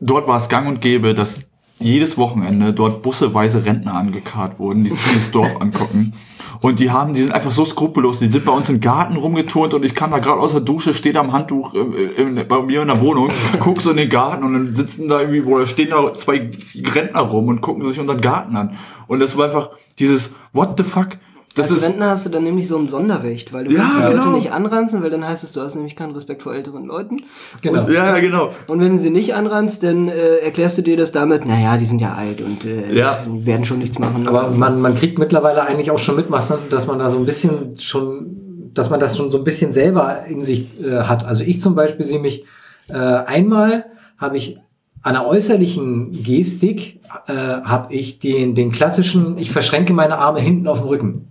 dort 0.00 0.26
war 0.26 0.38
es 0.38 0.48
gang 0.48 0.66
und 0.66 0.80
gäbe, 0.80 1.14
dass 1.14 1.42
jedes 1.78 2.16
Wochenende 2.16 2.72
dort 2.72 3.02
busseweise 3.02 3.64
Rentner 3.64 3.94
angekarrt 3.94 4.58
wurden, 4.58 4.84
die 4.84 4.90
sich 4.90 5.14
das 5.14 5.30
Dorf 5.30 5.60
angucken. 5.60 6.14
Und 6.60 6.80
die 6.80 6.90
haben, 6.90 7.14
die 7.14 7.22
sind 7.22 7.32
einfach 7.32 7.52
so 7.52 7.64
skrupellos, 7.64 8.18
die 8.18 8.26
sind 8.26 8.44
bei 8.44 8.52
uns 8.52 8.68
im 8.68 8.80
Garten 8.80 9.16
rumgeturnt 9.16 9.74
und 9.74 9.84
ich 9.84 9.94
kam 9.94 10.10
da 10.10 10.18
gerade 10.18 10.40
aus 10.40 10.52
der 10.52 10.60
Dusche, 10.60 10.94
steht 10.94 11.16
am 11.16 11.32
Handtuch 11.32 11.74
äh, 11.74 12.22
in, 12.22 12.46
bei 12.48 12.62
mir 12.62 12.82
in 12.82 12.88
der 12.88 13.00
Wohnung, 13.00 13.30
guck 13.60 13.80
so 13.80 13.90
in 13.90 13.96
den 13.96 14.08
Garten 14.08 14.44
und 14.44 14.52
dann 14.52 14.74
sitzen 14.74 15.08
da 15.08 15.20
irgendwie, 15.20 15.42
oder 15.42 15.66
stehen 15.66 15.90
da 15.90 16.14
zwei 16.14 16.50
Rentner 16.94 17.20
rum 17.20 17.48
und 17.48 17.60
gucken 17.60 17.84
sich 17.86 18.00
unseren 18.00 18.20
Garten 18.20 18.56
an. 18.56 18.76
Und 19.06 19.20
das 19.20 19.36
war 19.36 19.46
einfach 19.46 19.70
dieses, 19.98 20.34
what 20.52 20.76
the 20.76 20.84
fuck? 20.84 21.18
Das 21.56 21.70
Als 21.72 21.82
Rentner 21.82 22.10
hast 22.10 22.26
du 22.26 22.30
dann 22.30 22.44
nämlich 22.44 22.68
so 22.68 22.76
ein 22.76 22.86
Sonderrecht, 22.86 23.52
weil 23.54 23.64
du 23.64 23.72
Ja, 23.72 23.80
kannst 23.80 23.96
die 23.96 24.02
Leute 24.02 24.14
genau. 24.16 24.30
nicht 24.36 24.52
anranzen, 24.52 25.02
weil 25.02 25.08
dann 25.08 25.26
heißt 25.26 25.42
es, 25.42 25.52
du 25.52 25.62
hast 25.62 25.74
nämlich 25.74 25.96
keinen 25.96 26.12
Respekt 26.12 26.42
vor 26.42 26.54
älteren 26.54 26.84
Leuten. 26.84 27.22
Genau. 27.62 27.88
ja, 27.88 28.14
ja, 28.14 28.20
genau. 28.20 28.50
Und 28.66 28.80
wenn 28.80 28.92
du 28.92 28.98
sie 28.98 29.08
nicht 29.08 29.34
anranzt, 29.34 29.82
dann 29.82 30.08
äh, 30.08 30.36
erklärst 30.36 30.76
du 30.76 30.82
dir 30.82 30.98
das 30.98 31.12
damit, 31.12 31.46
naja, 31.46 31.78
die 31.78 31.86
sind 31.86 32.00
ja 32.00 32.12
alt 32.12 32.42
und 32.42 32.66
äh, 32.66 32.92
Ja. 32.94 33.18
werden 33.26 33.64
schon 33.64 33.78
nichts 33.78 33.98
machen. 33.98 34.28
Aber 34.28 34.50
man, 34.50 34.82
man 34.82 34.94
kriegt 34.94 35.18
mittlerweile 35.18 35.62
eigentlich 35.62 35.90
auch 35.90 35.98
schon 35.98 36.16
mit, 36.16 36.26
dass 36.30 36.86
man 36.86 36.98
da 36.98 37.08
so 37.08 37.16
ein 37.18 37.24
bisschen 37.24 37.78
schon, 37.78 38.70
dass 38.74 38.90
man 38.90 39.00
das 39.00 39.16
schon 39.16 39.30
so 39.30 39.38
ein 39.38 39.44
bisschen 39.44 39.72
selber 39.72 40.26
in 40.26 40.44
sich 40.44 40.66
äh, 40.84 41.04
hat. 41.04 41.24
Also 41.24 41.42
ich 41.42 41.62
zum 41.62 41.74
Beispiel 41.74 42.04
sehe 42.04 42.20
mich, 42.20 42.44
äh, 42.88 42.92
einmal 42.94 43.86
habe 44.18 44.36
ich 44.36 44.58
an 45.00 45.14
der 45.14 45.26
äußerlichen 45.26 46.12
Gestik, 46.12 47.00
äh, 47.28 47.32
habe 47.32 47.94
ich 47.94 48.18
den, 48.18 48.54
den 48.54 48.72
klassischen, 48.72 49.38
ich 49.38 49.50
verschränke 49.52 49.94
meine 49.94 50.18
Arme 50.18 50.40
hinten 50.40 50.66
auf 50.66 50.80
dem 50.80 50.88
Rücken. 50.88 51.28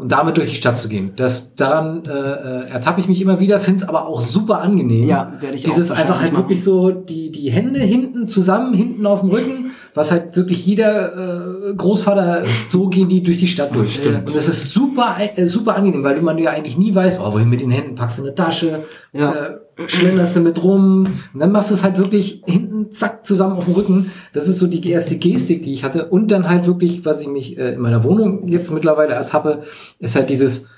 Und 0.00 0.10
damit 0.10 0.38
durch 0.38 0.48
die 0.48 0.56
Stadt 0.56 0.78
zu 0.78 0.88
gehen. 0.88 1.12
Das, 1.16 1.54
daran 1.56 2.02
äh, 2.06 2.10
äh, 2.10 2.70
ertappe 2.70 3.00
ich 3.00 3.08
mich 3.08 3.20
immer 3.20 3.38
wieder, 3.38 3.58
finde 3.58 3.82
es 3.82 3.88
aber 3.88 4.06
auch 4.06 4.22
super 4.22 4.62
angenehm. 4.62 5.06
Ja, 5.06 5.34
werde 5.40 5.56
ich 5.56 5.66
auch 5.66 5.74
Dieses 5.74 5.90
einfach 5.90 6.08
wahrscheinlich 6.08 6.22
halt 6.22 6.32
machen. 6.32 6.42
wirklich 6.44 6.64
so 6.64 6.90
die, 6.90 7.30
die 7.30 7.50
Hände 7.50 7.80
hinten 7.80 8.26
zusammen, 8.26 8.72
hinten 8.72 9.04
auf 9.04 9.20
dem 9.20 9.28
Rücken, 9.28 9.72
was 9.92 10.10
halt 10.10 10.34
wirklich 10.36 10.64
jeder 10.64 11.68
äh, 11.68 11.74
Großvater, 11.74 12.44
so 12.68 12.88
gehen 12.88 13.08
die 13.08 13.22
durch 13.22 13.38
die 13.38 13.46
Stadt 13.46 13.74
durch. 13.74 13.96
Stimmt. 13.96 14.26
Und 14.28 14.34
das 14.34 14.48
ist 14.48 14.72
super, 14.72 15.16
äh, 15.34 15.44
super 15.44 15.76
angenehm, 15.76 16.02
weil 16.02 16.14
du 16.14 16.22
man 16.22 16.38
ja 16.38 16.50
eigentlich 16.50 16.78
nie 16.78 16.94
weiß, 16.94 17.20
oh, 17.20 17.34
wohin 17.34 17.50
mit 17.50 17.60
den 17.60 17.70
Händen, 17.70 17.94
packst 17.94 18.18
du 18.18 18.22
eine 18.22 18.34
Tasche, 18.34 18.84
Ja. 19.12 19.32
äh, 19.32 19.50
schlenderst 19.86 20.36
du 20.36 20.40
mit 20.40 20.62
rum 20.62 21.06
und 21.32 21.40
dann 21.40 21.52
machst 21.52 21.70
du 21.70 21.74
es 21.74 21.82
halt 21.82 21.98
wirklich 21.98 22.42
hinten, 22.46 22.90
zack, 22.90 23.26
zusammen 23.26 23.56
auf 23.56 23.64
dem 23.64 23.74
Rücken. 23.74 24.10
Das 24.32 24.48
ist 24.48 24.58
so 24.58 24.66
die 24.66 24.88
erste 24.90 25.16
Gestik, 25.16 25.62
die 25.62 25.72
ich 25.72 25.84
hatte. 25.84 26.08
Und 26.08 26.30
dann 26.30 26.48
halt 26.48 26.66
wirklich, 26.66 27.04
was 27.04 27.20
ich 27.20 27.28
mich 27.28 27.58
äh, 27.58 27.74
in 27.74 27.80
meiner 27.80 28.04
Wohnung 28.04 28.48
jetzt 28.48 28.72
mittlerweile 28.72 29.14
ertappe, 29.14 29.62
ist 29.98 30.16
halt 30.16 30.30
dieses 30.30 30.70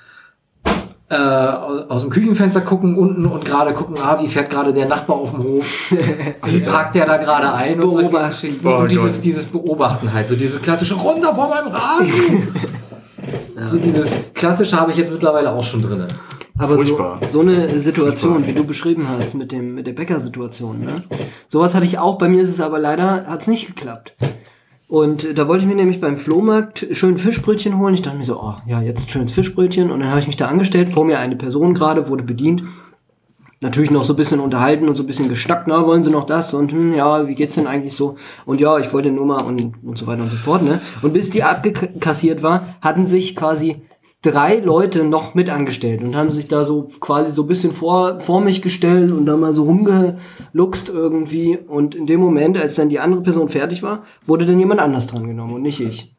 äh, 1.09 1.15
aus, 1.15 2.01
dem 2.01 2.09
Küchenfenster 2.09 2.61
gucken 2.61 2.97
unten 2.97 3.25
und 3.25 3.45
gerade 3.45 3.73
gucken, 3.73 3.95
ah, 4.01 4.19
wie 4.19 4.27
fährt 4.27 4.49
gerade 4.49 4.73
der 4.73 4.87
Nachbar 4.87 5.17
auf 5.17 5.31
dem 5.31 5.43
Hof, 5.43 5.91
wie 6.45 6.59
parkt 6.61 6.95
der 6.95 7.05
da 7.05 7.17
gerade 7.17 7.53
ein 7.53 7.81
und, 7.81 7.91
solche 7.91 8.09
Beobachten. 8.09 8.31
Geschichten. 8.31 8.67
Oh 8.67 8.77
und 8.77 8.91
dieses, 8.91 9.21
dieses 9.21 9.45
Beobachten 9.45 10.11
halt, 10.11 10.27
so 10.27 10.35
dieses 10.35 10.61
klassische 10.61 10.95
runter 10.95 11.35
vor 11.35 11.49
meinem 11.49 11.67
Rasen. 11.67 12.47
So 13.61 13.77
dieses 13.77 14.33
klassische 14.33 14.77
habe 14.77 14.91
ich 14.91 14.97
jetzt 14.97 15.09
mittlerweile 15.09 15.51
auch 15.51 15.63
schon 15.63 15.81
drinne. 15.81 16.09
Aber 16.57 16.77
so, 16.77 16.83
Furchtbar. 16.83 17.19
so 17.29 17.39
eine 17.41 17.79
Situation, 17.79 18.45
wie 18.45 18.53
du 18.53 18.63
beschrieben 18.63 19.07
hast, 19.09 19.33
mit 19.33 19.51
dem 19.51 19.73
mit 19.73 19.87
der 19.87 19.93
Bäckersituation, 19.93 20.81
ne? 20.81 21.03
Sowas 21.47 21.73
hatte 21.73 21.85
ich 21.85 21.97
auch, 21.97 22.17
bei 22.19 22.29
mir 22.29 22.43
ist 22.43 22.49
es 22.49 22.61
aber 22.61 22.77
leider, 22.77 23.25
hat's 23.27 23.47
nicht 23.47 23.65
geklappt. 23.65 24.15
Und 24.87 25.25
äh, 25.25 25.33
da 25.33 25.47
wollte 25.47 25.63
ich 25.63 25.69
mir 25.69 25.75
nämlich 25.75 25.99
beim 25.99 26.17
Flohmarkt 26.17 26.85
schön 26.91 27.17
Fischbrötchen 27.17 27.79
holen. 27.79 27.95
Ich 27.95 28.03
dachte 28.03 28.17
mir 28.17 28.23
so, 28.23 28.39
oh, 28.39 28.53
ja, 28.67 28.79
jetzt 28.81 29.07
ein 29.07 29.09
schönes 29.09 29.31
Fischbrötchen. 29.31 29.89
Und 29.89 30.01
dann 30.01 30.09
habe 30.09 30.19
ich 30.19 30.27
mich 30.27 30.35
da 30.35 30.47
angestellt, 30.47 30.89
vor 30.89 31.05
mir 31.05 31.17
eine 31.17 31.35
Person 31.35 31.73
gerade, 31.73 32.09
wurde 32.09 32.21
bedient. 32.21 32.61
Natürlich 33.59 33.89
noch 33.89 34.03
so 34.03 34.13
ein 34.13 34.17
bisschen 34.17 34.39
unterhalten 34.39 34.87
und 34.87 34.95
so 34.95 35.01
ein 35.01 35.07
bisschen 35.07 35.29
gestackt, 35.29 35.67
na, 35.67 35.87
wollen 35.87 36.03
sie 36.03 36.11
noch 36.11 36.25
das? 36.25 36.53
Und 36.53 36.71
hm, 36.71 36.93
ja, 36.93 37.27
wie 37.27 37.33
geht's 37.33 37.55
denn 37.55 37.65
eigentlich 37.65 37.95
so? 37.95 38.17
Und 38.45 38.61
ja, 38.61 38.77
ich 38.77 38.93
wollte 38.93 39.09
nur 39.09 39.25
mal 39.25 39.41
und, 39.41 39.73
und 39.83 39.97
so 39.97 40.05
weiter 40.05 40.21
und 40.21 40.29
so 40.29 40.37
fort, 40.37 40.61
ne? 40.61 40.79
Und 41.01 41.13
bis 41.13 41.31
die 41.31 41.41
abgekassiert 41.41 42.43
war, 42.43 42.75
hatten 42.81 43.07
sich 43.07 43.35
quasi 43.35 43.81
drei 44.23 44.55
Leute 44.55 45.03
noch 45.03 45.35
mit 45.35 45.49
angestellt 45.49 46.01
und 46.01 46.15
haben 46.15 46.31
sich 46.31 46.47
da 46.47 46.65
so 46.65 46.87
quasi 46.99 47.31
so 47.31 47.43
ein 47.43 47.47
bisschen 47.47 47.71
vor, 47.71 48.21
vor 48.21 48.41
mich 48.41 48.61
gestellt 48.61 49.11
und 49.11 49.25
da 49.25 49.37
mal 49.37 49.53
so 49.53 49.63
rumgeluchst 49.63 50.89
irgendwie. 50.89 51.57
Und 51.57 51.93
in 51.93 52.07
dem 52.07 52.21
Moment, 52.21 52.57
als 52.57 52.75
dann 52.75 52.89
die 52.89 52.99
andere 52.99 53.21
Person 53.21 53.49
fertig 53.49 53.83
war, 53.83 54.03
wurde 54.25 54.45
dann 54.45 54.57
jemand 54.57 54.79
anders 54.79 55.07
dran 55.07 55.27
genommen 55.27 55.53
und 55.53 55.61
nicht 55.61 55.81
ich. 55.81 56.15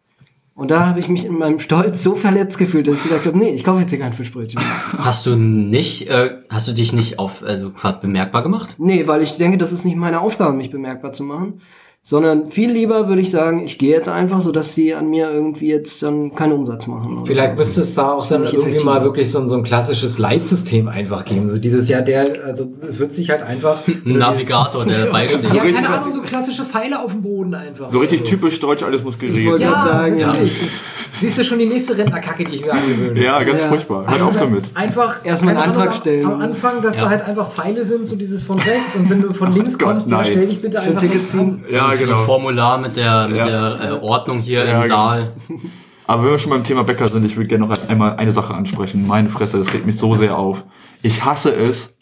Und 0.57 0.71
da 0.71 0.87
habe 0.87 1.01
ich 1.01 1.09
mich 1.09 1.25
in 1.25 1.37
meinem 1.37 1.59
Stolz 1.59 2.05
so 2.05 2.15
verletzt 2.15 2.59
gefühlt, 2.59 2.87
dass 2.87 2.99
ich 2.99 3.03
gesagt 3.03 3.27
habe, 3.27 3.37
nee, 3.37 3.51
ich 3.51 3.65
kaufe 3.65 3.81
jetzt 3.81 3.91
hier 3.91 3.99
kein 3.99 4.13
Fischbrötchen. 4.13 4.63
Hast 4.97 5.27
du 5.27 5.35
nicht, 5.35 6.09
äh, 6.09 6.31
hast 6.49 6.69
du 6.69 6.73
dich 6.73 6.93
nicht 6.93 7.19
auf, 7.19 7.43
also 7.43 7.73
bemerkbar 8.01 8.45
gemacht? 8.45 8.77
Nee, 8.79 9.09
weil 9.09 9.23
ich 9.23 9.37
denke, 9.37 9.59
das 9.59 9.73
ist 9.73 9.85
nicht 9.85 9.97
meine 9.97 10.21
Aufgabe, 10.21 10.57
mich 10.57 10.71
bemerkbar 10.71 11.13
zu 11.13 11.25
machen. 11.25 11.61
Sondern 12.07 12.51
viel 12.51 12.71
lieber 12.71 13.09
würde 13.09 13.23
ich 13.23 13.31
sagen, 13.31 13.63
ich 13.65 13.79
gehe 13.79 13.93
jetzt 13.93 14.11
einfach, 14.11 14.43
sodass 14.43 14.75
sie 14.75 14.95
an 14.95 15.09
mir 15.09 15.31
irgendwie 15.31 15.69
jetzt 15.69 16.03
dann 16.03 16.35
keinen 16.35 16.53
Umsatz 16.53 16.87
machen. 16.87 17.25
Vielleicht 17.25 17.57
müsste 17.57 17.81
es 17.81 17.95
da 17.95 18.13
auch 18.13 18.27
dann 18.27 18.43
irgendwie 18.43 18.59
effektiv. 18.59 18.85
mal 18.85 19.03
wirklich 19.05 19.31
so 19.31 19.39
ein, 19.39 19.49
so 19.49 19.57
ein 19.57 19.63
klassisches 19.63 20.19
Leitsystem 20.19 20.87
einfach 20.89 21.25
geben. 21.25 21.49
So 21.49 21.57
dieses 21.57 21.89
Jahr 21.89 22.03
der, 22.03 22.27
also 22.45 22.71
es 22.87 22.99
wird 22.99 23.15
sich 23.15 23.31
halt 23.31 23.43
einfach. 23.43 23.79
Ein 23.89 24.19
Navigator, 24.19 24.85
der 24.85 24.99
dabei 25.07 25.29
steht. 25.29 25.45
ja, 25.55 25.65
keine 25.65 25.89
Ahnung, 25.89 26.11
so 26.11 26.21
klassische 26.21 26.65
Pfeile 26.67 27.01
auf 27.03 27.13
dem 27.13 27.23
Boden 27.23 27.55
einfach. 27.55 27.89
So 27.89 28.01
richtig 28.01 28.25
typisch 28.25 28.61
deutsch, 28.61 28.83
alles 28.83 29.03
muss 29.03 29.15
Ich 29.15 29.21
geregelt. 29.21 29.47
wollte 29.53 29.65
Ja, 29.65 29.83
sagen, 29.83 30.19
ja. 30.19 30.35
Siehst 31.15 31.39
du 31.39 31.45
schon 31.45 31.59
die 31.61 31.67
nächste 31.67 31.97
Rentnerkacke, 31.97 32.45
die 32.45 32.57
ich 32.57 32.63
mir 32.65 32.73
angewöhne. 32.73 33.23
Ja, 33.23 33.43
ganz 33.43 33.63
Ja. 33.63 33.69
furchtbar. 33.69 34.07
Hört 34.09 34.21
auf 34.23 34.37
damit. 34.37 34.65
Einfach 34.75 35.25
Erstmal 35.25 35.57
einen 35.57 35.65
Antrag 35.69 35.89
Ahnung, 35.89 36.01
stellen. 36.01 36.27
Am 36.27 36.41
Anfang, 36.41 36.83
dass 36.83 36.97
Ja. 36.99 37.05
da 37.05 37.11
halt 37.11 37.23
einfach 37.23 37.51
Pfeile 37.51 37.85
sind, 37.85 38.07
so 38.07 38.17
dieses 38.17 38.43
von 38.43 38.59
rechts 38.59 38.97
und 38.97 39.09
wenn 39.09 39.23
du 39.23 39.33
von 39.33 39.53
links 39.55 39.79
Gott, 39.79 39.89
kommst, 39.91 40.11
dann 40.11 40.25
stell 40.25 40.47
dich 40.47 40.61
bitte 40.61 40.79
Schon 40.79 40.89
einfach 40.89 41.01
Ticket 41.03 41.29
ziehen. 41.29 41.65
Ja, 41.71 41.87
So 41.87 41.93
ein 41.93 41.99
genau. 41.99 42.17
Formular 42.19 42.79
mit 42.79 42.97
der, 42.97 43.29
mit 43.29 43.37
Ja. 43.39 43.47
der 43.47 43.81
äh, 44.01 44.05
Ordnung 44.05 44.41
hier 44.41 44.65
Ja, 44.65 44.77
im 44.77 44.83
genau. 44.83 44.87
Saal. 44.95 45.33
Aber 46.07 46.25
wenn 46.25 46.31
wir 46.33 46.39
schon 46.39 46.51
beim 46.51 46.65
Thema 46.65 46.85
Bäcker 46.85 47.09
sind, 47.09 47.25
ich 47.25 47.37
würde 47.37 47.49
gerne 47.49 47.67
noch 47.67 47.89
einmal 47.89 48.17
eine 48.17 48.31
Sache 48.31 48.53
ansprechen. 48.53 49.07
Meine 49.07 49.31
Fresse, 49.31 49.57
das 49.57 49.73
regt 49.73 49.87
mich 49.87 49.97
so 49.97 50.15
sehr 50.17 50.37
auf. 50.37 50.65
Ich 51.01 51.25
hasse 51.25 51.55
es, 51.55 51.94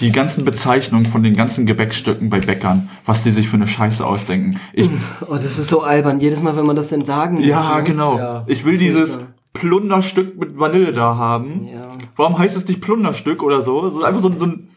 die 0.00 0.10
ganzen 0.10 0.44
Bezeichnungen 0.44 1.04
von 1.06 1.22
den 1.22 1.34
ganzen 1.36 1.66
Gebäckstücken 1.66 2.30
bei 2.30 2.40
Bäckern, 2.40 2.88
was 3.04 3.22
die 3.22 3.30
sich 3.30 3.48
für 3.48 3.56
eine 3.56 3.68
Scheiße 3.68 4.04
ausdenken. 4.04 4.58
Ich, 4.72 4.88
Oh, 5.28 5.34
das 5.34 5.58
ist 5.58 5.68
so 5.68 5.82
albern. 5.82 6.18
Jedes 6.18 6.42
Mal, 6.42 6.56
wenn 6.56 6.66
man 6.66 6.76
das 6.76 6.88
denn 6.88 7.04
sagen 7.04 7.36
muss. 7.36 7.46
ja, 7.46 7.76
ne? 7.76 7.82
genau. 7.84 8.18
Ja. 8.18 8.44
Ich 8.46 8.64
will 8.64 8.78
dieses. 8.78 9.18
Plunderstück 9.54 10.40
mit 10.40 10.58
Vanille 10.58 10.92
da 10.92 11.16
haben. 11.16 11.68
Ja. 11.72 11.82
Warum 12.16 12.38
heißt 12.38 12.56
es 12.56 12.66
nicht 12.66 12.80
Plunderstück 12.80 13.42
oder 13.42 13.60
so? 13.60 13.86
Es 13.86 13.94
ist 13.94 14.02
einfach 14.02 14.20
so, 14.20 14.36
so 14.36 14.46
ein 14.46 14.68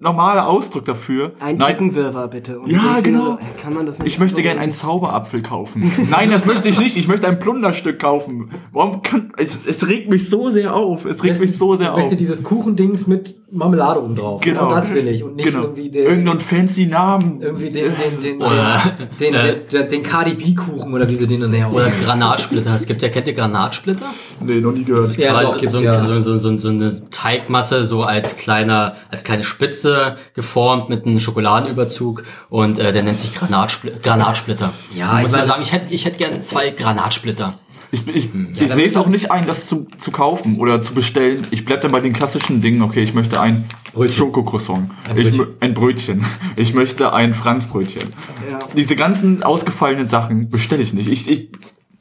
normaler 0.00 0.48
Ausdruck 0.48 0.84
dafür. 0.86 1.32
Ein 1.40 1.58
Chickenwirrwarr 1.58 2.28
bitte. 2.28 2.58
Und 2.58 2.70
Ja, 2.70 2.96
ich 2.98 3.04
genau. 3.04 3.24
So, 3.24 3.32
äh, 3.34 3.62
kann 3.62 3.74
man 3.74 3.86
das 3.86 3.98
nicht 3.98 4.08
Ich 4.12 4.18
möchte 4.18 4.42
gerne 4.42 4.60
einen 4.60 4.72
Zauberapfel 4.72 5.42
kaufen. 5.42 5.90
Nein, 6.10 6.30
das 6.30 6.46
möchte 6.46 6.68
ich 6.68 6.78
nicht. 6.80 6.96
Ich 6.96 7.06
möchte 7.06 7.28
ein 7.28 7.38
Plunderstück 7.38 7.98
kaufen. 7.98 8.50
Warum 8.72 9.02
kann, 9.02 9.32
es, 9.36 9.58
es 9.66 9.86
regt 9.86 10.10
mich 10.10 10.28
so 10.28 10.50
sehr 10.50 10.74
auf. 10.74 11.04
Es 11.04 11.22
regt 11.22 11.38
mich 11.38 11.56
so 11.56 11.76
sehr 11.76 11.88
Ich 11.88 11.92
auf. 11.92 11.98
möchte 12.00 12.16
dieses 12.16 12.42
Kuchendings 12.42 13.06
mit 13.06 13.36
Marmelade 13.52 14.02
oben 14.02 14.14
drauf. 14.16 14.40
Genau. 14.40 14.70
das 14.70 14.94
will 14.94 15.06
ich. 15.08 15.22
Und 15.22 15.36
nicht 15.36 15.48
Genau. 15.50 15.62
irgendwie 15.64 15.90
den, 15.90 16.04
Irgendeinen 16.04 16.40
fancy 16.40 16.86
Namen. 16.86 17.40
irgendwie 17.42 17.70
den, 17.70 17.92
den, 17.96 18.22
den, 18.22 18.36
Oder, 18.36 18.80
den, 19.20 19.34
äh, 19.34 19.58
den, 19.68 19.68
den, 19.70 19.88
den 19.88 20.02
KDB-Kuchen 20.02 20.94
oder 20.94 21.08
wie 21.08 21.16
sie 21.16 21.26
den 21.26 21.40
dann 21.40 21.52
her 21.52 21.70
Oder 21.72 21.90
Granatsplitter. 22.04 22.70
Es 22.70 22.86
gibt 22.86 23.02
ja, 23.02 23.08
kennt 23.08 23.26
ihr 23.28 23.34
Granatsplitter? 23.34 24.06
Nee, 24.42 24.60
noch 24.60 24.72
nie 24.72 24.84
gehört. 24.84 25.14
Ja, 25.16 25.32
quasi 25.32 25.66
doch, 25.66 25.72
so, 25.72 25.78
ein, 25.78 25.84
ja. 25.84 26.04
so, 26.04 26.20
so, 26.20 26.36
so, 26.36 26.56
so 26.58 26.68
eine 26.68 26.92
Teigmasse 27.10 27.84
so 27.84 28.02
als 28.04 28.36
kleiner, 28.36 28.94
als 29.10 29.24
kleine 29.24 29.42
Spitze 29.42 29.89
geformt 30.34 30.88
mit 30.88 31.06
einem 31.06 31.20
Schokoladenüberzug 31.20 32.24
und 32.48 32.78
äh, 32.78 32.92
der 32.92 33.02
nennt 33.02 33.18
sich 33.18 33.34
Granatspl 33.34 33.98
Granatsplitter. 34.02 34.72
Ja, 34.94 35.16
ich 35.16 35.22
muss 35.22 35.32
ich 35.32 35.38
mal 35.38 35.44
sagen, 35.44 35.62
ich 35.62 35.72
hätte 35.72 35.92
ich 35.94 36.04
hätte 36.04 36.18
gerne 36.18 36.40
zwei 36.40 36.70
Granatsplitter. 36.70 37.58
Ich, 37.92 38.06
ich, 38.06 38.16
ich 38.26 38.30
dann 38.32 38.68
sehe 38.68 38.84
ist 38.84 38.92
es 38.92 38.96
auch 38.96 39.08
nicht 39.08 39.32
ein, 39.32 39.44
das 39.46 39.66
zu, 39.66 39.88
zu 39.98 40.12
kaufen 40.12 40.58
oder 40.60 40.80
zu 40.80 40.94
bestellen. 40.94 41.44
Ich 41.50 41.64
bleib 41.64 41.82
dann 41.82 41.90
bei 41.90 41.98
den 42.00 42.12
klassischen 42.12 42.60
Dingen. 42.60 42.82
Okay, 42.82 43.02
ich 43.02 43.14
möchte 43.14 43.40
ein 43.40 43.64
Brötchen. 43.92 44.16
Schokocroissant. 44.16 44.90
Ein 45.10 45.16
Ich, 45.18 45.24
Brötchen. 45.36 45.40
mö- 45.40 45.48
ein 45.60 45.74
Brötchen. 45.74 46.24
Ich 46.54 46.72
möchte 46.72 47.12
ein 47.12 47.34
Franzbrötchen. 47.34 48.12
Ja. 48.48 48.60
Diese 48.76 48.94
ganzen 48.94 49.42
ausgefallenen 49.42 50.06
Sachen 50.08 50.50
bestelle 50.50 50.82
ich 50.84 50.92
nicht. 50.92 51.08
Ich, 51.08 51.28
ich, 51.28 51.48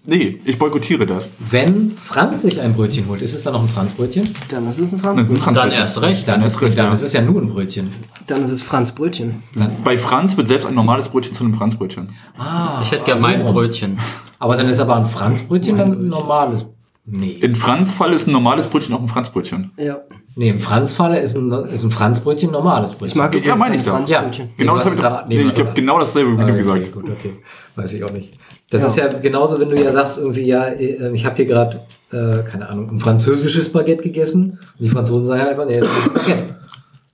nee, 0.05 0.39
ich 0.45 0.57
boykottiere 0.57 1.05
das. 1.05 1.31
Wenn 1.49 1.91
Franz 1.97 2.41
sich 2.43 2.59
ein 2.61 2.73
Brötchen 2.73 3.07
holt, 3.07 3.21
ist 3.21 3.33
es 3.33 3.43
dann 3.43 3.53
noch 3.53 3.61
ein 3.61 3.69
Franzbrötchen? 3.69 4.27
Dann 4.49 4.67
ist 4.67 4.79
es 4.79 4.91
ein 4.91 4.99
Franzbrötchen. 4.99 5.53
Dann 5.53 5.71
erst 5.71 6.01
recht. 6.01 6.27
Dann 6.27 6.41
erst 6.41 6.61
recht, 6.61 6.77
Dann 6.77 6.87
ja. 6.87 6.91
ist 6.93 7.01
es 7.01 7.13
ja 7.13 7.21
nur 7.21 7.41
ein 7.41 7.49
Brötchen. 7.49 7.91
Dann 8.27 8.43
ist 8.43 8.51
es 8.51 8.61
Franzbrötchen. 8.61 9.43
Bei 9.83 9.97
Franz 9.97 10.35
wird 10.37 10.47
selbst 10.47 10.65
ein 10.67 10.75
normales 10.75 11.07
Brötchen 11.09 11.35
zu 11.35 11.43
einem 11.43 11.53
Franzbrötchen. 11.53 12.09
Ah, 12.37 12.81
Ich 12.83 12.91
hätte 12.91 13.05
gerne 13.05 13.19
so 13.21 13.27
mein 13.27 13.41
rum. 13.41 13.53
Brötchen. 13.53 13.99
Aber 14.39 14.55
dann 14.55 14.67
ist 14.67 14.79
aber 14.79 14.95
ein 14.95 15.05
Franzbrötchen 15.07 15.77
dann 15.77 15.91
ein 15.93 16.07
normales. 16.07 16.65
Nee. 17.05 17.31
In 17.41 17.55
Franz 17.55 17.91
Fall 17.93 18.13
ist 18.13 18.27
ein 18.27 18.31
normales 18.33 18.67
Brötchen 18.67 18.93
auch 18.95 19.01
ein 19.01 19.07
Franzbrötchen. 19.07 19.71
Ja. 19.77 19.97
Nee, 20.35 20.49
im 20.49 20.59
Franz-Falle 20.59 21.19
ist 21.19 21.35
ein, 21.35 21.51
ist 21.51 21.83
ein 21.83 21.91
Franzbrötchen 21.91 22.49
ein 22.49 22.53
normales 22.53 22.91
Brötchen. 22.91 23.07
Ich 23.07 23.15
mag 23.15 23.35
Ja, 23.43 23.55
meine 23.57 23.75
ich 23.75 23.83
doch. 23.83 23.91
Franzbrötchen. 23.93 24.49
Genau 24.55 24.75
das 24.77 24.85
habe 24.85 25.23
ich, 25.27 25.37
nee, 25.37 25.49
ich 25.49 25.59
habe 25.59 25.73
genau 25.73 25.99
dasselbe 25.99 26.37
wie 26.37 26.41
Ah, 26.41 26.45
du 26.45 26.53
okay, 26.53 26.61
gesagt. 26.63 26.91
gut, 26.93 27.03
okay. 27.09 27.33
Weiß 27.75 27.91
ich 27.93 28.03
auch 28.05 28.11
nicht. 28.11 28.35
Das 28.71 28.83
ist 28.83 28.97
ja 28.97 29.07
genauso, 29.07 29.59
wenn 29.59 29.69
du 29.69 29.81
ja 29.81 29.91
sagst, 29.91 30.17
irgendwie, 30.17 30.43
ja, 30.43 30.65
äh, 30.65 31.11
ich 31.13 31.25
habe 31.25 31.37
hier 31.37 31.45
gerade, 31.45 31.81
äh, 32.11 32.43
keine 32.43 32.69
Ahnung, 32.69 32.91
ein 32.91 32.99
französisches 32.99 33.69
Baguette 33.69 34.03
gegessen. 34.03 34.59
Und 34.77 34.79
die 34.79 34.89
Franzosen 34.89 35.25
sagen 35.25 35.41
halt 35.41 35.51
einfach, 35.51 35.65
nee, 35.65 35.79
das 35.79 35.89
ist 35.89 36.07
ein 36.07 36.13
Baguette. 36.13 36.55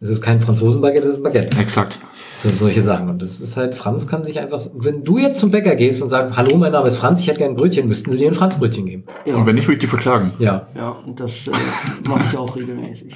Es 0.01 0.09
ist 0.09 0.21
kein 0.21 0.41
Franzosenbaguette, 0.41 1.05
es 1.05 1.11
ist 1.11 1.17
ein 1.17 1.23
Baguette. 1.23 1.57
Exakt. 1.57 1.99
So, 2.35 2.49
solche 2.49 2.83
Sachen. 2.83 3.09
Und 3.09 3.21
das 3.21 3.39
ist 3.39 3.55
halt, 3.55 3.75
Franz 3.75 4.07
kann 4.07 4.25
sich 4.25 4.39
einfach, 4.39 4.59
wenn 4.75 5.05
du 5.05 5.17
jetzt 5.17 5.39
zum 5.39 5.51
Bäcker 5.51 5.75
gehst 5.75 6.01
und 6.01 6.09
sagst, 6.09 6.35
hallo, 6.35 6.57
mein 6.57 6.73
Name 6.73 6.89
ist 6.89 6.97
Franz, 6.97 7.21
ich 7.21 7.27
hätte 7.27 7.39
gerne 7.39 7.53
ein 7.53 7.55
Brötchen, 7.55 7.87
müssten 7.87 8.11
sie 8.11 8.17
dir 8.17 8.27
ein 8.27 8.33
Franzbrötchen 8.33 8.85
geben. 8.85 9.05
Ja. 9.25 9.35
Und 9.35 9.45
wenn 9.45 9.55
nicht, 9.55 9.67
würde 9.67 9.75
ich 9.75 9.79
die 9.79 9.87
verklagen. 9.87 10.31
Ja. 10.37 10.67
Ja, 10.75 10.89
und 10.89 11.17
das 11.17 11.47
äh, 11.47 11.51
mache 12.09 12.25
ich 12.29 12.37
auch 12.37 12.53
regelmäßig. 12.55 13.15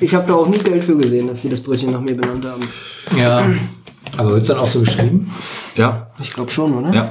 ich 0.00 0.14
habe 0.14 0.28
da 0.28 0.34
auch 0.34 0.48
nie 0.48 0.58
Geld 0.58 0.84
für 0.84 0.96
gesehen, 0.96 1.26
dass 1.26 1.42
sie 1.42 1.48
das 1.48 1.60
Brötchen 1.60 1.90
nach 1.90 2.00
mir 2.00 2.16
benannt 2.16 2.44
haben. 2.44 2.62
Ja. 3.18 3.44
Aber 4.16 4.30
wird 4.30 4.42
es 4.42 4.48
dann 4.48 4.58
auch 4.58 4.68
so 4.68 4.80
geschrieben? 4.80 5.30
Ja. 5.76 6.08
Ich 6.20 6.32
glaube 6.32 6.50
schon, 6.50 6.74
oder? 6.74 6.94
Ja. 6.94 7.10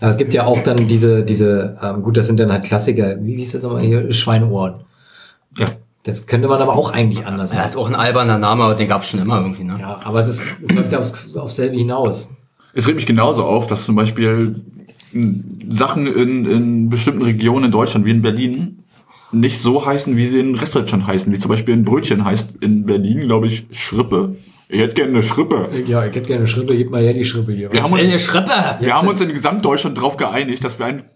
Aber 0.00 0.10
es 0.10 0.16
gibt 0.16 0.34
ja 0.34 0.44
auch 0.44 0.60
dann 0.62 0.88
diese, 0.88 1.24
diese, 1.24 1.78
ähm, 1.82 2.02
gut, 2.02 2.16
das 2.16 2.26
sind 2.26 2.38
dann 2.38 2.52
halt 2.52 2.64
Klassiker, 2.64 3.16
wie 3.22 3.36
hieß 3.36 3.52
das 3.52 3.62
nochmal 3.62 3.82
hier, 3.82 4.12
Schweineohren. 4.12 4.84
Ja. 5.56 5.66
Das 6.04 6.26
könnte 6.26 6.48
man 6.48 6.62
aber 6.62 6.76
auch 6.76 6.92
eigentlich 6.92 7.26
anders 7.26 7.52
Ja, 7.52 7.58
machen. 7.58 7.68
ist 7.68 7.76
auch 7.76 7.88
ein 7.88 7.94
alberner 7.94 8.38
Name, 8.38 8.64
aber 8.64 8.74
den 8.74 8.88
gab 8.88 9.02
es 9.02 9.10
schon 9.10 9.20
immer 9.20 9.40
irgendwie, 9.40 9.64
ne? 9.64 9.78
Ja, 9.80 9.98
aber 10.04 10.20
es, 10.20 10.28
ist, 10.28 10.42
es 10.62 10.74
läuft 10.74 10.92
ja 10.92 10.98
aufs, 10.98 11.36
aufs 11.36 11.56
selbe 11.56 11.76
hinaus. 11.76 12.30
Es 12.72 12.86
regt 12.86 12.96
mich 12.96 13.06
genauso 13.06 13.44
auf, 13.44 13.66
dass 13.66 13.84
zum 13.84 13.96
Beispiel 13.96 14.54
Sachen 15.68 16.06
in, 16.06 16.44
in 16.44 16.88
bestimmten 16.88 17.22
Regionen 17.22 17.66
in 17.66 17.70
Deutschland, 17.72 18.06
wie 18.06 18.10
in 18.10 18.22
Berlin, 18.22 18.84
nicht 19.32 19.60
so 19.60 19.84
heißen, 19.84 20.16
wie 20.16 20.26
sie 20.26 20.40
in 20.40 20.54
Restdeutschland 20.54 21.06
heißen. 21.06 21.32
Wie 21.32 21.38
zum 21.38 21.48
Beispiel 21.50 21.74
ein 21.74 21.84
Brötchen 21.84 22.24
heißt 22.24 22.56
in 22.60 22.86
Berlin, 22.86 23.26
glaube 23.26 23.46
ich, 23.46 23.66
Schrippe. 23.72 24.36
Ich 24.70 24.80
hätte 24.80 24.94
gerne 24.94 25.12
eine 25.12 25.22
Schrippe. 25.22 25.70
Ja, 25.86 26.04
ich 26.04 26.14
hätte 26.14 26.26
gerne 26.26 26.46
Schrippe, 26.46 26.76
gib 26.76 26.90
mal 26.90 27.02
her 27.02 27.14
die 27.14 27.24
Schrippe 27.24 27.52
hier. 27.52 27.72
Wir 27.72 27.82
haben 27.82 27.92
uns, 27.92 28.02
Eine 28.02 28.18
Schrippe! 28.18 28.52
wir 28.80 28.94
haben 28.94 29.08
uns 29.08 29.20
in 29.20 29.30
Gesamtdeutschland 29.30 29.96
darauf 29.96 30.18
geeinigt, 30.18 30.62
dass 30.62 30.78
wir 30.78 30.86
ein 30.86 31.08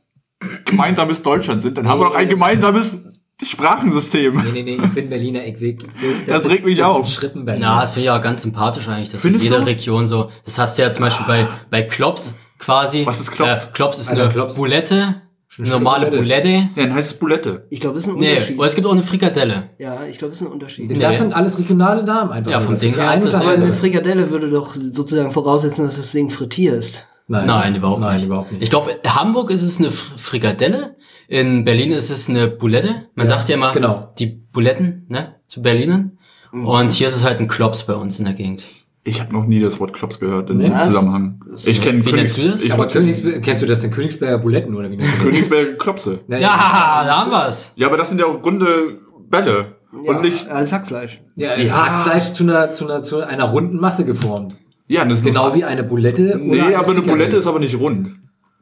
gemeinsames 0.65 1.23
Deutschland 1.23 1.61
sind. 1.61 1.77
Dann 1.77 1.87
haben 1.87 2.01
wir 2.01 2.09
auch 2.09 2.15
ein 2.15 2.29
gemeinsames 2.31 3.05
Sprachensystem. 3.45 4.37
Nee, 4.37 4.63
nee, 4.63 4.63
nee, 4.63 4.85
ich 4.85 4.91
bin 4.95 5.11
Berliner, 5.11 5.45
ich 5.45 5.61
will. 5.61 5.77
will 6.01 6.15
Das 6.27 6.49
regt 6.49 6.65
mich 6.65 6.83
auf. 6.83 7.07
Schrippen 7.09 7.45
Na, 7.45 7.81
das 7.81 7.93
finde 7.93 8.07
ich 8.07 8.11
auch 8.11 8.23
ganz 8.23 8.43
sympathisch 8.43 8.89
eigentlich, 8.89 9.11
dass 9.11 9.21
Findest 9.21 9.45
in 9.45 9.51
jeder 9.53 9.65
du? 9.65 9.71
Region 9.71 10.07
so, 10.07 10.31
das 10.45 10.59
hast 10.59 10.79
du 10.79 10.83
ja 10.83 10.93
zum 10.93 11.05
Beispiel 11.05 11.27
bei, 11.27 11.49
bei 11.71 11.83
Klops 11.83 12.39
quasi. 12.59 13.05
Was 13.05 13.21
ist 13.21 13.33
Klops? 13.33 13.65
Äh, 13.65 13.69
Klops 13.73 13.99
ist 13.99 14.11
Alter, 14.11 14.23
eine 14.23 14.33
Klops. 14.33 14.57
Boulette, 14.57 15.23
eine 15.59 15.69
normale 15.69 16.07
Boulette. 16.11 16.19
Boulette. 16.23 16.49
Ja, 16.49 16.69
dann 16.87 16.95
heißt 16.95 17.13
es 17.13 17.19
Boulette. 17.19 17.67
Ich 17.71 17.81
glaube, 17.81 17.99
es 17.99 18.05
ist 18.07 18.11
ein 18.11 18.19
Nee, 18.19 18.33
Unterschied. 18.33 18.59
oder 18.59 18.67
es 18.67 18.75
gibt 18.75 18.87
auch 18.87 18.93
eine 18.93 19.03
Frikadelle. 19.03 19.71
Ja, 19.79 20.05
ich 20.07 20.19
glaube, 20.19 20.33
es 20.33 20.41
ist 20.41 20.47
ein 20.47 20.53
Unterschied. 20.53 20.91
Das 20.91 20.99
Nee. 21.13 21.17
sind 21.19 21.33
alles 21.35 21.59
regionale 21.59 22.03
Namen 22.03 22.33
einfach. 22.33 22.51
Ja, 22.51 22.61
vom 22.61 22.73
nur. 22.73 22.81
Ding 22.81 22.95
her 22.95 23.11
ein 23.11 23.19
ist 23.19 23.25
und 23.27 23.35
das- 23.35 23.47
Aber 23.47 23.55
eine 23.57 23.73
Frikadelle 23.73 24.31
würde 24.31 24.49
doch 24.51 24.75
sozusagen 24.75 25.31
voraussetzen, 25.31 25.85
dass 25.85 25.97
das 25.97 26.13
Ding 26.13 26.31
frittierst. 26.31 27.09
Nein, 27.29 27.47
Nein, 27.47 27.77
überhaupt 27.77 28.01
Nein, 28.01 28.17
nicht. 28.17 28.27
überhaupt 28.27 28.53
nicht. 28.53 28.63
Ich 28.63 28.71
glaube, 28.71 28.91
in 29.03 29.15
Hamburg 29.15 29.51
ist 29.51 29.63
es 29.63 29.79
eine 29.79 29.89
Fr- 29.91 30.17
Frikadelle, 30.19 30.97
in 31.29 31.65
Berlin 31.65 31.93
ist 31.93 32.11
es 32.11 32.29
eine 32.29 32.49
Boulette. 32.49 33.07
Man 33.15 33.27
Ja, 33.27 33.27
sagt 33.27 33.49
ja 33.49 33.55
immer 33.55 33.73
genau. 33.73 34.13
die 34.19 34.27
Buletten, 34.27 35.07
ne, 35.09 35.37
zu 35.47 35.63
Berlinern. 35.63 36.19
Und 36.53 36.93
hier 36.93 37.07
ist 37.07 37.17
es 37.17 37.25
halt 37.25 37.41
ein 37.41 37.49
Klops 37.49 37.85
bei 37.85 37.95
uns 37.95 38.19
in 38.19 38.25
der 38.27 38.35
Gegend. 38.35 38.67
Ich 39.05 39.21
habe 39.21 39.33
noch 39.33 39.47
nie 39.47 39.61
das 39.61 39.81
Wort 39.81 39.93
Klops 39.93 40.21
gehört 40.21 40.49
in 40.51 40.61
dem? 40.61 40.79
Zusammenhang. 40.79 41.41
Ich 41.65 41.83
kenne 41.83 42.05
Wie 42.05 42.13
nennst 42.13 42.39
du 42.39 42.49
das? 42.49 42.63
Königs, 42.93 43.23
kennst 43.43 43.63
du 43.63 43.67
das 43.67 43.81
denn? 43.81 43.91
Königsberger 43.91 44.39
Buletten 44.39 44.75
oder 44.77 44.91
wie 44.91 44.97
nennt 44.97 45.09
man 45.09 45.17
das? 45.17 45.25
Königsberg 45.25 45.79
Klopse. 45.79 46.21
Ja, 46.29 46.39
Ja, 46.39 47.03
da 47.05 47.17
haben 47.21 47.31
wir's. 47.33 47.73
Ja, 47.75 47.89
aber 47.89 47.97
das 47.97 48.11
sind 48.11 48.21
ja 48.21 48.27
auch 48.27 48.45
runde 48.45 49.01
Bälle. 49.29 49.77
Ja, 50.05 50.13
Und 50.13 50.23
nicht. 50.23 50.49
Alles 50.49 50.73
Hackfleisch. 50.73 51.21
Ja, 51.35 51.53
ist 51.55 51.75
Hackfleisch 51.75 52.33
zu 52.33 52.45
einer, 52.45 52.71
zu, 52.71 52.85
einer, 52.85 53.03
zu 53.03 53.27
einer 53.27 53.45
runden 53.45 53.79
Masse 53.81 54.05
geformt. 54.05 54.57
Ja, 54.87 55.05
das 55.05 55.19
ist 55.19 55.25
Genau 55.25 55.55
wie 55.55 55.65
eine 55.65 55.83
Bulette. 55.83 56.39
Nee, 56.41 56.61
oder 56.63 56.79
aber 56.79 56.93
eine. 56.93 57.03
Bulette 57.03 57.37
ist 57.39 57.47
aber 57.47 57.59
nicht 57.59 57.79
rund. 57.79 58.13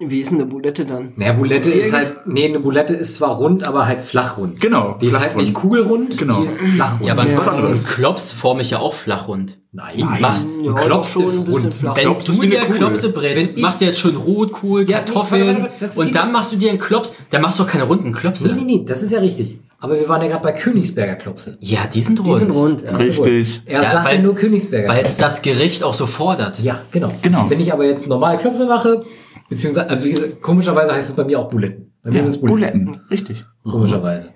Wie 0.02 0.20
ist 0.22 0.30
denn 0.30 0.38
eine 0.40 0.46
Boulette 0.46 0.86
dann? 0.86 1.12
Naja, 1.16 1.34
Bulette 1.34 1.68
ist 1.70 1.92
halt, 1.92 2.14
nee, 2.26 2.46
eine 2.46 2.58
Bulette 2.58 2.94
ist 2.94 3.16
zwar 3.16 3.36
rund, 3.36 3.66
aber 3.66 3.86
halt 3.86 4.00
flachrund. 4.00 4.58
Genau, 4.58 4.96
Die 4.98 5.06
ist 5.08 5.20
halt 5.20 5.36
nicht 5.36 5.52
kugelrund, 5.52 6.16
Genau. 6.16 6.38
die 6.40 6.46
ist 6.46 6.60
flachrund. 6.62 7.04
Ja, 7.06 7.12
aber 7.12 7.22
anderes. 7.22 7.80
ein 7.80 7.84
Klops 7.86 8.32
forme 8.32 8.62
ich 8.62 8.70
ja 8.70 8.78
auch 8.78 8.94
flachrund. 8.94 9.58
Nein, 9.72 10.00
Machst, 10.20 10.48
Ja, 10.62 10.70
ein 10.70 10.74
Klops 10.74 11.16
ist 11.16 11.46
rund. 11.48 11.82
wenn 11.82 11.92
Klops 11.94 12.24
du 12.24 12.40
dir. 12.40 12.60
Klopse 12.60 13.10
brätst, 13.12 13.58
machst 13.58 13.82
du 13.82 13.84
jetzt 13.84 14.00
schon 14.00 14.16
Rotkohl, 14.16 14.80
Ja, 14.80 14.86
nee, 14.86 14.92
Kartoffeln 15.04 15.46
warte, 15.46 15.60
warte, 15.62 15.72
warte, 15.80 15.84
das 15.86 15.96
und 15.98 16.14
dann 16.14 16.32
machst 16.32 16.52
du 16.52 16.56
dir 16.56 16.70
einen 16.70 16.78
Klops, 16.80 17.12
dann 17.28 17.42
machst 17.42 17.58
du 17.58 17.64
auch 17.64 17.68
keine 17.68 17.84
runden 17.84 18.12
Klopse. 18.12 18.48
Nee, 18.54 18.62
nee, 18.64 18.78
nee, 18.78 18.84
das 18.86 19.02
ist 19.02 19.10
ja 19.12 19.20
richtig. 19.20 19.58
Aber 19.82 19.98
wir 19.98 20.08
waren 20.08 20.20
ja 20.22 20.28
gerade 20.28 20.42
bei 20.42 20.52
Königsberger 20.52 21.14
Klopse. 21.14 21.56
Ja, 21.60 21.80
die 21.92 22.00
sind 22.00 22.18
Die 22.18 22.22
rund. 22.22 22.40
sind 22.40 22.50
rund. 22.52 22.82
ja. 22.82 22.96
Richtig. 22.96 23.60
Er 23.66 23.82
Ja, 23.82 23.90
sagt 23.90 24.12
ja 24.12 24.18
nur 24.18 24.34
Königsberger 24.34 24.88
Weil 24.88 25.00
Klopse. 25.02 25.20
das 25.20 25.42
Gericht 25.42 25.82
auch 25.84 25.94
so 25.94 26.06
fordert. 26.06 26.58
Ja, 26.60 26.80
genau. 26.90 27.12
Genau. 27.22 27.46
Wenn 27.48 27.60
ich 27.60 27.72
aber 27.72 27.84
jetzt 27.84 28.06
normal 28.08 28.36
Klopse 28.38 28.66
mache, 28.66 29.04
beziehungsweise, 29.50 29.90
also 29.90 30.08
gesagt, 30.08 30.40
komischerweise 30.40 30.94
heißt 30.94 31.10
es 31.10 31.16
bei 31.16 31.24
mir 31.24 31.38
auch 31.38 31.48
Buletten. 31.50 31.92
Bei 32.02 32.10
mir 32.10 32.16
Ja, 32.16 32.22
sind 32.22 32.34
es 32.36 32.40
Buletten. 32.40 32.86
Buletten. 32.86 33.06
Richtig. 33.10 33.44
Komischerweise. 33.64 34.28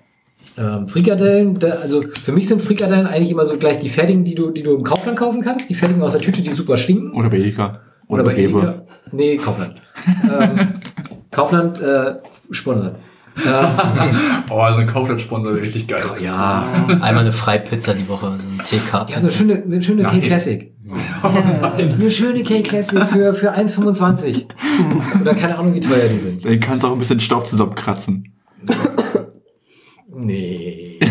Ähm, 0.57 0.87
Frikadellen, 0.87 1.55
da, 1.55 1.69
also 1.81 2.03
für 2.03 2.31
mich 2.31 2.47
sind 2.47 2.61
Frikadellen 2.61 3.07
eigentlich 3.07 3.31
immer 3.31 3.45
so 3.45 3.57
gleich 3.57 3.79
die 3.79 3.89
fertigen, 3.89 4.23
die 4.23 4.35
du, 4.35 4.51
die 4.51 4.61
du 4.61 4.75
im 4.75 4.83
Kaufland 4.83 5.17
kaufen 5.17 5.41
kannst. 5.41 5.69
Die 5.69 5.73
fertigen 5.73 6.03
aus 6.03 6.11
der 6.11 6.21
Tüte, 6.21 6.41
die 6.43 6.51
super 6.51 6.77
stinken. 6.77 7.13
Oder 7.13 7.29
bei 7.29 7.37
Edeka. 7.37 7.81
Oder 8.07 8.23
bei 8.23 8.33
Rewe. 8.33 8.59
Edeka. 8.59 8.85
Nee, 9.11 9.37
Kaufland. 9.37 9.81
ähm, 10.39 10.75
Kaufland, 11.31 11.81
äh, 11.81 12.15
sponsert. 13.37 13.71
Oh, 14.49 14.59
also 14.59 14.79
ein 14.79 14.87
Kaufland-Sponsor 14.87 15.53
wäre 15.53 15.63
richtig 15.63 15.87
geil. 15.87 16.03
Ja. 16.21 16.65
Einmal 16.87 17.19
eine 17.19 17.31
Freipizza 17.31 17.93
die 17.93 18.07
Woche, 18.07 18.37
so 18.37 18.47
ein 18.47 18.63
TK. 18.63 19.09
Ja, 19.09 19.21
so 19.21 19.27
schöne, 19.27 19.63
eine 19.63 19.81
schöne 19.81 20.03
K-Classic. 20.03 20.71
Eine 21.77 22.11
schöne 22.11 22.43
K-Classic 22.43 23.03
für, 23.07 23.33
für 23.33 23.55
1,25. 23.57 24.45
Oder 25.21 25.33
keine 25.33 25.57
Ahnung, 25.57 25.73
wie 25.73 25.79
teuer 25.79 26.07
die 26.07 26.19
sind. 26.19 26.45
Den 26.45 26.59
kannst 26.59 26.83
du 26.83 26.89
auch 26.89 26.93
ein 26.93 26.99
bisschen 26.99 27.19
Staub 27.19 27.47
zusammenkratzen. 27.47 28.35
Nee. 30.15 30.99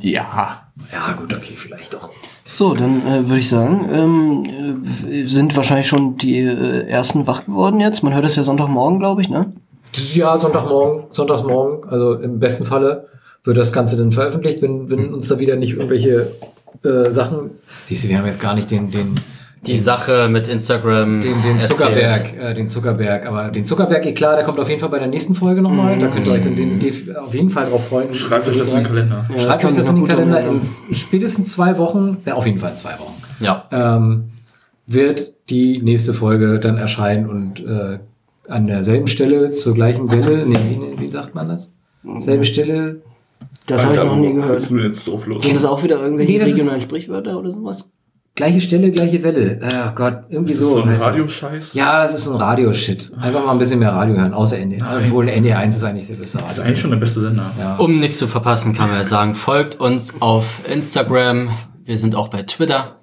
Ja. 0.00 0.72
Ja, 0.92 1.12
gut, 1.12 1.32
okay, 1.32 1.54
vielleicht 1.56 1.94
doch. 1.94 2.10
So, 2.44 2.74
dann 2.74 3.06
äh, 3.06 3.28
würde 3.28 3.38
ich 3.38 3.48
sagen, 3.48 3.88
ähm, 3.90 4.84
äh, 5.10 5.26
sind 5.26 5.56
wahrscheinlich 5.56 5.86
schon 5.88 6.16
die 6.16 6.38
äh, 6.38 6.86
ersten 6.86 7.26
wach 7.26 7.44
geworden 7.44 7.80
jetzt. 7.80 8.02
Man 8.02 8.14
hört 8.14 8.24
es 8.24 8.36
ja 8.36 8.44
Sonntagmorgen, 8.44 8.98
glaube 8.98 9.22
ich, 9.22 9.28
ne? 9.28 9.52
Ja, 10.14 10.36
Sonntagmorgen, 10.38 11.04
Sonntagsmorgen, 11.12 11.88
also 11.88 12.14
im 12.14 12.38
besten 12.40 12.64
Falle 12.64 13.06
wird 13.44 13.56
das 13.56 13.72
Ganze 13.72 13.96
dann 13.96 14.10
veröffentlicht, 14.12 14.62
wenn, 14.62 14.90
wenn 14.90 15.12
uns 15.14 15.28
da 15.28 15.38
wieder 15.38 15.56
nicht 15.56 15.74
irgendwelche 15.74 16.28
äh, 16.84 17.10
Sachen. 17.10 17.50
Siehst 17.84 18.04
du, 18.04 18.08
wir 18.08 18.18
haben 18.18 18.26
jetzt 18.26 18.40
gar 18.40 18.54
nicht 18.54 18.70
den, 18.70 18.90
den, 18.90 19.14
Die 19.66 19.76
Sache 19.78 20.28
mit 20.28 20.48
Instagram. 20.48 21.20
den, 21.20 21.42
den. 21.42 21.60
Zuckerberg, 21.60 22.34
äh, 22.42 22.54
den 22.54 22.68
Zuckerberg, 22.68 23.26
aber 23.26 23.48
den 23.50 23.64
Zuckerberg, 23.64 24.04
eh 24.06 24.12
klar, 24.14 24.34
der 24.36 24.44
kommt 24.44 24.58
auf 24.60 24.68
jeden 24.68 24.80
Fall 24.80 24.88
bei 24.88 24.98
der 24.98 25.08
nächsten 25.08 25.34
Folge 25.34 25.60
nochmal. 25.62 25.98
Da 25.98 26.08
könnt 26.08 26.26
ihr 26.26 26.32
euch 26.32 26.42
dann 26.42 26.56
den, 26.56 26.80
den 26.80 27.16
auf 27.16 27.34
jeden 27.34 27.50
Fall 27.50 27.66
drauf 27.66 27.86
freuen. 27.88 28.12
Schreibt 28.14 28.48
euch 28.48 28.58
das 28.58 28.70
in 28.70 28.76
den 28.76 28.84
Kalender. 28.84 29.24
Ja, 29.34 29.42
Schreibt 29.42 29.64
euch 29.64 29.76
das 29.76 29.88
in 29.90 29.96
den 29.96 30.08
Kalender. 30.08 30.40
In 30.40 30.60
spätestens 30.94 31.52
zwei 31.52 31.76
Wochen, 31.78 32.16
ja, 32.24 32.34
auf 32.34 32.46
jeden 32.46 32.58
Fall 32.58 32.74
zwei 32.76 32.92
Wochen, 32.98 33.14
Ja. 33.40 33.64
ähm, 33.70 34.24
wird 34.86 35.34
die 35.50 35.80
nächste 35.82 36.12
Folge 36.14 36.58
dann 36.58 36.76
erscheinen 36.78 37.28
und 37.28 37.60
äh, 37.60 37.98
an 38.48 38.66
derselben 38.66 39.06
Stelle 39.06 39.52
zur 39.52 39.74
gleichen 39.74 40.10
Welle, 40.10 40.44
nee, 40.46 40.56
wie, 40.96 41.00
wie 41.06 41.10
sagt 41.10 41.34
man 41.34 41.48
das? 41.48 41.72
Selbe 42.18 42.44
Stelle, 42.44 43.00
Das 43.66 43.82
habe 43.84 43.94
ich 43.94 44.02
noch 44.02 44.16
nie 44.16 44.34
gehört. 44.34 44.70
du 44.70 44.78
jetzt 44.78 45.06
drauf 45.08 45.26
los? 45.26 45.42
Sind 45.42 45.56
das 45.56 45.64
auch 45.64 45.82
wieder 45.82 46.00
irgendwelche 46.00 46.32
Nee, 46.32 46.38
ist- 46.38 46.50
regionalen 46.50 46.80
Sprichwörter 46.80 47.38
oder 47.38 47.50
sowas? 47.52 47.84
gleiche 48.36 48.60
Stelle, 48.60 48.90
gleiche 48.90 49.22
Welle. 49.22 49.60
Oh 49.62 49.92
Gott, 49.94 50.24
irgendwie 50.28 50.52
Ist 50.52 50.60
das 50.60 50.68
so. 50.68 50.74
so 50.74 50.82
ein. 50.82 50.96
Radioscheiß? 50.96 51.72
Ja, 51.74 52.02
das 52.02 52.14
ist 52.14 52.24
so 52.24 52.32
ein 52.32 52.36
Radioshit. 52.36 53.12
Einfach 53.20 53.44
mal 53.46 53.52
ein 53.52 53.58
bisschen 53.58 53.78
mehr 53.78 53.92
Radio 53.92 54.16
hören, 54.16 54.34
außer 54.34 54.58
ND. 54.58 54.82
Obwohl 54.82 55.26
ND1 55.28 55.68
ist 55.68 55.84
eigentlich 55.84 56.08
der 56.08 56.14
beste 56.14 56.38
Das 56.38 56.46
ist 56.46 56.50
Radio. 56.58 56.64
eigentlich 56.64 56.80
schon 56.80 56.90
der 56.90 56.96
beste 56.98 57.20
Sender. 57.20 57.50
Ja. 57.58 57.76
Um 57.76 58.00
nichts 58.00 58.18
zu 58.18 58.26
verpassen, 58.26 58.74
kann 58.74 58.88
man 58.88 58.98
ja 58.98 59.04
sagen, 59.04 59.34
folgt 59.36 59.78
uns 59.80 60.12
auf 60.20 60.60
Instagram. 60.68 61.50
Wir 61.84 61.96
sind 61.96 62.16
auch 62.16 62.26
bei 62.28 62.42
Twitter. 62.42 62.96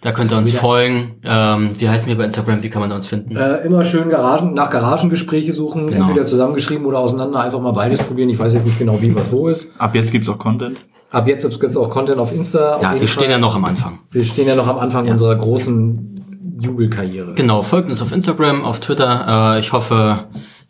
Da 0.00 0.12
könnt 0.12 0.30
ihr 0.30 0.38
uns 0.38 0.50
Wieder. 0.52 0.60
folgen. 0.60 1.16
Ähm, 1.24 1.70
wie 1.78 1.88
heißen 1.88 2.08
wir 2.08 2.16
bei 2.16 2.24
Instagram? 2.24 2.62
Wie 2.62 2.70
kann 2.70 2.80
man 2.80 2.92
uns 2.92 3.06
finden? 3.08 3.36
Äh, 3.36 3.58
immer 3.66 3.84
schön 3.84 4.08
Garagen, 4.10 4.54
nach 4.54 4.70
Garagengespräche 4.70 5.52
suchen, 5.52 5.88
Genau. 5.88 6.06
entweder 6.06 6.24
zusammengeschrieben 6.24 6.86
oder 6.86 6.98
auseinander, 7.00 7.40
einfach 7.40 7.60
mal 7.60 7.72
beides 7.72 8.00
probieren. 8.02 8.28
Ich 8.28 8.38
weiß 8.38 8.54
jetzt 8.54 8.64
nicht 8.66 8.78
genau, 8.78 9.00
wie 9.02 9.12
was 9.14 9.32
wo 9.32 9.48
ist. 9.48 9.68
Ab 9.78 9.94
jetzt 9.96 10.12
gibt's 10.12 10.28
auch 10.28 10.38
Content. 10.38 10.78
Ab 11.10 11.26
jetzt 11.26 11.48
gibt 11.50 11.64
es 11.64 11.76
auch 11.76 11.88
Content 11.90 12.18
auf 12.18 12.32
Insta. 12.32 12.76
auf 12.76 12.82
ja, 12.82 12.90
jeden 12.90 13.00
wir 13.00 13.08
stehen 13.08 13.22
Fall. 13.24 13.30
ja 13.32 13.38
noch 13.38 13.56
am 13.56 13.64
Anfang. 13.64 13.98
Wir 14.10 14.24
stehen 14.24 14.46
ja 14.46 14.54
noch 14.54 14.68
am 14.68 14.78
Anfang 14.78 15.08
unserer 15.08 15.34
großen 15.34 16.58
Jubelkarriere. 16.60 17.34
Genau, 17.34 17.62
folgt 17.62 17.88
uns 17.88 18.00
auf 18.02 18.12
Instagram, 18.12 18.64
auf 18.64 18.78
Twitter. 18.80 19.54
Äh, 19.56 19.60
ich 19.60 19.72
hoffe, 19.72 20.26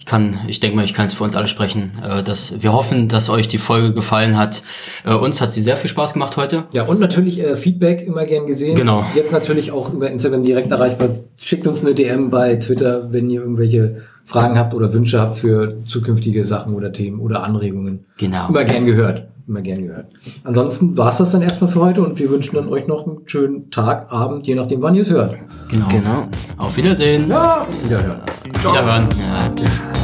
kann, 0.09 0.39
ich 0.47 0.59
denke 0.61 0.77
mal, 0.77 0.85
ich 0.85 0.95
kann 0.95 1.05
jetzt 1.05 1.15
für 1.15 1.25
uns 1.25 1.37
alle 1.37 1.49
sprechen, 1.49 1.93
äh, 2.03 2.23
dass 2.23 2.63
wir 2.63 2.73
hoffen, 2.73 3.09
dass 3.09 3.29
euch 3.29 3.47
die 3.47 3.59
Folge 3.59 3.93
gefallen 3.93 4.37
hat. 4.39 4.63
Äh, 5.05 5.15
uns 5.15 5.41
hat 5.41 5.53
sie 5.53 5.61
sehr 5.61 5.77
viel 5.77 5.91
Spaß 5.91 6.15
gemacht 6.15 6.37
heute. 6.37 6.65
Ja, 6.73 6.85
und 6.85 6.99
natürlich 6.99 7.41
äh, 7.41 7.57
Feedback 7.57 8.07
immer 8.07 8.25
gern 8.25 8.47
gesehen. 8.47 8.75
Genau. 8.75 9.05
Jetzt 9.15 9.33
natürlich 9.33 9.71
auch 9.71 9.93
über 9.93 10.11
Instagram 10.11 10.43
direkt 10.43 10.73
erreichbar. 10.73 11.11
Schickt 11.41 11.67
uns 11.67 11.85
eine 11.85 11.95
DM 11.95 12.31
bei 12.31 12.57
Twitter, 12.57 13.13
wenn 13.13 13.29
ihr 13.29 13.43
irgendwelche 13.43 14.03
Fragen 14.25 14.59
habt 14.59 14.75
oder 14.75 14.93
Wünsche 14.93 15.21
habt 15.21 15.37
für 15.37 15.85
zukünftige 15.85 16.45
Sachen 16.45 16.75
oder 16.75 16.93
Themen 16.93 17.21
oder 17.21 17.43
Anregungen. 17.43 18.07
Genau. 18.17 18.49
Immer 18.49 18.65
gern 18.65 18.85
gehört. 18.85 19.29
Immer 19.47 19.63
gern 19.63 19.87
gehört. 19.87 20.07
Ansonsten 20.45 20.99
war's 20.99 21.17
das 21.17 21.31
dann 21.31 21.41
erstmal 21.41 21.71
für 21.71 21.81
heute 21.81 22.03
und 22.03 22.19
wir 22.19 22.29
wünschen 22.29 22.57
dann 22.57 22.69
euch 22.69 22.87
noch 22.87 23.07
einen 23.07 23.21
schönen 23.25 23.71
Tag, 23.71 24.13
Abend, 24.13 24.47
je 24.47 24.55
nachdem, 24.55 24.83
wann 24.83 24.95
ihr 24.95 25.03
es 25.03 25.11
hört. 25.11 25.37
Genau. 25.71 25.89
Genau. 25.89 26.29
Auf 26.59 26.77
Wiedersehen. 26.77 27.31
Ja, 27.31 27.67
wiederhören. 27.83 28.21
Wiederhören. 28.45 29.09
Ja. 29.19 29.97